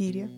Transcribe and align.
Эфире. 0.00 0.30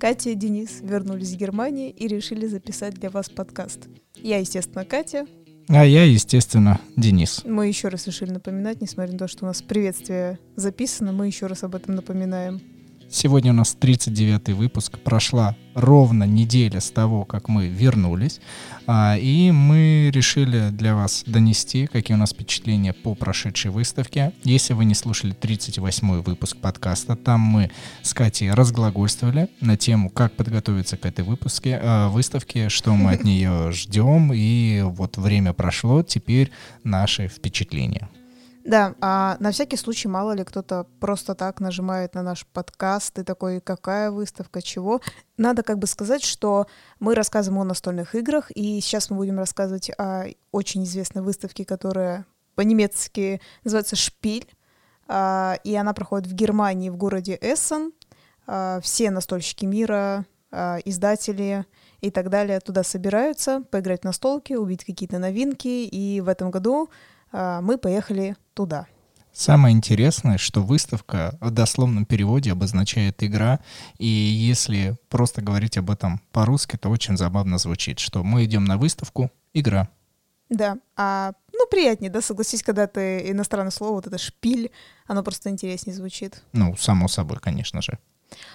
Катя 0.00 0.30
и 0.30 0.34
Денис 0.34 0.80
вернулись 0.82 1.30
из 1.30 1.36
Германии 1.36 1.90
и 1.90 2.08
решили 2.08 2.46
записать 2.46 2.94
для 2.94 3.10
вас 3.10 3.28
подкаст. 3.28 3.88
Я, 4.16 4.38
естественно, 4.38 4.84
Катя. 4.84 5.26
А 5.68 5.84
я, 5.84 6.04
естественно, 6.04 6.80
Денис. 6.96 7.42
Мы 7.44 7.68
еще 7.68 7.88
раз 7.88 8.06
решили 8.06 8.30
напоминать, 8.30 8.80
несмотря 8.80 9.12
на 9.12 9.18
то, 9.18 9.28
что 9.28 9.44
у 9.44 9.48
нас 9.48 9.62
приветствие 9.62 10.38
записано, 10.56 11.12
мы 11.12 11.26
еще 11.26 11.46
раз 11.46 11.64
об 11.64 11.74
этом 11.74 11.94
напоминаем. 11.94 12.60
Сегодня 13.10 13.52
у 13.52 13.54
нас 13.54 13.76
39-й 13.80 14.52
выпуск. 14.54 14.98
Прошла 14.98 15.56
ровно 15.74 16.24
неделя 16.24 16.80
с 16.80 16.90
того, 16.90 17.24
как 17.24 17.48
мы 17.48 17.68
вернулись. 17.68 18.40
А, 18.86 19.16
и 19.16 19.50
мы 19.50 20.10
решили 20.12 20.70
для 20.70 20.94
вас 20.94 21.24
донести, 21.26 21.86
какие 21.86 22.16
у 22.16 22.18
нас 22.18 22.32
впечатления 22.32 22.92
по 22.92 23.14
прошедшей 23.14 23.70
выставке. 23.70 24.32
Если 24.42 24.72
вы 24.72 24.84
не 24.84 24.94
слушали 24.94 25.34
38-й 25.34 26.22
выпуск 26.22 26.56
подкаста, 26.56 27.16
там 27.16 27.40
мы 27.40 27.70
с 28.02 28.14
Катей 28.14 28.50
разглагольствовали 28.50 29.48
на 29.60 29.76
тему, 29.76 30.10
как 30.10 30.32
подготовиться 30.32 30.96
к 30.96 31.06
этой 31.06 31.24
выпуске, 31.24 31.80
э, 31.82 32.08
выставке, 32.08 32.68
что 32.68 32.94
мы 32.94 33.12
от 33.12 33.24
нее 33.24 33.70
ждем. 33.72 34.32
И 34.34 34.82
вот 34.84 35.16
время 35.16 35.52
прошло, 35.52 36.02
теперь 36.02 36.50
наши 36.82 37.28
впечатления. 37.28 38.08
Да, 38.64 38.94
а 39.02 39.36
на 39.40 39.52
всякий 39.52 39.76
случай, 39.76 40.08
мало 40.08 40.32
ли 40.32 40.42
кто-то 40.42 40.86
просто 40.98 41.34
так 41.34 41.60
нажимает 41.60 42.14
на 42.14 42.22
наш 42.22 42.46
подкаст 42.46 43.18
и 43.18 43.22
такой, 43.22 43.60
какая 43.60 44.10
выставка, 44.10 44.62
чего. 44.62 45.02
Надо 45.36 45.62
как 45.62 45.78
бы 45.78 45.86
сказать, 45.86 46.24
что 46.24 46.66
мы 46.98 47.14
рассказываем 47.14 47.60
о 47.60 47.64
настольных 47.66 48.14
играх, 48.14 48.50
и 48.50 48.80
сейчас 48.80 49.10
мы 49.10 49.18
будем 49.18 49.38
рассказывать 49.38 49.90
о 49.98 50.24
очень 50.50 50.84
известной 50.84 51.20
выставке, 51.20 51.66
которая 51.66 52.24
по-немецки 52.54 53.42
называется 53.64 53.96
«Шпиль», 53.96 54.48
а, 55.08 55.58
и 55.62 55.74
она 55.74 55.92
проходит 55.92 56.26
в 56.26 56.32
Германии, 56.34 56.88
в 56.88 56.96
городе 56.96 57.38
Эссен. 57.42 57.92
А, 58.46 58.80
все 58.80 59.10
настольщики 59.10 59.66
мира, 59.66 60.24
а, 60.50 60.78
издатели 60.86 61.66
и 62.00 62.10
так 62.10 62.30
далее 62.30 62.60
туда 62.60 62.82
собираются 62.82 63.60
поиграть 63.70 64.02
в 64.02 64.04
настолки, 64.04 64.54
увидеть 64.54 64.86
какие-то 64.86 65.18
новинки, 65.18 65.68
и 65.68 66.22
в 66.22 66.28
этом 66.28 66.50
году 66.50 66.88
мы 67.32 67.78
поехали 67.78 68.36
туда. 68.54 68.86
Самое 69.32 69.74
интересное, 69.74 70.38
что 70.38 70.62
выставка 70.62 71.36
в 71.40 71.50
дословном 71.50 72.06
переводе 72.06 72.52
обозначает 72.52 73.22
игра, 73.24 73.58
и 73.98 74.06
если 74.06 74.96
просто 75.08 75.42
говорить 75.42 75.76
об 75.76 75.90
этом 75.90 76.20
по-русски, 76.30 76.76
то 76.76 76.88
очень 76.88 77.16
забавно 77.16 77.58
звучит, 77.58 77.98
что 77.98 78.22
мы 78.22 78.44
идем 78.44 78.64
на 78.64 78.78
выставку, 78.78 79.32
игра. 79.52 79.88
Да, 80.50 80.76
а 80.96 81.32
ну 81.52 81.66
приятнее, 81.68 82.10
да, 82.10 82.20
согласись, 82.20 82.62
когда 82.62 82.86
ты 82.86 83.30
иностранное 83.30 83.72
слово, 83.72 83.94
вот 83.94 84.06
это 84.06 84.18
шпиль, 84.18 84.70
оно 85.06 85.24
просто 85.24 85.50
интереснее 85.50 85.96
звучит. 85.96 86.44
Ну, 86.52 86.76
само 86.76 87.08
собой, 87.08 87.38
конечно 87.40 87.82
же. 87.82 87.98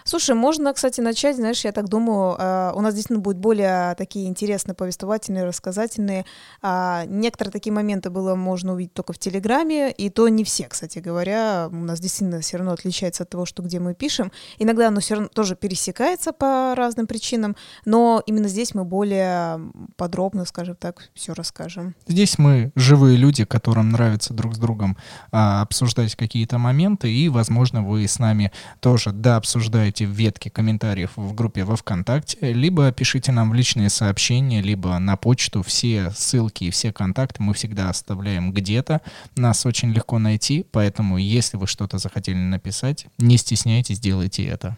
Слушай, 0.04 0.36
можно, 0.36 0.74
кстати, 0.74 1.02
начать, 1.02 1.36
знаешь, 1.36 1.64
я 1.66 1.72
так 1.72 1.88
думаю, 1.88 2.36
э, 2.38 2.72
у 2.76 2.82
нас 2.82 2.94
действительно 2.94 3.20
будут 3.20 3.40
более 3.40 3.96
такие 3.96 4.28
интересные, 4.28 4.76
повествовательные, 4.76 5.46
рассказательные. 5.46 6.26
Э, 6.62 7.04
некоторые 7.08 7.52
такие 7.52 7.74
моменты 7.74 8.10
было 8.10 8.36
можно 8.36 8.74
увидеть 8.74 8.94
только 8.94 9.14
в 9.14 9.18
Телеграме, 9.18 9.92
и 9.92 10.10
то 10.10 10.28
не 10.28 10.44
все, 10.44 10.68
кстати 10.68 11.00
говоря. 11.00 11.70
У 11.72 11.76
нас 11.76 12.00
действительно 12.00 12.42
все 12.42 12.58
равно 12.58 12.74
отличается 12.74 13.24
от 13.24 13.30
того, 13.30 13.46
что 13.46 13.64
где 13.64 13.80
мы 13.80 13.94
пишем. 13.94 14.32
Иногда 14.58 14.88
оно 14.90 15.00
все 15.00 15.16
равно 15.16 15.30
тоже 15.30 15.56
пересекается 15.56 16.34
по 16.34 16.74
разным 16.76 17.08
причинам, 17.08 17.56
но 17.86 18.22
именно 18.26 18.48
здесь 18.48 18.74
мы 18.74 18.84
более 18.84 19.60
подробно, 19.96 20.46
скажем 20.46 20.76
так, 20.76 21.10
все 21.14 21.34
расскажем. 21.34 21.96
Здесь 22.08 22.38
мы 22.38 22.72
живые 22.76 23.18
люди, 23.18 23.46
которым 23.46 23.90
нравится 23.90 24.34
друг 24.34 24.56
с 24.56 24.58
другом 24.58 24.98
э, 25.32 25.38
обсуждать 25.38 26.16
какие-то 26.16 26.58
моменты, 26.58 27.12
и, 27.12 27.30
возможно, 27.30 27.84
вы 27.84 28.08
с 28.08 28.20
нами 28.20 28.52
тоже 28.80 29.12
да 29.12 29.38
обсуждаете 29.38 29.69
обсуждаете 29.70 30.08
в 30.08 30.10
ветке 30.10 30.50
комментариев 30.50 31.12
в 31.16 31.34
группе 31.36 31.64
во 31.64 31.76
ВКонтакте, 31.76 32.54
либо 32.54 32.92
пишите 32.92 33.32
нам 33.32 33.52
в 33.52 33.54
личные 33.54 33.90
сообщения, 33.90 34.62
либо 34.62 34.98
на 34.98 35.16
почту. 35.16 35.62
Все 35.62 36.12
ссылки 36.12 36.64
и 36.64 36.70
все 36.72 36.92
контакты 36.92 37.44
мы 37.44 37.54
всегда 37.54 37.90
оставляем 37.90 38.52
где-то. 38.52 39.02
Нас 39.36 39.66
очень 39.68 39.92
легко 39.92 40.18
найти, 40.18 40.66
поэтому 40.72 41.18
если 41.18 41.58
вы 41.58 41.68
что-то 41.68 42.00
захотели 42.00 42.38
написать, 42.38 43.06
не 43.20 43.38
стесняйтесь, 43.38 44.00
делайте 44.00 44.44
это. 44.48 44.76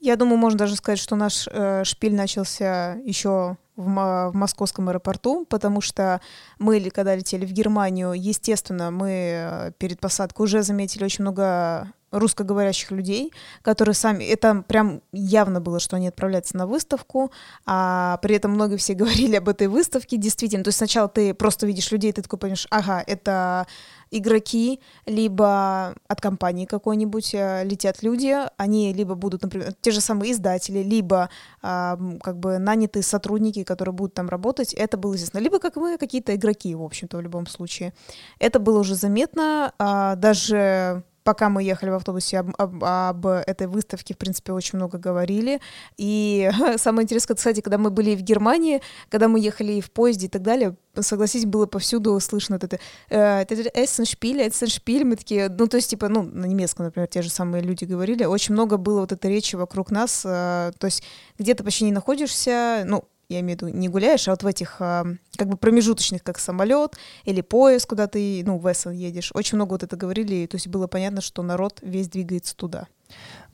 Я 0.00 0.16
думаю, 0.16 0.38
можно 0.38 0.58
даже 0.58 0.74
сказать, 0.74 0.98
что 0.98 1.14
наш 1.14 1.48
э, 1.48 1.84
шпиль 1.84 2.14
начался 2.14 2.94
еще 3.04 3.56
в, 3.76 3.84
в 3.84 4.32
московском 4.34 4.88
аэропорту, 4.88 5.46
потому 5.48 5.80
что 5.80 6.20
мы, 6.58 6.80
когда 6.90 7.14
летели 7.14 7.46
в 7.46 7.52
Германию, 7.52 8.12
естественно, 8.12 8.90
мы 8.90 9.10
э, 9.10 9.72
перед 9.78 10.00
посадкой 10.00 10.44
уже 10.44 10.62
заметили 10.62 11.04
очень 11.04 11.22
много 11.22 11.92
русскоговорящих 12.18 12.90
людей, 12.90 13.32
которые 13.62 13.94
сами... 13.94 14.24
Это 14.24 14.64
прям 14.66 15.02
явно 15.12 15.60
было, 15.60 15.80
что 15.80 15.96
они 15.96 16.08
отправляются 16.08 16.56
на 16.56 16.66
выставку, 16.66 17.30
а 17.64 18.18
при 18.22 18.36
этом 18.36 18.52
много 18.52 18.76
все 18.76 18.94
говорили 19.02 19.36
об 19.36 19.48
этой 19.48 19.68
выставке, 19.68 20.16
действительно. 20.16 20.64
То 20.64 20.68
есть 20.68 20.78
сначала 20.78 21.08
ты 21.08 21.34
просто 21.34 21.66
видишь 21.66 21.90
людей, 21.92 22.12
ты 22.12 22.22
такой 22.22 22.38
понимаешь, 22.38 22.66
ага, 22.70 23.02
это 23.06 23.66
игроки, 24.10 24.80
либо 25.04 25.94
от 26.08 26.20
компании 26.20 26.64
какой-нибудь 26.64 27.34
э, 27.34 27.64
летят 27.64 28.02
люди, 28.02 28.34
они 28.56 28.92
либо 28.92 29.14
будут, 29.14 29.42
например, 29.42 29.72
те 29.80 29.90
же 29.90 30.00
самые 30.00 30.32
издатели, 30.32 30.82
либо 30.82 31.28
а, 31.62 31.98
как 32.22 32.38
бы 32.38 32.58
нанятые 32.58 33.02
сотрудники, 33.02 33.64
которые 33.64 33.94
будут 33.94 34.14
там 34.14 34.28
работать, 34.28 34.72
это 34.74 34.96
было 34.96 35.14
естественно. 35.14 35.40
Либо, 35.40 35.58
как 35.58 35.76
мы, 35.76 35.98
какие-то 35.98 36.34
игроки, 36.34 36.74
в 36.74 36.82
общем-то, 36.82 37.16
в 37.16 37.20
любом 37.20 37.46
случае. 37.46 37.92
Это 38.38 38.58
было 38.58 38.80
уже 38.80 38.94
заметно, 38.94 39.72
а, 39.78 40.14
даже 40.16 41.02
пока 41.26 41.48
мы 41.48 41.64
ехали 41.64 41.90
в 41.90 41.94
автобусе 41.94 42.38
об, 42.38 42.54
об, 42.56 42.84
об 42.84 43.26
этой 43.26 43.66
выставке, 43.66 44.14
в 44.14 44.16
принципе, 44.16 44.52
очень 44.52 44.78
много 44.78 44.96
говорили. 44.96 45.60
И 45.96 46.48
самое 46.76 47.02
интересное, 47.02 47.34
кстати, 47.34 47.60
когда 47.60 47.78
мы 47.78 47.90
были 47.90 48.14
в 48.14 48.22
Германии, 48.22 48.80
когда 49.10 49.26
мы 49.26 49.40
ехали 49.40 49.80
в 49.80 49.90
поезде 49.90 50.26
и 50.26 50.28
так 50.28 50.42
далее, 50.42 50.76
согласись, 51.00 51.44
было 51.44 51.66
повсюду 51.66 52.18
слышно 52.20 52.54
это 52.54 52.78
«Эссеншпиль», 53.10 54.48
«Эссеншпиль», 54.48 55.04
мы 55.04 55.16
такие, 55.16 55.48
ну, 55.48 55.66
то 55.66 55.76
есть, 55.76 55.90
типа, 55.90 56.08
ну, 56.08 56.22
на 56.22 56.46
немецком, 56.46 56.86
например, 56.86 57.08
те 57.08 57.22
же 57.22 57.28
самые 57.28 57.62
люди 57.62 57.84
говорили, 57.84 58.24
очень 58.24 58.54
много 58.54 58.76
было 58.76 59.00
вот 59.00 59.10
этой 59.10 59.30
речи 59.30 59.56
вокруг 59.56 59.90
нас, 59.90 60.22
э, 60.24 60.70
то 60.78 60.84
есть 60.84 61.02
где-то 61.38 61.64
почти 61.64 61.84
не 61.84 61.92
находишься, 61.92 62.84
ну, 62.86 63.04
я 63.28 63.40
имею 63.40 63.58
в 63.58 63.62
виду, 63.62 63.76
не 63.76 63.88
гуляешь, 63.88 64.28
а 64.28 64.32
вот 64.32 64.42
в 64.42 64.46
этих 64.46 64.76
как 64.78 65.48
бы 65.48 65.56
промежуточных, 65.56 66.22
как 66.22 66.38
самолет 66.38 66.96
или 67.24 67.40
поезд, 67.40 67.86
куда 67.86 68.06
ты, 68.06 68.42
ну, 68.46 68.58
в 68.58 68.70
Эссен 68.70 68.92
едешь. 68.92 69.30
Очень 69.34 69.56
много 69.56 69.72
вот 69.72 69.82
это 69.82 69.96
говорили, 69.96 70.46
то 70.46 70.56
есть 70.56 70.68
было 70.68 70.86
понятно, 70.86 71.20
что 71.20 71.42
народ 71.42 71.80
весь 71.82 72.08
двигается 72.08 72.56
туда. 72.56 72.86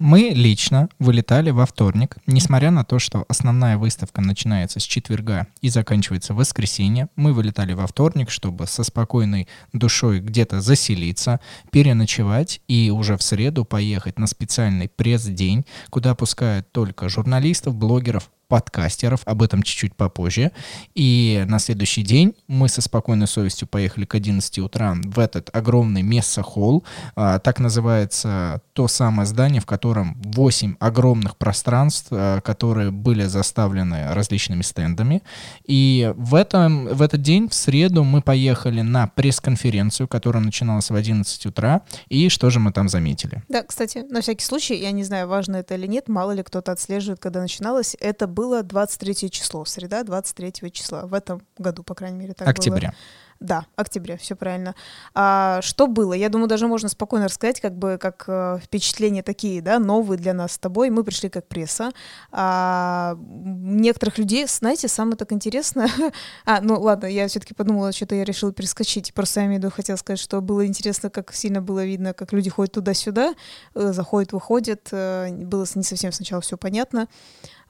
Мы 0.05 0.33
лично 0.35 0.89
вылетали 0.99 1.51
во 1.51 1.65
вторник, 1.65 2.17
несмотря 2.27 2.73
на 2.73 2.83
то, 2.85 2.99
что 2.99 3.25
основная 3.29 3.79
выставка 3.79 4.21
начинается 4.21 4.81
с 4.81 4.83
четверга 4.83 5.47
и 5.61 5.69
заканчивается 5.69 6.35
в 6.35 6.39
воскресенье. 6.39 7.09
Мы 7.15 7.33
вылетали 7.33 7.73
во 7.73 7.87
вторник, 7.87 8.29
чтобы 8.29 8.67
со 8.67 8.83
спокойной 8.83 9.47
душой 9.73 10.19
где-то 10.19 10.61
заселиться, 10.61 11.39
переночевать 11.71 12.63
и 12.67 12.91
уже 12.91 13.17
в 13.17 13.23
среду 13.23 13.65
поехать 13.65 14.19
на 14.19 14.27
специальный 14.27 14.89
пресс-день, 14.89 15.67
куда 15.89 16.17
пускают 16.17 16.72
только 16.72 17.09
журналистов, 17.09 17.77
блогеров, 17.77 18.28
подкастеров, 18.53 19.22
об 19.25 19.41
этом 19.41 19.63
чуть-чуть 19.63 19.97
попозже. 19.97 20.53
И 20.95 21.43
на 21.48 21.59
следующий 21.59 22.03
день 22.03 22.34
мы 22.48 22.69
со 22.69 22.83
спокойной 22.83 23.27
совестью 23.27 23.66
поехали 23.66 24.05
к 24.05 24.15
11 24.15 24.59
утра 24.59 24.95
в 25.03 25.19
этот 25.21 25.48
огромный 25.57 26.03
месса-холл. 26.03 26.84
А, 27.16 27.39
так 27.39 27.60
называется 27.60 28.60
то 28.75 28.89
самое 28.89 29.27
здание, 29.27 29.63
в 29.63 29.65
котором 29.65 29.91
8 29.94 30.77
огромных 30.78 31.36
пространств, 31.36 32.09
а, 32.10 32.41
которые 32.41 32.91
были 32.91 33.24
заставлены 33.24 34.12
различными 34.12 34.62
стендами. 34.62 35.22
И 35.65 36.12
в, 36.16 36.34
этом, 36.34 36.86
в 36.86 37.03
этот 37.03 37.22
день, 37.22 37.48
в 37.48 37.54
среду, 37.54 38.04
мы 38.04 38.21
поехали 38.22 38.83
на 38.83 39.06
пресс-конференцию, 39.06 40.09
которая 40.09 40.42
начиналась 40.42 40.91
в 40.91 40.94
11 40.94 41.47
утра. 41.47 41.83
И 42.09 42.28
что 42.28 42.50
же 42.50 42.60
мы 42.60 42.72
там 42.72 42.89
заметили? 42.89 43.42
Да, 43.48 43.62
кстати, 43.62 44.04
на 44.10 44.21
всякий 44.21 44.44
случай, 44.44 44.77
я 44.77 44.92
не 44.92 45.04
знаю, 45.04 45.27
важно 45.27 45.56
это 45.56 45.74
или 45.74 45.86
нет, 45.86 46.09
мало 46.09 46.33
ли 46.33 46.42
кто-то 46.42 46.71
отслеживает, 46.72 47.18
когда 47.21 47.41
начиналось, 47.41 47.97
это 47.98 48.27
был 48.27 48.42
было 48.42 48.62
23 48.62 49.30
число, 49.30 49.65
среда 49.65 50.03
23 50.03 50.72
числа, 50.72 51.06
в 51.06 51.15
этом 51.15 51.42
году, 51.59 51.84
по 51.84 51.95
крайней 51.95 52.18
мере, 52.18 52.34
так 52.34 52.48
Октября. 52.48 52.88
было. 52.88 52.97
Да, 53.42 53.66
октября, 53.77 54.16
все 54.16 54.36
правильно. 54.36 54.74
А, 55.15 55.60
что 55.62 55.86
было? 55.86 56.12
Я 56.12 56.28
думаю, 56.28 56.48
даже 56.48 56.68
можно 56.68 56.89
спокойно 56.89 57.27
рассказать, 57.27 57.60
как 57.60 57.77
бы, 57.77 57.98
как 58.00 58.24
э, 58.28 58.59
впечатления 58.62 59.22
такие, 59.22 59.60
да, 59.60 59.78
новые 59.78 60.18
для 60.18 60.33
нас 60.33 60.53
с 60.53 60.59
тобой. 60.59 60.91
Мы 60.91 61.04
пришли 61.04 61.28
как 61.28 61.48
пресса. 61.48 61.91
А, 62.30 63.16
некоторых 63.18 64.18
людей, 64.18 64.47
знаете, 64.47 64.89
самое 64.89 65.16
так 65.16 65.33
интересно... 65.33 65.89
а, 66.44 66.60
ну 66.60 66.80
ладно, 66.80 67.06
я 67.06 67.27
все-таки 67.28 67.54
подумала, 67.54 67.92
что-то 67.92 68.15
я 68.15 68.24
решила 68.24 68.53
перескочить. 68.53 69.12
Просто 69.12 69.41
я 69.41 69.47
имею 69.47 69.60
в 69.60 69.65
виду, 69.65 69.74
хотела 69.74 69.97
сказать, 69.97 70.21
что 70.21 70.41
было 70.41 70.66
интересно, 70.66 71.10
как 71.10 71.34
сильно 71.34 71.60
было 71.60 71.84
видно, 71.84 72.15
как 72.15 72.33
люди 72.33 72.48
ходят 72.48 72.72
туда-сюда, 72.72 73.34
э, 73.74 73.92
заходят, 73.92 74.33
выходят. 74.33 74.88
Э, 74.92 75.30
было 75.33 75.66
не 75.74 75.83
совсем 75.83 76.12
сначала 76.12 76.41
все 76.41 76.56
понятно. 76.56 77.09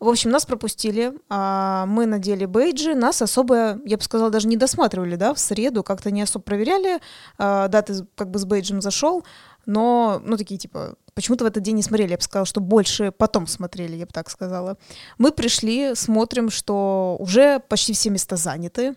В 0.02 0.08
общем, 0.08 0.30
нас 0.30 0.44
пропустили, 0.44 1.12
а 1.28 1.86
мы 1.86 2.06
надели 2.06 2.44
бейджи, 2.44 2.92
нас 2.92 3.22
особо, 3.22 3.78
я 3.84 3.96
бы 3.96 4.02
сказала, 4.02 4.30
даже 4.30 4.48
не 4.48 4.56
досматривали, 4.56 5.14
да, 5.14 5.32
в 5.32 5.38
среду, 5.38 5.84
как-то 5.84 6.10
не 6.10 6.22
особо 6.22 6.42
проверяли, 6.42 6.98
а, 7.38 7.68
да, 7.68 7.82
ты 7.82 8.04
как 8.16 8.28
бы 8.28 8.40
с 8.40 8.44
бейджем 8.44 8.82
зашел, 8.82 9.24
но, 9.64 10.20
ну, 10.24 10.36
такие, 10.36 10.58
типа, 10.58 10.96
почему-то 11.14 11.44
в 11.44 11.46
этот 11.46 11.62
день 11.62 11.76
не 11.76 11.84
смотрели, 11.84 12.10
я 12.10 12.16
бы 12.16 12.22
сказала, 12.24 12.46
что 12.46 12.60
больше 12.60 13.12
потом 13.12 13.46
смотрели, 13.46 13.94
я 13.94 14.06
бы 14.06 14.10
так 14.12 14.28
сказала. 14.28 14.76
Мы 15.18 15.30
пришли, 15.30 15.94
смотрим, 15.94 16.50
что 16.50 17.16
уже 17.20 17.60
почти 17.60 17.92
все 17.92 18.10
места 18.10 18.34
заняты, 18.34 18.96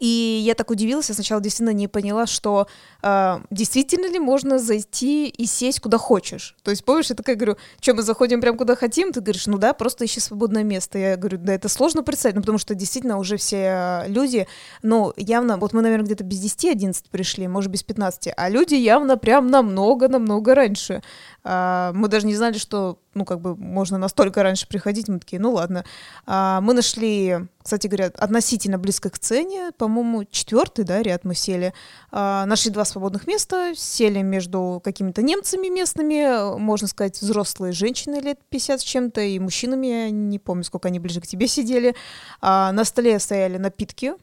и 0.00 0.42
я 0.44 0.54
так 0.54 0.70
удивилась, 0.70 1.08
я 1.08 1.14
сначала 1.14 1.40
действительно 1.40 1.74
не 1.74 1.88
поняла, 1.88 2.26
что 2.26 2.66
э, 3.02 3.38
действительно 3.50 4.06
ли 4.06 4.18
можно 4.18 4.58
зайти 4.58 5.28
и 5.28 5.46
сесть 5.46 5.80
куда 5.80 5.98
хочешь. 5.98 6.56
То 6.62 6.70
есть, 6.70 6.84
помнишь, 6.84 7.10
я 7.10 7.16
такая 7.16 7.36
говорю, 7.36 7.56
что 7.80 7.94
мы 7.94 8.02
заходим 8.02 8.40
прям 8.40 8.56
куда 8.56 8.76
хотим? 8.76 9.12
Ты 9.12 9.20
говоришь, 9.20 9.46
ну 9.46 9.58
да, 9.58 9.72
просто 9.72 10.04
ищи 10.04 10.20
свободное 10.20 10.62
место. 10.64 10.98
Я 10.98 11.16
говорю, 11.16 11.38
да, 11.38 11.54
это 11.54 11.68
сложно 11.68 12.02
представить, 12.02 12.36
ну 12.36 12.42
потому 12.42 12.58
что 12.58 12.74
действительно 12.74 13.18
уже 13.18 13.36
все 13.36 14.04
люди, 14.06 14.46
ну 14.82 15.12
явно, 15.16 15.56
вот 15.56 15.72
мы, 15.72 15.82
наверное, 15.82 16.06
где-то 16.06 16.24
без 16.24 16.42
10-11 16.42 17.04
пришли, 17.10 17.48
может, 17.48 17.70
без 17.70 17.82
15, 17.82 18.32
а 18.36 18.48
люди 18.48 18.74
явно 18.74 19.16
прям 19.16 19.48
намного-намного 19.48 20.54
раньше. 20.54 21.02
Э, 21.44 21.92
мы 21.94 22.08
даже 22.08 22.26
не 22.26 22.34
знали, 22.34 22.58
что 22.58 22.98
ну, 23.16 23.24
как 23.24 23.40
бы 23.40 23.56
можно 23.56 23.98
настолько 23.98 24.42
раньше 24.42 24.68
приходить, 24.68 25.08
мы 25.08 25.18
такие, 25.18 25.40
ну 25.40 25.52
ладно. 25.52 25.84
А, 26.26 26.60
мы 26.60 26.74
нашли, 26.74 27.38
кстати 27.66 27.88
говоря, 27.88 28.12
относительно 28.16 28.78
близко 28.78 29.10
к 29.10 29.16
сцене, 29.16 29.72
по-моему, 29.76 30.22
четвертый, 30.24 30.84
да, 30.84 31.02
ряд 31.02 31.24
мы 31.24 31.34
сели. 31.34 31.74
А, 32.12 32.46
нашли 32.46 32.70
два 32.70 32.84
свободных 32.84 33.26
места, 33.26 33.72
сели 33.74 34.22
между 34.22 34.80
какими-то 34.84 35.20
немцами 35.20 35.66
местными, 35.66 36.56
можно 36.60 36.86
сказать, 36.86 37.20
взрослые 37.20 37.72
женщины 37.72 38.20
лет 38.20 38.38
50 38.50 38.80
с 38.80 38.84
чем-то, 38.84 39.20
и 39.20 39.40
мужчинами, 39.40 39.86
я 39.88 40.10
не 40.10 40.38
помню, 40.38 40.62
сколько 40.62 40.86
они 40.86 41.00
ближе 41.00 41.20
к 41.20 41.26
тебе 41.26 41.48
сидели. 41.48 41.96
А, 42.40 42.70
на 42.70 42.84
столе 42.84 43.18
стояли 43.18 43.56
напитки, 43.58 44.14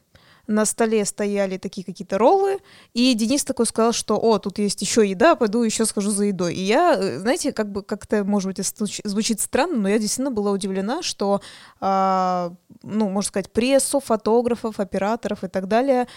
на 0.48 0.66
столе 0.66 1.06
стояли 1.06 1.58
такие 1.58 1.86
какие-то 1.86 2.18
роллы, 2.18 2.60
и 2.94 3.14
Денис 3.14 3.44
такой 3.46 3.66
сказал, 3.66 3.94
что, 3.94 4.18
о, 4.18 4.40
тут 4.40 4.60
есть 4.60 4.82
еще 4.82 5.08
еда, 5.08 5.36
пойду 5.36 5.64
еще 5.64 5.86
схожу 5.86 6.12
за 6.12 6.26
едой. 6.26 6.56
И 6.56 6.62
я, 6.62 6.96
э, 6.98 7.20
знаете, 7.20 7.54
как 7.54 7.72
бы 7.72 7.84
как-то, 7.84 8.24
может 8.24 8.48
быть, 8.48 8.66
звучит 9.06 9.40
странно, 9.40 9.78
но 9.78 9.90
я 9.90 10.00
действительно 10.00 10.32
была 10.32 10.52
удивлена, 10.52 11.02
что, 11.02 11.42
э, 11.80 12.50
ну, 12.84 13.10
можно 13.10 13.28
сказать, 13.28 13.52
прессу, 13.52 14.00
фотографов, 14.00 14.80
операторов 14.80 15.44
и 15.44 15.48
так 15.48 15.68
далее 15.68 16.08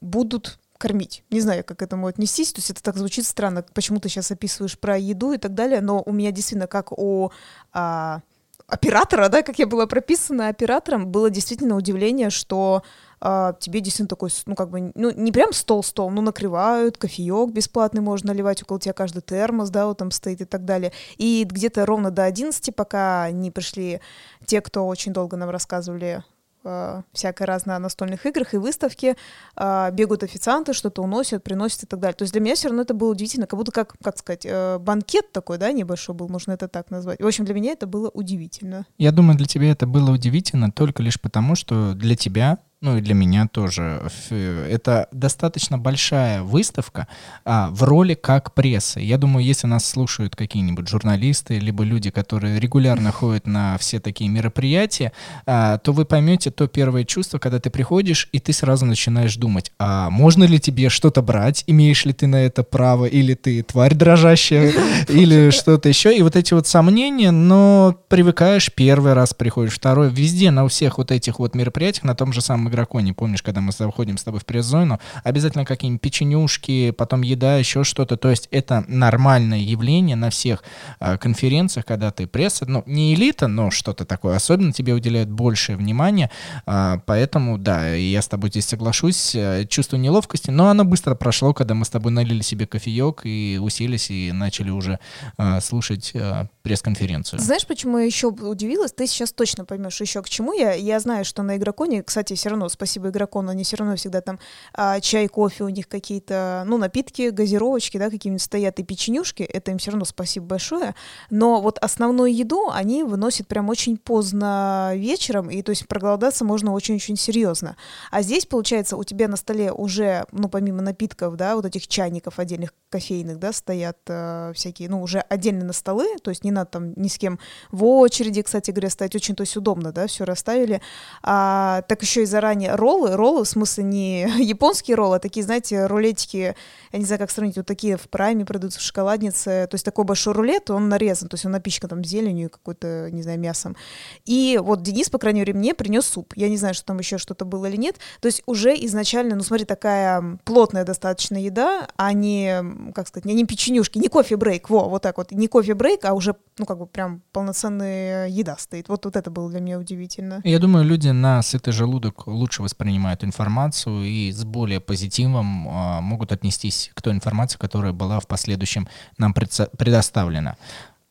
будут 0.00 0.58
кормить. 0.78 1.24
Не 1.30 1.40
знаю, 1.40 1.64
как 1.64 1.78
к 1.78 1.82
этому 1.82 2.06
отнестись, 2.06 2.52
то 2.52 2.58
есть 2.58 2.70
это 2.70 2.82
так 2.82 2.96
звучит 2.96 3.26
странно, 3.26 3.64
почему 3.74 3.98
ты 3.98 4.08
сейчас 4.08 4.30
описываешь 4.30 4.78
про 4.78 4.98
еду 4.98 5.32
и 5.32 5.38
так 5.38 5.54
далее, 5.54 5.80
но 5.80 6.02
у 6.04 6.12
меня 6.12 6.30
действительно, 6.30 6.66
как 6.66 6.92
у... 6.92 7.32
А, 7.72 8.20
оператора, 8.68 9.28
да, 9.28 9.42
как 9.42 9.58
я 9.58 9.66
была 9.66 9.86
прописана 9.86 10.48
оператором, 10.48 11.06
было 11.06 11.30
действительно 11.30 11.76
удивление, 11.76 12.30
что 12.30 12.82
а, 13.20 13.54
тебе 13.54 13.80
действительно 13.80 14.08
такой, 14.08 14.30
ну, 14.46 14.54
как 14.54 14.70
бы, 14.70 14.92
ну, 14.94 15.10
не 15.10 15.32
прям 15.32 15.52
стол-стол, 15.52 16.10
но 16.10 16.20
накрывают, 16.20 16.98
кофеек 16.98 17.50
бесплатный 17.50 18.00
можно 18.00 18.32
наливать, 18.32 18.62
около 18.62 18.80
тебя 18.80 18.92
каждый 18.92 19.22
термос, 19.22 19.70
да, 19.70 19.86
вот 19.86 19.98
там 19.98 20.10
стоит 20.10 20.40
и 20.40 20.44
так 20.44 20.64
далее. 20.64 20.92
И 21.16 21.44
где-то 21.48 21.86
ровно 21.86 22.10
до 22.10 22.24
11, 22.24 22.74
пока 22.74 23.30
не 23.30 23.50
пришли 23.50 24.00
те, 24.44 24.60
кто 24.60 24.86
очень 24.86 25.12
долго 25.12 25.36
нам 25.36 25.50
рассказывали 25.50 26.24
э, 26.66 27.02
всякой 27.12 27.46
настольных 27.78 28.26
играх 28.26 28.54
и 28.54 28.58
выставке, 28.58 29.16
э, 29.56 29.90
бегают 29.92 30.22
официанты, 30.22 30.72
что-то 30.72 31.02
уносят, 31.02 31.42
приносят 31.42 31.84
и 31.84 31.86
так 31.86 32.00
далее. 32.00 32.16
То 32.16 32.22
есть 32.22 32.32
для 32.32 32.40
меня 32.40 32.54
все 32.54 32.68
равно 32.68 32.82
это 32.82 32.94
было 32.94 33.10
удивительно, 33.10 33.46
как 33.46 33.58
будто 33.58 33.72
как, 33.72 33.94
как 34.02 34.18
сказать, 34.18 34.44
э, 34.44 34.78
банкет 34.78 35.32
такой, 35.32 35.58
да, 35.58 35.72
небольшой 35.72 36.14
был, 36.14 36.28
можно 36.28 36.52
это 36.52 36.68
так 36.68 36.90
назвать. 36.90 37.20
В 37.20 37.26
общем, 37.26 37.44
для 37.44 37.54
меня 37.54 37.72
это 37.72 37.86
было 37.86 38.08
удивительно. 38.08 38.86
Я 38.98 39.12
думаю, 39.12 39.36
для 39.36 39.46
тебя 39.46 39.70
это 39.70 39.86
было 39.86 40.10
удивительно 40.10 40.70
только 40.70 41.02
лишь 41.02 41.20
потому, 41.20 41.54
что 41.54 41.94
для 41.94 42.16
тебя 42.16 42.58
ну 42.82 42.98
и 42.98 43.00
для 43.00 43.14
меня 43.14 43.48
тоже. 43.48 44.02
Это 44.30 45.08
достаточно 45.10 45.78
большая 45.78 46.42
выставка 46.42 47.08
а, 47.44 47.70
в 47.70 47.82
роли 47.82 48.12
как 48.12 48.52
прессы. 48.52 49.00
Я 49.00 49.16
думаю, 49.16 49.44
если 49.44 49.66
нас 49.66 49.86
слушают 49.86 50.36
какие-нибудь 50.36 50.86
журналисты, 50.86 51.58
либо 51.58 51.84
люди, 51.84 52.10
которые 52.10 52.60
регулярно 52.60 53.12
ходят 53.12 53.46
на 53.46 53.78
все 53.78 53.98
такие 53.98 54.28
мероприятия, 54.28 55.12
а, 55.46 55.78
то 55.78 55.92
вы 55.92 56.04
поймете 56.04 56.50
то 56.50 56.66
первое 56.66 57.04
чувство, 57.04 57.38
когда 57.38 57.60
ты 57.60 57.70
приходишь, 57.70 58.28
и 58.32 58.40
ты 58.40 58.52
сразу 58.52 58.84
начинаешь 58.84 59.36
думать, 59.36 59.72
а 59.78 60.10
можно 60.10 60.44
ли 60.44 60.60
тебе 60.60 60.90
что-то 60.90 61.22
брать, 61.22 61.64
имеешь 61.66 62.04
ли 62.04 62.12
ты 62.12 62.26
на 62.26 62.36
это 62.36 62.62
право, 62.62 63.06
или 63.06 63.32
ты 63.32 63.62
тварь 63.62 63.94
дрожащая, 63.94 64.72
или 65.08 65.48
что-то 65.48 65.88
еще. 65.88 66.16
И 66.16 66.20
вот 66.20 66.36
эти 66.36 66.52
вот 66.52 66.66
сомнения, 66.66 67.30
но 67.30 67.96
привыкаешь, 68.08 68.70
первый 68.72 69.14
раз 69.14 69.32
приходишь, 69.32 69.74
второй, 69.74 70.10
везде, 70.10 70.50
на 70.50 70.68
всех 70.68 70.98
вот 70.98 71.10
этих 71.10 71.38
вот 71.38 71.54
мероприятиях, 71.54 72.04
на 72.04 72.14
том 72.14 72.34
же 72.34 72.42
самом 72.42 72.66
игроку, 72.76 73.00
не 73.00 73.12
помнишь, 73.12 73.42
когда 73.42 73.60
мы 73.60 73.72
заходим 73.72 74.18
с 74.18 74.24
тобой 74.24 74.40
в 74.40 74.44
пресс-зону, 74.44 75.00
обязательно 75.24 75.64
какие-нибудь 75.64 76.02
печенюшки, 76.02 76.90
потом 76.90 77.22
еда, 77.22 77.56
еще 77.56 77.84
что-то. 77.84 78.16
То 78.16 78.30
есть 78.30 78.48
это 78.50 78.84
нормальное 78.86 79.58
явление 79.58 80.16
на 80.16 80.30
всех 80.30 80.62
э, 81.00 81.16
конференциях, 81.18 81.86
когда 81.86 82.10
ты 82.10 82.26
пресса, 82.26 82.66
ну, 82.66 82.82
не 82.86 83.14
элита, 83.14 83.48
но 83.48 83.70
что-то 83.70 84.04
такое. 84.04 84.36
Особенно 84.36 84.72
тебе 84.72 84.94
уделяют 84.94 85.30
большее 85.30 85.76
внимание. 85.76 86.30
Э, 86.66 86.98
поэтому, 87.06 87.58
да, 87.58 87.94
я 87.94 88.20
с 88.22 88.28
тобой 88.28 88.50
здесь 88.50 88.66
соглашусь. 88.66 89.34
Э, 89.34 89.64
чувство 89.68 89.96
неловкости, 89.96 90.50
но 90.50 90.68
оно 90.68 90.84
быстро 90.84 91.14
прошло, 91.14 91.54
когда 91.54 91.74
мы 91.74 91.84
с 91.84 91.88
тобой 91.88 92.12
налили 92.12 92.42
себе 92.42 92.66
кофеек 92.66 93.22
и 93.24 93.58
уселись 93.60 94.10
и 94.10 94.32
начали 94.32 94.70
уже 94.70 94.98
э, 95.38 95.60
слушать 95.60 96.12
э, 96.14 96.46
пресс-конференцию. 96.62 97.40
Знаешь, 97.40 97.66
почему 97.66 97.98
я 97.98 98.04
еще 98.04 98.28
удивилась? 98.28 98.92
Ты 98.92 99.06
сейчас 99.06 99.32
точно 99.32 99.64
поймешь 99.64 100.00
еще 100.00 100.22
к 100.22 100.28
чему 100.28 100.52
я. 100.52 100.72
Я 100.72 101.00
знаю, 101.00 101.24
что 101.24 101.42
на 101.42 101.56
игроконе, 101.56 102.02
кстати, 102.02 102.34
все 102.34 102.48
равно 102.48 102.55
спасибо 102.68 103.10
игрокону, 103.10 103.50
они 103.50 103.64
все 103.64 103.76
равно 103.76 103.96
всегда 103.96 104.20
там 104.20 104.38
а, 104.72 105.00
чай, 105.00 105.28
кофе, 105.28 105.64
у 105.64 105.68
них 105.68 105.88
какие-то, 105.88 106.64
ну, 106.66 106.78
напитки, 106.78 107.30
газировочки, 107.30 107.98
да, 107.98 108.10
какие-нибудь 108.10 108.42
стоят 108.42 108.78
и 108.80 108.82
печенюшки, 108.82 109.42
это 109.42 109.70
им 109.70 109.78
все 109.78 109.90
равно 109.90 110.04
спасибо 110.04 110.46
большое. 110.46 110.94
Но 111.30 111.60
вот 111.60 111.78
основную 111.78 112.34
еду 112.34 112.70
они 112.72 113.02
выносят 113.04 113.46
прям 113.46 113.68
очень 113.68 113.96
поздно 113.96 114.92
вечером, 114.94 115.50
и 115.50 115.62
то 115.62 115.70
есть 115.70 115.86
проголодаться 115.86 116.44
можно 116.44 116.72
очень-очень 116.72 117.16
серьезно. 117.16 117.76
А 118.10 118.22
здесь, 118.22 118.46
получается, 118.46 118.96
у 118.96 119.04
тебя 119.04 119.28
на 119.28 119.36
столе 119.36 119.72
уже, 119.72 120.24
ну, 120.32 120.48
помимо 120.48 120.82
напитков, 120.82 121.36
да, 121.36 121.56
вот 121.56 121.66
этих 121.66 121.86
чайников 121.88 122.38
отдельных 122.38 122.72
кофейных, 122.90 123.38
да, 123.38 123.52
стоят 123.52 123.98
э, 124.08 124.52
всякие, 124.54 124.88
ну, 124.88 125.02
уже 125.02 125.18
отдельно 125.18 125.64
на 125.64 125.72
столы, 125.72 126.06
то 126.22 126.30
есть 126.30 126.44
не 126.44 126.50
надо 126.50 126.70
там 126.70 126.92
ни 126.96 127.08
с 127.08 127.18
кем 127.18 127.38
в 127.70 127.84
очереди, 127.84 128.42
кстати 128.42 128.70
говоря, 128.70 128.90
стоять, 128.90 129.14
очень 129.14 129.34
то 129.34 129.42
есть 129.42 129.56
удобно, 129.56 129.92
да, 129.92 130.06
все 130.06 130.24
расставили. 130.24 130.80
А, 131.22 131.82
так 131.82 132.02
еще 132.02 132.22
и 132.22 132.26
заранее 132.26 132.45
роллы, 132.74 133.16
роллы, 133.16 133.44
в 133.44 133.48
смысле 133.48 133.84
не 133.84 134.28
японские 134.38 134.96
роллы, 134.96 135.16
а 135.16 135.20
такие, 135.20 135.42
знаете, 135.44 135.86
рулетики, 135.86 136.54
я 136.96 137.00
не 137.00 137.04
знаю, 137.04 137.18
как 137.18 137.30
сравнить, 137.30 137.56
вот 137.56 137.66
такие 137.66 137.96
в 137.96 138.08
прайме 138.08 138.44
продаются 138.44 138.80
в 138.80 138.82
шоколаднице, 138.82 139.66
то 139.70 139.74
есть 139.74 139.84
такой 139.84 140.04
большой 140.04 140.32
рулет, 140.32 140.70
он 140.70 140.88
нарезан, 140.88 141.28
то 141.28 141.34
есть 141.34 141.44
он 141.44 141.52
напичкан 141.52 141.90
там 141.90 142.04
зеленью, 142.04 142.50
какой-то, 142.50 143.10
не 143.10 143.22
знаю, 143.22 143.38
мясом. 143.38 143.76
И 144.24 144.58
вот 144.62 144.82
Денис, 144.82 145.10
по 145.10 145.18
крайней 145.18 145.40
мере, 145.40 145.52
мне 145.52 145.74
принес 145.74 146.06
суп. 146.06 146.32
Я 146.36 146.48
не 146.48 146.56
знаю, 146.56 146.74
что 146.74 146.86
там 146.86 146.98
еще 146.98 147.18
что-то 147.18 147.44
было 147.44 147.66
или 147.66 147.76
нет. 147.76 147.96
То 148.20 148.26
есть 148.26 148.42
уже 148.46 148.74
изначально, 148.86 149.36
ну 149.36 149.42
смотри, 149.42 149.66
такая 149.66 150.38
плотная 150.44 150.84
достаточно 150.84 151.36
еда, 151.36 151.86
а 151.96 152.12
не, 152.12 152.62
как 152.94 153.08
сказать, 153.08 153.26
не, 153.26 153.34
не 153.34 153.44
печенюшки, 153.44 153.98
не 153.98 154.08
кофе-брейк, 154.08 154.70
во, 154.70 154.88
вот 154.88 155.02
так 155.02 155.18
вот, 155.18 155.32
не 155.32 155.48
кофе-брейк, 155.48 156.04
а 156.04 156.14
уже, 156.14 156.34
ну 156.58 156.64
как 156.64 156.78
бы 156.78 156.86
прям 156.86 157.22
полноценная 157.32 158.28
еда 158.28 158.56
стоит. 158.58 158.88
Вот, 158.88 159.04
вот 159.04 159.16
это 159.16 159.30
было 159.30 159.50
для 159.50 159.60
меня 159.60 159.78
удивительно. 159.78 160.40
Я 160.44 160.58
думаю, 160.58 160.84
люди 160.84 161.08
на 161.08 161.42
сытый 161.42 161.72
желудок 161.72 162.26
лучше 162.26 162.62
воспринимают 162.62 163.22
информацию 163.22 164.04
и 164.04 164.32
с 164.32 164.44
более 164.44 164.80
позитивом 164.80 165.68
э, 165.68 166.00
могут 166.00 166.32
отнестись 166.32 166.85
к 166.94 167.02
той 167.02 167.12
информации, 167.12 167.58
которая 167.58 167.92
была 167.92 168.20
в 168.20 168.26
последующем 168.26 168.88
нам 169.18 169.34
предоставлена. 169.34 170.56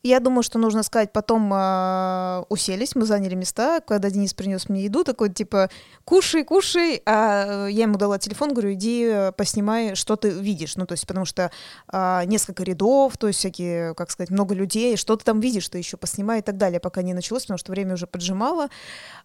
Я 0.06 0.20
думаю, 0.20 0.44
что 0.44 0.60
нужно 0.60 0.84
сказать, 0.84 1.12
потом 1.12 1.52
э, 1.52 2.44
уселись, 2.48 2.94
мы 2.94 3.06
заняли 3.06 3.34
места, 3.34 3.80
когда 3.80 4.08
Денис 4.08 4.34
принес 4.34 4.68
мне 4.68 4.84
еду, 4.84 5.02
такой 5.02 5.30
типа 5.30 5.68
кушай, 6.04 6.44
кушай, 6.44 7.02
а 7.06 7.66
я 7.66 7.82
ему 7.82 7.98
дала 7.98 8.16
телефон, 8.20 8.52
говорю, 8.52 8.74
иди 8.74 9.04
э, 9.04 9.32
поснимай, 9.32 9.96
что 9.96 10.14
ты 10.14 10.30
видишь, 10.30 10.76
ну 10.76 10.86
то 10.86 10.92
есть 10.92 11.08
потому 11.08 11.26
что 11.26 11.50
э, 11.92 12.22
несколько 12.26 12.62
рядов, 12.62 13.18
то 13.18 13.26
есть 13.26 13.40
всякие, 13.40 13.96
как 13.96 14.12
сказать, 14.12 14.30
много 14.30 14.54
людей, 14.54 14.96
что 14.96 15.16
ты 15.16 15.24
там 15.24 15.40
видишь, 15.40 15.68
ты 15.68 15.78
еще 15.78 15.96
поснимай 15.96 16.38
и 16.38 16.42
так 16.42 16.56
далее, 16.56 16.78
пока 16.78 17.02
не 17.02 17.12
началось, 17.12 17.42
потому 17.42 17.58
что 17.58 17.72
время 17.72 17.94
уже 17.94 18.06
поджимало. 18.06 18.68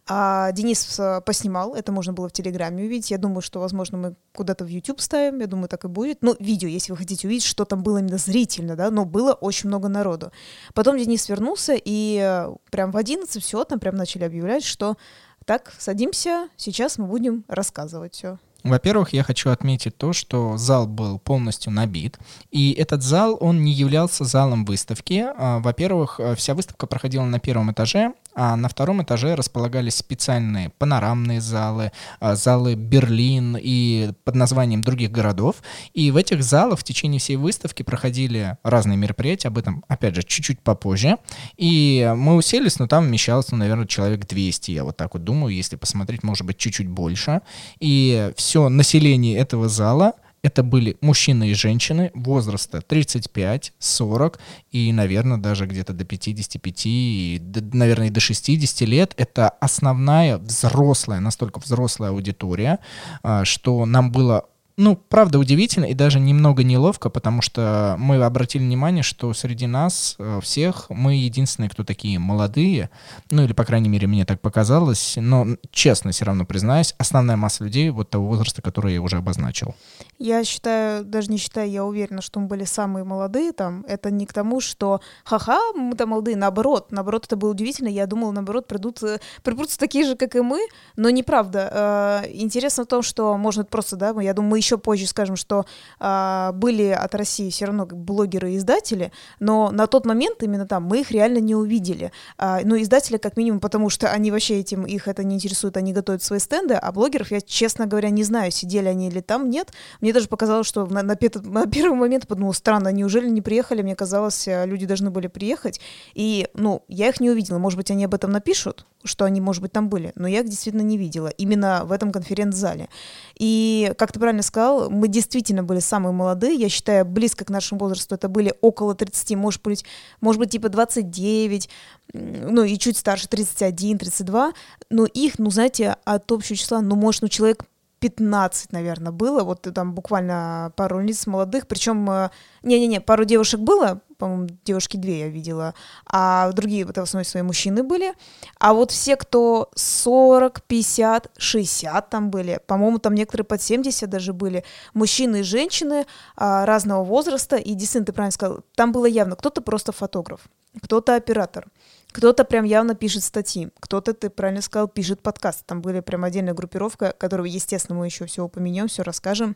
А 0.07 0.51
Денис 0.51 0.99
э, 0.99 1.21
поснимал, 1.21 1.75
это 1.75 1.91
можно 1.91 2.11
было 2.11 2.27
в 2.27 2.31
Телеграме 2.31 2.85
увидеть, 2.85 3.11
я 3.11 3.19
думаю, 3.19 3.41
что, 3.41 3.59
возможно, 3.59 3.99
мы 3.99 4.15
куда-то 4.33 4.65
в 4.65 4.67
YouTube 4.67 4.99
ставим, 4.99 5.41
я 5.41 5.47
думаю, 5.47 5.67
так 5.67 5.85
и 5.85 5.87
будет. 5.87 6.23
Ну, 6.23 6.35
видео, 6.39 6.67
если 6.67 6.91
вы 6.91 6.97
хотите 6.97 7.27
увидеть, 7.27 7.45
что 7.45 7.65
там 7.65 7.83
было 7.83 7.99
именно 7.99 8.17
зрительно, 8.17 8.75
да, 8.75 8.89
но 8.89 9.05
было 9.05 9.33
очень 9.33 9.69
много 9.69 9.89
народу. 9.89 10.31
Потом 10.73 10.97
Денис 10.97 11.27
вернулся, 11.29 11.73
и 11.75 12.19
э, 12.21 12.53
прям 12.69 12.91
в 12.91 12.97
11 12.97 13.43
все 13.43 13.63
там 13.63 13.79
прям 13.79 13.95
начали 13.95 14.23
объявлять, 14.23 14.63
что 14.63 14.97
так, 15.45 15.73
садимся, 15.79 16.49
сейчас 16.55 16.97
мы 16.97 17.07
будем 17.07 17.43
рассказывать 17.47 18.13
все. 18.13 18.37
Во-первых, 18.63 19.13
я 19.13 19.23
хочу 19.23 19.49
отметить 19.49 19.97
то, 19.97 20.13
что 20.13 20.55
зал 20.57 20.85
был 20.85 21.17
полностью 21.17 21.71
набит, 21.71 22.19
и 22.51 22.73
этот 22.73 23.01
зал, 23.01 23.37
он 23.39 23.63
не 23.63 23.73
являлся 23.73 24.23
залом 24.23 24.65
выставки. 24.65 25.25
А, 25.35 25.59
во-первых, 25.59 26.19
э, 26.19 26.35
вся 26.35 26.53
выставка 26.53 26.85
проходила 26.85 27.25
на 27.25 27.39
первом 27.39 27.71
этаже, 27.71 28.13
а 28.35 28.55
на 28.55 28.69
втором 28.69 29.01
этаже 29.03 29.35
располагались 29.35 29.95
специальные 29.95 30.69
панорамные 30.77 31.41
залы, 31.41 31.91
а, 32.19 32.35
залы 32.35 32.75
Берлин 32.75 33.57
и 33.59 34.11
под 34.23 34.35
названием 34.35 34.81
других 34.81 35.11
городов. 35.11 35.57
И 35.93 36.11
в 36.11 36.17
этих 36.17 36.43
залах 36.43 36.79
в 36.79 36.83
течение 36.83 37.19
всей 37.19 37.35
выставки 37.35 37.83
проходили 37.83 38.57
разные 38.63 38.97
мероприятия, 38.97 39.49
об 39.49 39.57
этом, 39.57 39.83
опять 39.87 40.15
же, 40.15 40.23
чуть-чуть 40.23 40.61
попозже. 40.61 41.17
И 41.57 42.11
мы 42.15 42.35
уселись, 42.35 42.79
но 42.79 42.87
там 42.87 43.05
вмещалось, 43.05 43.51
ну, 43.51 43.57
наверное, 43.57 43.87
человек 43.87 44.25
200, 44.27 44.71
я 44.71 44.83
вот 44.83 44.97
так 44.97 45.13
вот 45.13 45.23
думаю, 45.23 45.53
если 45.53 45.75
посмотреть, 45.75 46.23
может 46.23 46.45
быть, 46.45 46.57
чуть-чуть 46.57 46.87
больше. 46.87 47.41
И 47.79 48.31
все 48.35 48.69
население 48.69 49.37
этого 49.37 49.67
зала 49.69 50.13
это 50.43 50.63
были 50.63 50.97
мужчины 51.01 51.49
и 51.49 51.53
женщины 51.53 52.11
возраста 52.13 52.81
35, 52.81 53.73
40 53.77 54.39
и, 54.71 54.91
наверное, 54.91 55.37
даже 55.37 55.65
где-то 55.65 55.93
до 55.93 56.03
55, 56.03 56.81
и, 56.85 57.41
наверное, 57.73 58.07
и 58.07 58.11
до 58.11 58.19
60 58.19 58.81
лет. 58.87 59.13
Это 59.17 59.49
основная 59.49 60.37
взрослая, 60.37 61.19
настолько 61.19 61.59
взрослая 61.59 62.09
аудитория, 62.09 62.79
а, 63.23 63.45
что 63.45 63.85
нам 63.85 64.11
было 64.11 64.45
ну, 64.77 64.95
правда, 64.95 65.39
удивительно 65.39 65.85
и 65.85 65.93
даже 65.93 66.19
немного 66.19 66.63
неловко, 66.63 67.09
потому 67.09 67.41
что 67.41 67.95
мы 67.99 68.21
обратили 68.23 68.63
внимание, 68.63 69.03
что 69.03 69.33
среди 69.33 69.67
нас 69.67 70.15
э, 70.17 70.39
всех 70.41 70.89
мы 70.89 71.15
единственные, 71.15 71.69
кто 71.69 71.83
такие 71.83 72.19
молодые, 72.19 72.89
ну 73.29 73.43
или, 73.43 73.53
по 73.53 73.65
крайней 73.65 73.89
мере, 73.89 74.07
мне 74.07 74.25
так 74.25 74.41
показалось, 74.41 75.15
но 75.17 75.47
честно 75.71 76.11
все 76.11 76.25
равно 76.25 76.45
признаюсь, 76.45 76.95
основная 76.97 77.37
масса 77.37 77.63
людей 77.63 77.89
вот 77.89 78.09
того 78.09 78.27
возраста, 78.27 78.61
который 78.61 78.93
я 78.93 79.01
уже 79.01 79.17
обозначил. 79.17 79.75
Я 80.17 80.43
считаю, 80.43 81.03
даже 81.03 81.31
не 81.31 81.37
считаю, 81.37 81.69
я 81.69 81.83
уверена, 81.83 82.21
что 82.21 82.39
мы 82.39 82.47
были 82.47 82.63
самые 82.63 83.03
молодые 83.03 83.51
там. 83.53 83.83
Это 83.87 84.11
не 84.11 84.25
к 84.25 84.33
тому, 84.33 84.61
что 84.61 85.01
ха-ха, 85.23 85.59
мы 85.75 85.95
там 85.95 86.09
молодые, 86.09 86.37
наоборот. 86.37 86.91
Наоборот, 86.91 87.25
это 87.25 87.35
было 87.35 87.51
удивительно. 87.51 87.87
Я 87.87 88.05
думала, 88.05 88.31
наоборот, 88.31 88.67
придут, 88.67 89.01
э, 89.03 89.19
придутся 89.43 89.79
такие 89.79 90.05
же, 90.05 90.15
как 90.15 90.35
и 90.35 90.41
мы, 90.41 90.67
но 90.95 91.09
неправда. 91.09 92.21
Э, 92.23 92.31
интересно 92.31 92.85
то, 92.85 93.01
что, 93.01 93.35
может, 93.37 93.69
просто, 93.69 93.95
да, 93.95 94.13
я 94.21 94.33
думаю, 94.33 94.51
мы 94.51 94.60
еще 94.61 94.77
позже 94.77 95.07
скажем, 95.07 95.35
что 95.35 95.65
э, 95.99 96.51
были 96.53 96.87
от 96.87 97.15
России 97.15 97.49
все 97.49 97.65
равно 97.65 97.85
блогеры 97.85 98.53
и 98.53 98.57
издатели, 98.57 99.11
но 99.39 99.71
на 99.71 99.87
тот 99.87 100.05
момент 100.05 100.43
именно 100.43 100.65
там 100.65 100.83
мы 100.83 101.01
их 101.01 101.11
реально 101.11 101.39
не 101.39 101.55
увидели. 101.55 102.11
Ну, 102.37 102.81
издатели 102.81 103.17
как 103.17 103.37
минимум, 103.37 103.59
потому 103.59 103.89
что 103.89 104.09
они 104.09 104.31
вообще 104.31 104.59
этим, 104.59 104.85
их 104.85 105.07
это 105.07 105.23
не 105.23 105.35
интересует, 105.35 105.77
они 105.77 105.93
готовят 105.93 106.23
свои 106.23 106.39
стенды, 106.39 106.75
а 106.75 106.91
блогеров 106.91 107.31
я, 107.31 107.41
честно 107.41 107.85
говоря, 107.85 108.09
не 108.09 108.23
знаю, 108.23 108.51
сидели 108.51 108.87
они 108.87 109.07
или 109.07 109.21
там, 109.21 109.49
нет. 109.49 109.71
Мне 110.01 110.13
даже 110.13 110.27
показалось, 110.27 110.67
что 110.67 110.85
на, 110.85 111.01
на, 111.01 111.17
на 111.43 111.65
первый 111.67 111.97
момент 111.97 112.27
подумала, 112.27 112.53
странно, 112.53 112.89
неужели 112.89 113.29
не 113.29 113.41
приехали? 113.41 113.81
Мне 113.81 113.95
казалось, 113.95 114.47
э, 114.47 114.65
люди 114.65 114.85
должны 114.85 115.09
были 115.09 115.27
приехать. 115.27 115.79
И, 116.13 116.47
ну, 116.53 116.83
я 116.87 117.09
их 117.09 117.19
не 117.19 117.29
увидела. 117.29 117.57
Может 117.57 117.77
быть, 117.77 117.91
они 117.91 118.05
об 118.05 118.13
этом 118.13 118.31
напишут, 118.31 118.85
что 119.03 119.25
они, 119.25 119.41
может 119.41 119.61
быть, 119.61 119.71
там 119.71 119.89
были. 119.89 120.11
Но 120.15 120.27
я 120.27 120.39
их 120.39 120.49
действительно 120.49 120.81
не 120.81 120.97
видела. 120.97 121.27
Именно 121.27 121.83
в 121.85 121.91
этом 121.91 122.11
конференц-зале. 122.11 122.89
И, 123.37 123.93
как 123.97 124.11
ты 124.11 124.19
правильно 124.19 124.43
сказал, 124.43 124.89
мы 124.89 125.07
действительно 125.07 125.63
были 125.63 125.79
самые 125.79 126.13
молодые. 126.13 126.55
Я 126.55 126.69
считаю, 126.69 127.05
близко 127.05 127.45
к 127.45 127.49
нашему 127.49 127.79
возрасту 127.79 128.15
это 128.15 128.29
были 128.29 128.53
около 128.61 128.95
30, 128.95 129.35
может 129.35 129.61
быть, 129.61 129.85
может 130.19 130.39
быть 130.39 130.51
типа 130.51 130.69
29, 130.69 131.69
ну 132.13 132.63
и 132.63 132.77
чуть 132.77 132.97
старше 132.97 133.27
31, 133.27 133.97
32. 133.97 134.53
Но 134.89 135.05
их, 135.05 135.39
ну, 135.39 135.49
знаете, 135.49 135.95
от 136.05 136.31
общего 136.31 136.55
числа, 136.55 136.81
ну, 136.81 136.95
может, 136.95 137.21
ну, 137.21 137.27
человек 137.27 137.65
15, 138.01 138.71
наверное, 138.71 139.11
было, 139.11 139.43
вот 139.43 139.67
там 139.73 139.93
буквально 139.93 140.73
пару 140.75 140.99
лиц 140.99 141.27
молодых, 141.27 141.67
причем, 141.67 142.09
э, 142.09 142.29
не-не-не, 142.63 142.99
пару 142.99 143.25
девушек 143.25 143.59
было, 143.59 144.01
по-моему, 144.17 144.47
девушки 144.65 144.97
две 144.97 145.19
я 145.19 145.27
видела, 145.27 145.75
а 146.07 146.51
другие, 146.51 146.83
это 146.83 147.01
в 147.01 147.03
основном 147.03 147.25
свои 147.25 147.43
мужчины 147.43 147.83
были, 147.83 148.13
а 148.59 148.73
вот 148.73 148.89
все, 148.89 149.15
кто 149.15 149.69
40, 149.75 150.63
50, 150.63 151.31
60 151.37 152.09
там 152.09 152.31
были, 152.31 152.59
по-моему, 152.65 152.97
там 152.97 153.13
некоторые 153.13 153.45
под 153.45 153.61
70 153.61 154.09
даже 154.09 154.33
были, 154.33 154.63
мужчины 154.95 155.41
и 155.41 155.43
женщины 155.43 156.07
а, 156.35 156.65
разного 156.65 157.03
возраста, 157.03 157.55
и 157.55 157.75
действительно, 157.75 158.05
ты 158.07 158.13
правильно 158.13 158.31
сказал, 158.31 158.59
там 158.75 158.91
было 158.91 159.05
явно, 159.05 159.35
кто-то 159.35 159.61
просто 159.61 159.91
фотограф, 159.91 160.41
кто-то 160.81 161.13
оператор, 161.13 161.67
кто-то 162.11 162.43
прям 162.43 162.65
явно 162.65 162.95
пишет 162.95 163.23
статьи, 163.23 163.69
кто-то, 163.79 164.13
ты 164.13 164.29
правильно 164.29 164.61
сказал, 164.61 164.87
пишет 164.87 165.21
подкаст. 165.21 165.65
Там 165.65 165.81
были 165.81 166.01
прям 166.01 166.23
отдельная 166.23 166.53
группировка, 166.53 167.13
которую, 167.17 167.49
естественно, 167.51 167.97
мы 167.97 168.05
еще 168.05 168.25
все 168.25 168.43
упомянем, 168.43 168.87
все 168.87 169.03
расскажем. 169.03 169.55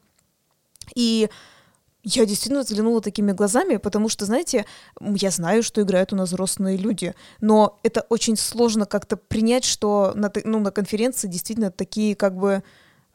И 0.95 1.29
я 2.03 2.25
действительно 2.25 2.61
взглянула 2.61 3.01
такими 3.01 3.31
глазами, 3.31 3.77
потому 3.77 4.09
что, 4.09 4.25
знаете, 4.25 4.65
я 5.01 5.31
знаю, 5.31 5.63
что 5.63 5.81
играют 5.81 6.13
у 6.13 6.15
нас 6.15 6.29
взрослые 6.29 6.77
люди, 6.77 7.15
но 7.41 7.79
это 7.81 8.05
очень 8.09 8.37
сложно 8.37 8.85
как-то 8.85 9.17
принять, 9.17 9.65
что 9.65 10.13
на, 10.15 10.31
ну, 10.43 10.59
на 10.59 10.71
конференции 10.71 11.27
действительно 11.27 11.71
такие 11.71 12.15
как 12.15 12.35
бы 12.37 12.63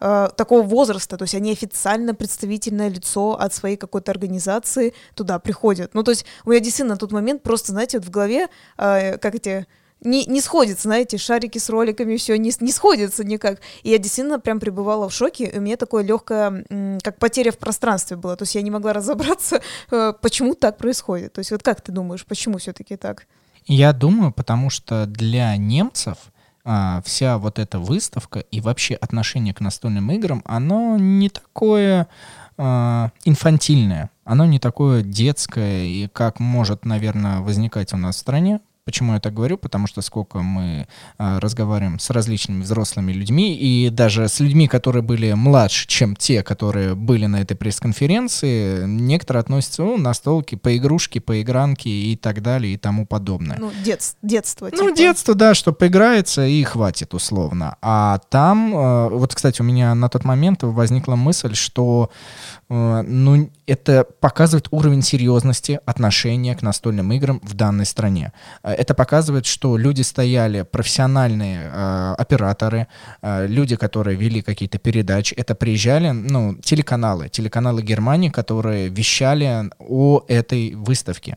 такого 0.01 0.63
возраста, 0.63 1.19
то 1.19 1.25
есть 1.25 1.35
они 1.35 1.53
официально 1.53 2.15
представительное 2.15 2.89
лицо 2.89 3.39
от 3.39 3.53
своей 3.53 3.77
какой-то 3.77 4.11
организации 4.11 4.95
туда 5.15 5.39
приходят. 5.39 5.93
Ну, 5.93 6.03
то 6.03 6.13
есть 6.13 6.25
у 6.47 6.51
меня 6.51 6.61
действительно 6.61 6.95
на 6.95 6.99
тот 6.99 7.13
момент 7.13 7.43
просто, 7.43 7.73
знаете, 7.73 7.99
вот 7.99 8.07
в 8.07 8.11
голове, 8.11 8.49
э, 8.79 9.19
как 9.19 9.35
эти 9.35 9.67
не, 10.03 10.25
не 10.27 10.41
сходится, 10.41 10.85
знаете, 10.85 11.19
шарики 11.19 11.59
с 11.59 11.69
роликами, 11.69 12.17
все 12.17 12.39
не, 12.39 12.53
не 12.61 12.73
сходится 12.73 13.25
никак. 13.25 13.61
И 13.83 13.91
я 13.91 13.99
действительно 13.99 14.41
прям 14.41 14.61
пребывала 14.61 15.09
в 15.09 15.15
шоке, 15.15 15.45
и 15.45 15.59
у 15.59 15.61
меня 15.61 15.77
такое 15.77 16.03
легкое, 16.03 16.65
как 17.03 17.19
потеря 17.19 17.53
в 17.53 17.59
пространстве 17.59 18.17
было. 18.17 18.37
То 18.37 18.45
есть 18.45 18.55
я 18.55 18.63
не 18.63 18.71
могла 18.71 18.93
разобраться, 18.95 19.61
э, 19.91 20.13
почему 20.21 20.55
так 20.55 20.79
происходит. 20.79 21.35
То 21.35 21.41
есть 21.41 21.51
вот 21.51 21.63
как 21.63 21.81
ты 21.81 21.93
думаешь, 21.93 22.25
почему 22.25 22.59
все-таки 22.59 22.97
так? 22.97 23.27
Я 23.67 23.93
думаю, 23.93 24.33
потому 24.33 24.71
что 24.71 25.07
для 25.07 25.55
немцев 25.57 26.17
а, 26.65 27.03
вся 27.05 27.39
вот 27.39 27.59
эта 27.59 27.79
выставка 27.79 28.41
и 28.41 28.61
вообще 28.61 28.95
отношение 28.95 29.55
к 29.55 29.61
настольным 29.61 30.11
играм, 30.13 30.43
оно 30.45 30.97
не 30.99 31.29
такое 31.29 32.09
а, 32.57 33.11
инфантильное, 33.25 34.11
оно 34.25 34.45
не 34.45 34.59
такое 34.59 35.03
детское, 35.03 35.85
и 35.85 36.09
как 36.09 36.41
может, 36.41 36.85
наверное, 36.85 37.41
возникать 37.41 37.93
у 37.95 37.97
нас 37.97 38.17
в 38.17 38.19
стране, 38.19 38.61
Почему 38.85 39.13
я 39.13 39.21
так 39.21 39.35
говорю? 39.35 39.59
Потому 39.59 39.87
что 39.87 40.01
сколько 40.01 40.39
мы 40.39 40.89
а, 41.19 41.39
разговариваем 41.39 41.99
с 41.99 42.11
различными 42.11 42.63
взрослыми 42.63 43.13
людьми, 43.13 43.55
и 43.55 43.91
даже 43.91 44.29
с 44.29 44.41
людьми, 44.41 44.69
которые 44.69 45.03
были 45.03 45.33
младше, 45.35 45.87
чем 45.87 46.17
те, 46.17 46.43
которые 46.43 46.95
были 46.95 47.27
на 47.27 47.43
этой 47.43 47.57
пресс-конференции, 47.57 48.87
некоторые 48.87 49.41
относятся 49.41 49.83
ну, 49.83 49.99
на 49.99 50.15
столки, 50.15 50.55
по 50.55 50.77
игрушке, 50.77 51.21
по 51.21 51.41
игранке 51.43 51.91
и 51.91 52.17
так 52.17 52.43
далее 52.43 52.75
и 52.75 52.77
тому 52.77 53.07
подобное. 53.07 53.59
Ну, 53.61 53.71
детс, 53.85 54.17
детство. 54.23 54.67
Ну, 54.67 54.71
типа. 54.71 54.85
Ну, 54.85 54.95
детство, 54.95 55.35
да, 55.35 55.55
что 55.55 55.73
поиграется 55.73 56.47
и 56.47 56.63
хватит 56.65 57.15
условно. 57.15 57.77
А 57.83 58.19
там, 58.31 58.75
э, 58.75 59.09
вот, 59.11 59.35
кстати, 59.35 59.61
у 59.61 59.65
меня 59.65 59.95
на 59.95 60.09
тот 60.09 60.25
момент 60.25 60.63
возникла 60.63 61.17
мысль, 61.17 61.55
что 61.55 62.11
э, 62.69 63.03
ну, 63.03 63.51
это 63.67 64.07
показывает 64.21 64.69
уровень 64.71 65.03
серьезности 65.03 65.81
отношения 65.87 66.57
к 66.57 66.63
настольным 66.63 67.13
играм 67.13 67.41
в 67.43 67.55
данной 67.55 67.87
стране. 67.87 68.33
Э, 68.71 68.75
это 68.75 68.95
показывает, 68.95 69.47
что 69.47 69.77
люди 69.77 70.03
стояли, 70.03 70.63
профессиональные 70.63 71.71
э, 71.73 72.15
операторы, 72.19 72.87
э, 73.23 73.47
люди, 73.47 73.77
которые 73.77 74.17
вели 74.17 74.43
какие-то 74.43 74.79
передачи, 74.79 75.35
это 75.35 75.55
приезжали, 75.55 76.11
ну, 76.11 76.57
телеканалы, 76.57 77.29
телеканалы 77.29 77.83
Германии, 77.83 78.31
которые 78.31 78.89
вещали 78.89 79.71
о 79.79 80.25
этой 80.29 80.75
выставке. 80.75 81.37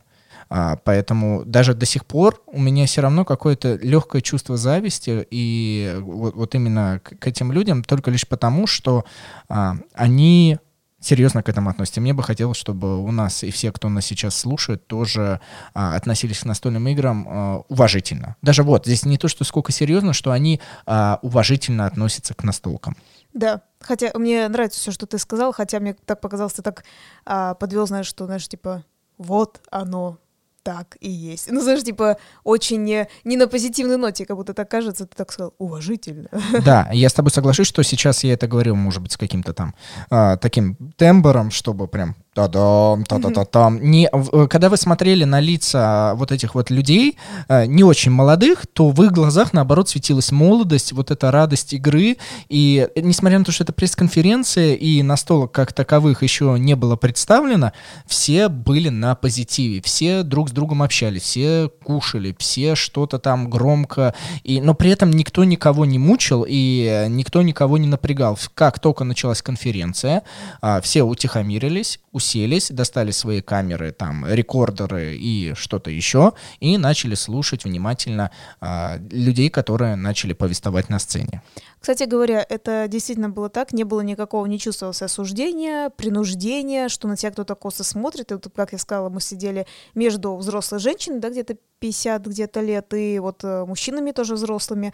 А, 0.49 0.75
поэтому 0.83 1.43
даже 1.45 1.73
до 1.73 1.85
сих 1.85 2.05
пор 2.05 2.41
у 2.47 2.59
меня 2.59 2.85
все 2.85 3.01
равно 3.01 3.25
какое-то 3.25 3.75
легкое 3.81 4.21
чувство 4.21 4.57
зависти 4.57 5.25
и 5.31 5.95
вот, 5.99 6.35
вот 6.35 6.53
именно 6.53 6.99
к, 7.03 7.17
к 7.17 7.27
этим 7.27 7.51
людям 7.51 7.83
только 7.83 8.11
лишь 8.11 8.27
потому, 8.27 8.67
что 8.67 9.05
а, 9.49 9.77
они 9.95 10.59
серьезно 11.05 11.43
к 11.43 11.49
этому 11.49 11.69
относятся. 11.69 12.01
Мне 12.01 12.13
бы 12.13 12.23
хотелось, 12.23 12.57
чтобы 12.57 13.03
у 13.03 13.11
нас 13.11 13.43
и 13.43 13.51
все, 13.51 13.71
кто 13.71 13.89
нас 13.89 14.05
сейчас 14.05 14.35
слушает, 14.35 14.87
тоже 14.87 15.39
а, 15.73 15.95
относились 15.95 16.39
к 16.39 16.45
настольным 16.45 16.87
играм 16.87 17.27
а, 17.27 17.63
уважительно. 17.69 18.35
Даже 18.41 18.63
вот, 18.63 18.85
здесь 18.85 19.05
не 19.05 19.17
то, 19.17 19.27
что 19.27 19.43
сколько 19.43 19.71
серьезно, 19.71 20.13
что 20.13 20.31
они 20.31 20.61
а, 20.85 21.19
уважительно 21.21 21.85
относятся 21.85 22.33
к 22.33 22.43
настолкам. 22.43 22.97
Да, 23.33 23.61
хотя 23.79 24.11
мне 24.15 24.47
нравится 24.47 24.79
все, 24.79 24.91
что 24.91 25.05
ты 25.05 25.17
сказал, 25.17 25.53
хотя 25.53 25.79
мне 25.79 25.95
так 26.05 26.21
показалось, 26.21 26.53
ты 26.53 26.61
так 26.61 26.83
а, 27.25 27.55
подвел, 27.55 27.87
знаешь, 27.87 28.07
что, 28.07 28.25
знаешь, 28.25 28.47
типа, 28.47 28.83
вот 29.17 29.61
оно, 29.71 30.19
так 30.63 30.97
и 31.01 31.09
есть. 31.09 31.51
Ну, 31.51 31.61
знаешь, 31.61 31.83
типа, 31.83 32.17
очень 32.43 32.83
не, 32.83 33.07
не 33.23 33.37
на 33.37 33.47
позитивной 33.47 33.97
ноте, 33.97 34.25
как 34.25 34.37
будто 34.37 34.53
так 34.53 34.69
кажется, 34.69 35.05
ты 35.05 35.15
так 35.15 35.31
сказал, 35.31 35.53
уважительно. 35.57 36.29
Да, 36.65 36.89
я 36.93 37.09
с 37.09 37.13
тобой 37.13 37.31
соглашусь, 37.31 37.67
что 37.67 37.83
сейчас 37.83 38.23
я 38.23 38.33
это 38.33 38.47
говорил, 38.47 38.75
может 38.75 39.01
быть, 39.01 39.11
с 39.11 39.17
каким-то 39.17 39.53
там 39.53 39.75
а, 40.09 40.37
таким 40.37 40.75
тембром, 40.95 41.51
чтобы 41.51 41.87
прям 41.87 42.15
та-дам, 42.33 43.03
та-та-та-там. 43.05 43.79
Не, 43.81 44.09
э, 44.11 44.47
когда 44.47 44.69
вы 44.69 44.77
смотрели 44.77 45.23
на 45.23 45.39
лица 45.39 46.13
вот 46.15 46.31
этих 46.31 46.55
вот 46.55 46.71
людей, 46.71 47.17
э, 47.47 47.65
не 47.65 47.83
очень 47.83 48.11
молодых, 48.11 48.65
то 48.67 48.89
в 48.89 49.03
их 49.03 49.11
глазах, 49.11 49.53
наоборот, 49.53 49.89
светилась 49.89 50.31
молодость, 50.31 50.93
вот 50.93 51.11
эта 51.11 51.31
радость 51.31 51.73
игры. 51.73 52.17
И 52.49 52.87
э, 52.95 53.01
несмотря 53.01 53.39
на 53.39 53.45
то, 53.45 53.51
что 53.51 53.63
это 53.63 53.73
пресс-конференция, 53.73 54.73
и 54.73 55.03
настолок 55.03 55.51
как 55.51 55.73
таковых 55.73 56.23
еще 56.23 56.55
не 56.57 56.75
было 56.75 56.95
представлено, 56.95 57.71
все 58.07 58.49
были 58.49 58.89
на 58.89 59.15
позитиве, 59.15 59.81
все 59.81 60.23
друг 60.23 60.49
с 60.49 60.51
другом 60.51 60.81
общались, 60.81 61.23
все 61.23 61.69
кушали, 61.83 62.35
все 62.39 62.75
что-то 62.75 63.19
там 63.19 63.49
громко, 63.49 64.15
и, 64.43 64.59
но 64.59 64.73
при 64.73 64.89
этом 64.89 65.11
никто 65.11 65.43
никого 65.43 65.85
не 65.85 65.99
мучил, 65.99 66.45
и 66.47 67.05
никто 67.09 67.41
никого 67.41 67.77
не 67.77 67.87
напрягал. 67.87 68.39
Как 68.55 68.79
только 68.79 69.03
началась 69.03 69.41
конференция, 69.41 70.23
а, 70.61 70.81
все 70.81 71.03
утихомирились, 71.03 71.99
уселись, 72.23 72.71
достали 72.71 73.11
свои 73.11 73.41
камеры, 73.41 73.91
там, 73.91 74.25
рекордеры 74.25 75.15
и 75.15 75.53
что-то 75.55 75.91
еще, 75.91 76.33
и 76.61 76.77
начали 76.77 77.15
слушать 77.15 77.65
внимательно 77.65 78.31
а, 78.61 78.97
людей, 79.11 79.49
которые 79.49 79.95
начали 79.95 80.33
повествовать 80.33 80.89
на 80.89 80.99
сцене. 80.99 81.41
Кстати 81.81 82.03
говоря, 82.03 82.45
это 82.47 82.87
действительно 82.87 83.29
было 83.29 83.49
так, 83.49 83.73
не 83.73 83.83
было 83.83 84.01
никакого, 84.01 84.45
не 84.45 84.57
чувствовалось 84.57 85.01
осуждения, 85.01 85.89
принуждения, 85.89 86.87
что 86.87 87.07
на 87.07 87.17
тебя 87.17 87.31
кто-то 87.31 87.55
косо 87.55 87.83
смотрит. 87.83 88.31
И 88.31 88.35
вот, 88.35 88.47
как 88.55 88.71
я 88.71 88.77
сказала, 88.77 89.09
мы 89.09 89.19
сидели 89.19 89.65
между 89.95 90.37
взрослой 90.37 90.79
женщиной, 90.79 91.19
да, 91.19 91.29
где-то 91.29 91.57
50 91.79 92.25
где-то 92.27 92.61
лет, 92.61 92.93
и 92.93 93.19
вот 93.19 93.43
э, 93.43 93.65
мужчинами 93.65 94.11
тоже 94.11 94.35
взрослыми 94.35 94.93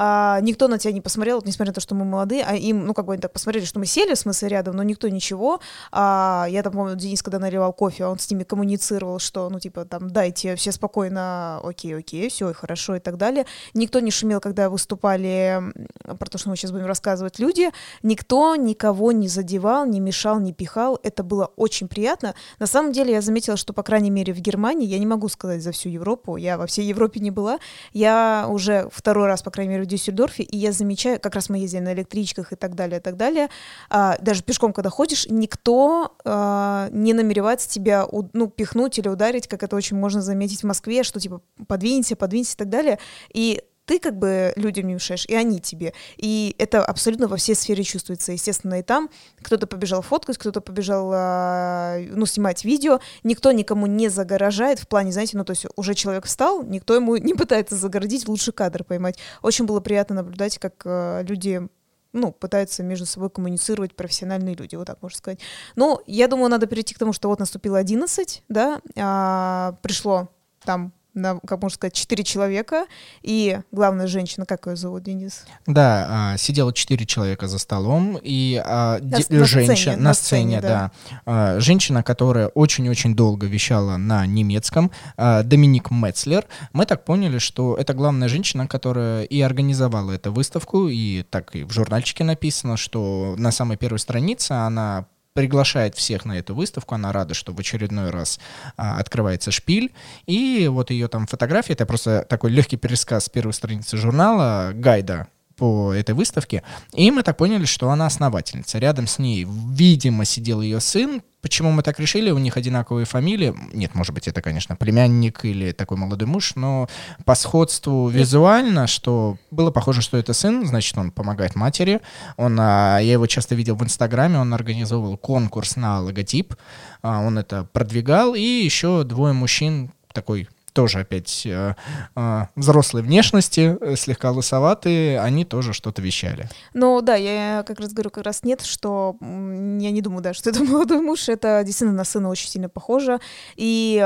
а, 0.00 0.38
никто 0.42 0.68
на 0.68 0.78
тебя 0.78 0.92
не 0.92 1.00
посмотрел, 1.00 1.38
вот, 1.38 1.46
несмотря 1.46 1.70
на 1.70 1.74
то, 1.74 1.80
что 1.80 1.96
мы 1.96 2.04
молодые, 2.04 2.44
а 2.44 2.54
им, 2.54 2.86
ну, 2.86 2.94
как 2.94 3.04
бы 3.04 3.14
они 3.14 3.20
так 3.20 3.32
посмотрели, 3.32 3.64
что 3.64 3.80
мы 3.80 3.86
сели, 3.86 4.14
в 4.14 4.18
смысле, 4.18 4.48
рядом, 4.48 4.76
но 4.76 4.84
никто 4.84 5.08
ничего. 5.08 5.58
А, 5.90 6.46
я 6.48 6.62
там 6.62 6.72
помню, 6.72 6.94
Денис, 6.94 7.20
когда 7.20 7.40
наливал 7.40 7.72
кофе, 7.72 8.06
он 8.06 8.20
с 8.20 8.30
ними 8.30 8.44
коммуницировал, 8.44 9.18
что, 9.18 9.50
ну, 9.50 9.58
типа, 9.58 9.84
там, 9.86 10.08
дайте 10.08 10.54
все 10.54 10.70
спокойно, 10.70 11.60
окей, 11.64 11.96
окей, 11.96 12.28
все, 12.28 12.52
хорошо 12.52 12.94
и 12.94 13.00
так 13.00 13.16
далее. 13.16 13.44
Никто 13.74 13.98
не 13.98 14.12
шумел, 14.12 14.38
когда 14.38 14.70
выступали, 14.70 15.60
про 16.04 16.30
то, 16.30 16.38
что 16.38 16.48
мы 16.48 16.56
сейчас 16.56 16.70
будем 16.70 16.86
рассказывать, 16.86 17.40
люди. 17.40 17.70
Никто 18.04 18.54
никого 18.54 19.10
не 19.10 19.26
задевал, 19.26 19.84
не 19.84 19.98
мешал, 19.98 20.38
не 20.38 20.52
пихал. 20.52 21.00
Это 21.02 21.24
было 21.24 21.50
очень 21.56 21.88
приятно. 21.88 22.36
На 22.60 22.66
самом 22.66 22.92
деле, 22.92 23.14
я 23.14 23.20
заметила, 23.20 23.56
что, 23.56 23.72
по 23.72 23.82
крайней 23.82 24.10
мере, 24.10 24.32
в 24.32 24.38
Германии, 24.38 24.86
я 24.86 25.00
не 25.00 25.06
могу 25.06 25.28
сказать 25.28 25.60
за 25.60 25.72
всю 25.72 25.88
Европу, 25.88 26.36
я 26.36 26.56
во 26.56 26.68
всей 26.68 26.86
Европе 26.86 27.18
не 27.18 27.32
была, 27.32 27.58
я 27.92 28.46
уже 28.48 28.88
второй 28.92 29.26
раз, 29.26 29.42
по 29.42 29.50
крайней 29.50 29.72
мере, 29.72 29.87
Дюссельдорфе, 29.88 30.42
и 30.42 30.56
я 30.56 30.72
замечаю, 30.72 31.20
как 31.20 31.34
раз 31.34 31.48
мы 31.48 31.58
ездили 31.58 31.80
на 31.80 31.92
электричках 31.92 32.52
и 32.52 32.56
так 32.56 32.74
далее, 32.74 33.00
и 33.00 33.02
так 33.02 33.16
далее, 33.16 33.48
а, 33.90 34.16
даже 34.20 34.42
пешком, 34.42 34.72
когда 34.72 34.90
ходишь, 34.90 35.26
никто 35.28 36.16
а, 36.24 36.88
не 36.92 37.12
намеревается 37.12 37.68
тебя, 37.68 38.06
ну, 38.32 38.48
пихнуть 38.48 38.98
или 38.98 39.08
ударить, 39.08 39.48
как 39.48 39.62
это 39.62 39.74
очень 39.76 39.96
можно 39.96 40.22
заметить 40.22 40.60
в 40.60 40.66
Москве, 40.66 41.02
что 41.02 41.18
типа 41.20 41.40
подвинься, 41.66 42.16
подвинься 42.16 42.54
и 42.54 42.58
так 42.58 42.68
далее, 42.68 42.98
и 43.32 43.62
ты 43.88 43.98
как 43.98 44.18
бы 44.18 44.52
людям 44.56 44.86
не 44.86 44.94
мешаешь, 44.94 45.24
и 45.24 45.34
они 45.34 45.60
тебе. 45.60 45.94
И 46.18 46.54
это 46.58 46.84
абсолютно 46.84 47.26
во 47.26 47.38
всей 47.38 47.54
сфере 47.54 47.82
чувствуется. 47.82 48.32
Естественно, 48.32 48.78
и 48.78 48.82
там 48.82 49.08
кто-то 49.40 49.66
побежал 49.66 50.02
фоткать, 50.02 50.36
кто-то 50.36 50.60
побежал, 50.60 51.10
а, 51.14 51.98
ну, 51.98 52.26
снимать 52.26 52.66
видео. 52.66 53.00
Никто 53.24 53.50
никому 53.50 53.86
не 53.86 54.10
загорожает 54.10 54.78
в 54.78 54.88
плане, 54.88 55.10
знаете, 55.10 55.38
ну, 55.38 55.44
то 55.44 55.52
есть 55.52 55.64
уже 55.74 55.94
человек 55.94 56.26
встал, 56.26 56.62
никто 56.62 56.94
ему 56.94 57.16
не 57.16 57.32
пытается 57.32 57.76
загородить, 57.76 58.28
лучший 58.28 58.52
кадр 58.52 58.84
поймать. 58.84 59.18
Очень 59.40 59.64
было 59.64 59.80
приятно 59.80 60.16
наблюдать, 60.16 60.58
как 60.58 60.82
а, 60.84 61.22
люди 61.22 61.66
ну, 62.12 62.32
пытаются 62.32 62.82
между 62.82 63.06
собой 63.06 63.30
коммуницировать 63.30 63.96
профессиональные 63.96 64.54
люди, 64.54 64.76
вот 64.76 64.86
так 64.86 65.00
можно 65.00 65.16
сказать. 65.16 65.40
Но 65.76 66.02
я 66.06 66.28
думаю, 66.28 66.50
надо 66.50 66.66
перейти 66.66 66.94
к 66.94 66.98
тому, 66.98 67.14
что 67.14 67.28
вот 67.28 67.38
наступило 67.38 67.78
11, 67.78 68.44
да, 68.50 68.82
а, 68.98 69.78
пришло 69.82 70.28
там 70.62 70.92
на, 71.20 71.38
как 71.40 71.60
можно 71.62 71.74
сказать, 71.74 71.94
четыре 71.94 72.24
человека, 72.24 72.86
и 73.22 73.60
главная 73.72 74.06
женщина, 74.06 74.46
как 74.46 74.66
ее 74.66 74.76
зовут, 74.76 75.02
Денис? 75.02 75.44
Да, 75.66 76.06
а, 76.08 76.36
сидело 76.36 76.72
четыре 76.72 77.06
человека 77.06 77.48
за 77.48 77.58
столом, 77.58 78.18
и 78.22 78.62
а, 78.64 78.98
на, 79.00 79.18
де, 79.18 79.38
на 79.38 79.44
женщина 79.44 79.76
сцене, 79.76 79.96
на, 79.96 80.14
сцене, 80.14 80.60
да, 80.60 80.68
да 80.68 80.92
а, 81.26 81.60
женщина, 81.60 82.02
которая 82.02 82.48
очень-очень 82.48 83.14
долго 83.14 83.46
вещала 83.46 83.96
на 83.96 84.26
немецком, 84.26 84.90
а, 85.16 85.42
Доминик 85.42 85.90
Мецлер. 85.90 86.46
Мы 86.72 86.86
так 86.86 87.04
поняли, 87.04 87.38
что 87.38 87.76
это 87.76 87.94
главная 87.94 88.28
женщина, 88.28 88.66
которая 88.66 89.24
и 89.24 89.40
организовала 89.40 90.12
эту 90.12 90.32
выставку, 90.32 90.88
и 90.88 91.22
так 91.22 91.54
и 91.54 91.64
в 91.64 91.72
журнальчике 91.72 92.24
написано, 92.24 92.76
что 92.76 93.34
на 93.38 93.50
самой 93.50 93.76
первой 93.76 93.98
странице 93.98 94.52
она 94.52 95.06
приглашает 95.34 95.94
всех 95.94 96.24
на 96.24 96.38
эту 96.38 96.54
выставку. 96.54 96.94
Она 96.94 97.12
рада, 97.12 97.34
что 97.34 97.52
в 97.52 97.58
очередной 97.58 98.10
раз 98.10 98.40
а, 98.76 98.98
открывается 98.98 99.50
шпиль. 99.50 99.92
И 100.26 100.68
вот 100.70 100.90
ее 100.90 101.08
там 101.08 101.26
фотография, 101.26 101.74
это 101.74 101.86
просто 101.86 102.26
такой 102.28 102.50
легкий 102.50 102.76
пересказ 102.76 103.28
первой 103.28 103.52
страницы 103.52 103.96
журнала, 103.96 104.72
гайда 104.74 105.28
по 105.56 105.92
этой 105.92 106.14
выставке. 106.14 106.62
И 106.94 107.10
мы 107.10 107.22
так 107.22 107.36
поняли, 107.36 107.64
что 107.64 107.90
она 107.90 108.06
основательница. 108.06 108.78
Рядом 108.78 109.06
с 109.06 109.18
ней, 109.18 109.46
видимо, 109.46 110.24
сидел 110.24 110.60
ее 110.60 110.80
сын, 110.80 111.22
Почему 111.40 111.70
мы 111.70 111.82
так 111.82 112.00
решили? 112.00 112.30
У 112.30 112.38
них 112.38 112.56
одинаковые 112.56 113.06
фамилии. 113.06 113.54
Нет, 113.72 113.94
может 113.94 114.12
быть, 114.12 114.26
это, 114.26 114.42
конечно, 114.42 114.74
племянник 114.74 115.44
или 115.44 115.70
такой 115.70 115.96
молодой 115.96 116.26
муж, 116.26 116.54
но 116.56 116.88
по 117.24 117.36
сходству 117.36 118.08
визуально, 118.08 118.88
что 118.88 119.36
было 119.52 119.70
похоже, 119.70 120.02
что 120.02 120.16
это 120.16 120.32
сын, 120.32 120.66
значит, 120.66 120.98
он 120.98 121.12
помогает 121.12 121.54
матери. 121.54 122.00
Он, 122.36 122.58
а, 122.60 122.98
я 122.98 123.12
его 123.12 123.26
часто 123.26 123.54
видел 123.54 123.76
в 123.76 123.84
Инстаграме, 123.84 124.38
он 124.38 124.52
организовывал 124.52 125.16
конкурс 125.16 125.76
на 125.76 126.00
логотип, 126.00 126.54
а, 127.02 127.20
он 127.20 127.38
это 127.38 127.68
продвигал, 127.72 128.34
и 128.34 128.40
еще 128.40 129.04
двое 129.04 129.32
мужчин, 129.32 129.92
такой 130.12 130.48
тоже 130.78 131.00
опять 131.00 131.42
э, 131.44 131.74
э, 132.14 132.42
взрослой 132.54 133.02
внешности, 133.02 133.76
э, 133.80 133.96
слегка 133.96 134.30
лысоватые, 134.30 135.20
они 135.20 135.44
тоже 135.44 135.72
что-то 135.72 136.00
вещали. 136.00 136.48
Ну 136.72 137.00
да, 137.00 137.16
я 137.16 137.64
как 137.66 137.80
раз 137.80 137.92
говорю, 137.92 138.10
как 138.10 138.24
раз 138.24 138.44
нет, 138.44 138.60
что 138.60 139.16
я 139.20 139.90
не 139.90 140.00
думаю, 140.00 140.22
да, 140.22 140.34
что 140.34 140.50
это 140.50 140.62
молодой 140.62 141.00
муж, 141.00 141.28
это 141.28 141.64
действительно 141.64 141.96
на 141.96 142.04
сына 142.04 142.28
очень 142.28 142.48
сильно 142.48 142.68
похоже. 142.68 143.18
И, 143.56 144.00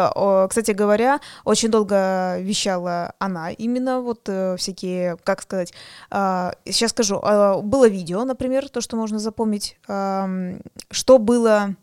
кстати 0.48 0.70
говоря, 0.70 1.20
очень 1.44 1.68
долго 1.68 2.38
вещала 2.40 3.12
она 3.18 3.50
именно 3.50 4.00
вот 4.00 4.26
э, 4.30 4.56
всякие, 4.56 5.18
как 5.24 5.42
сказать, 5.42 5.74
сейчас 6.10 6.92
скажу, 6.92 7.20
было 7.62 7.86
видео, 7.86 8.24
например, 8.24 8.70
то, 8.70 8.80
что 8.80 8.96
можно 8.96 9.18
запомнить, 9.18 9.76
что 9.86 11.18
было 11.18 11.76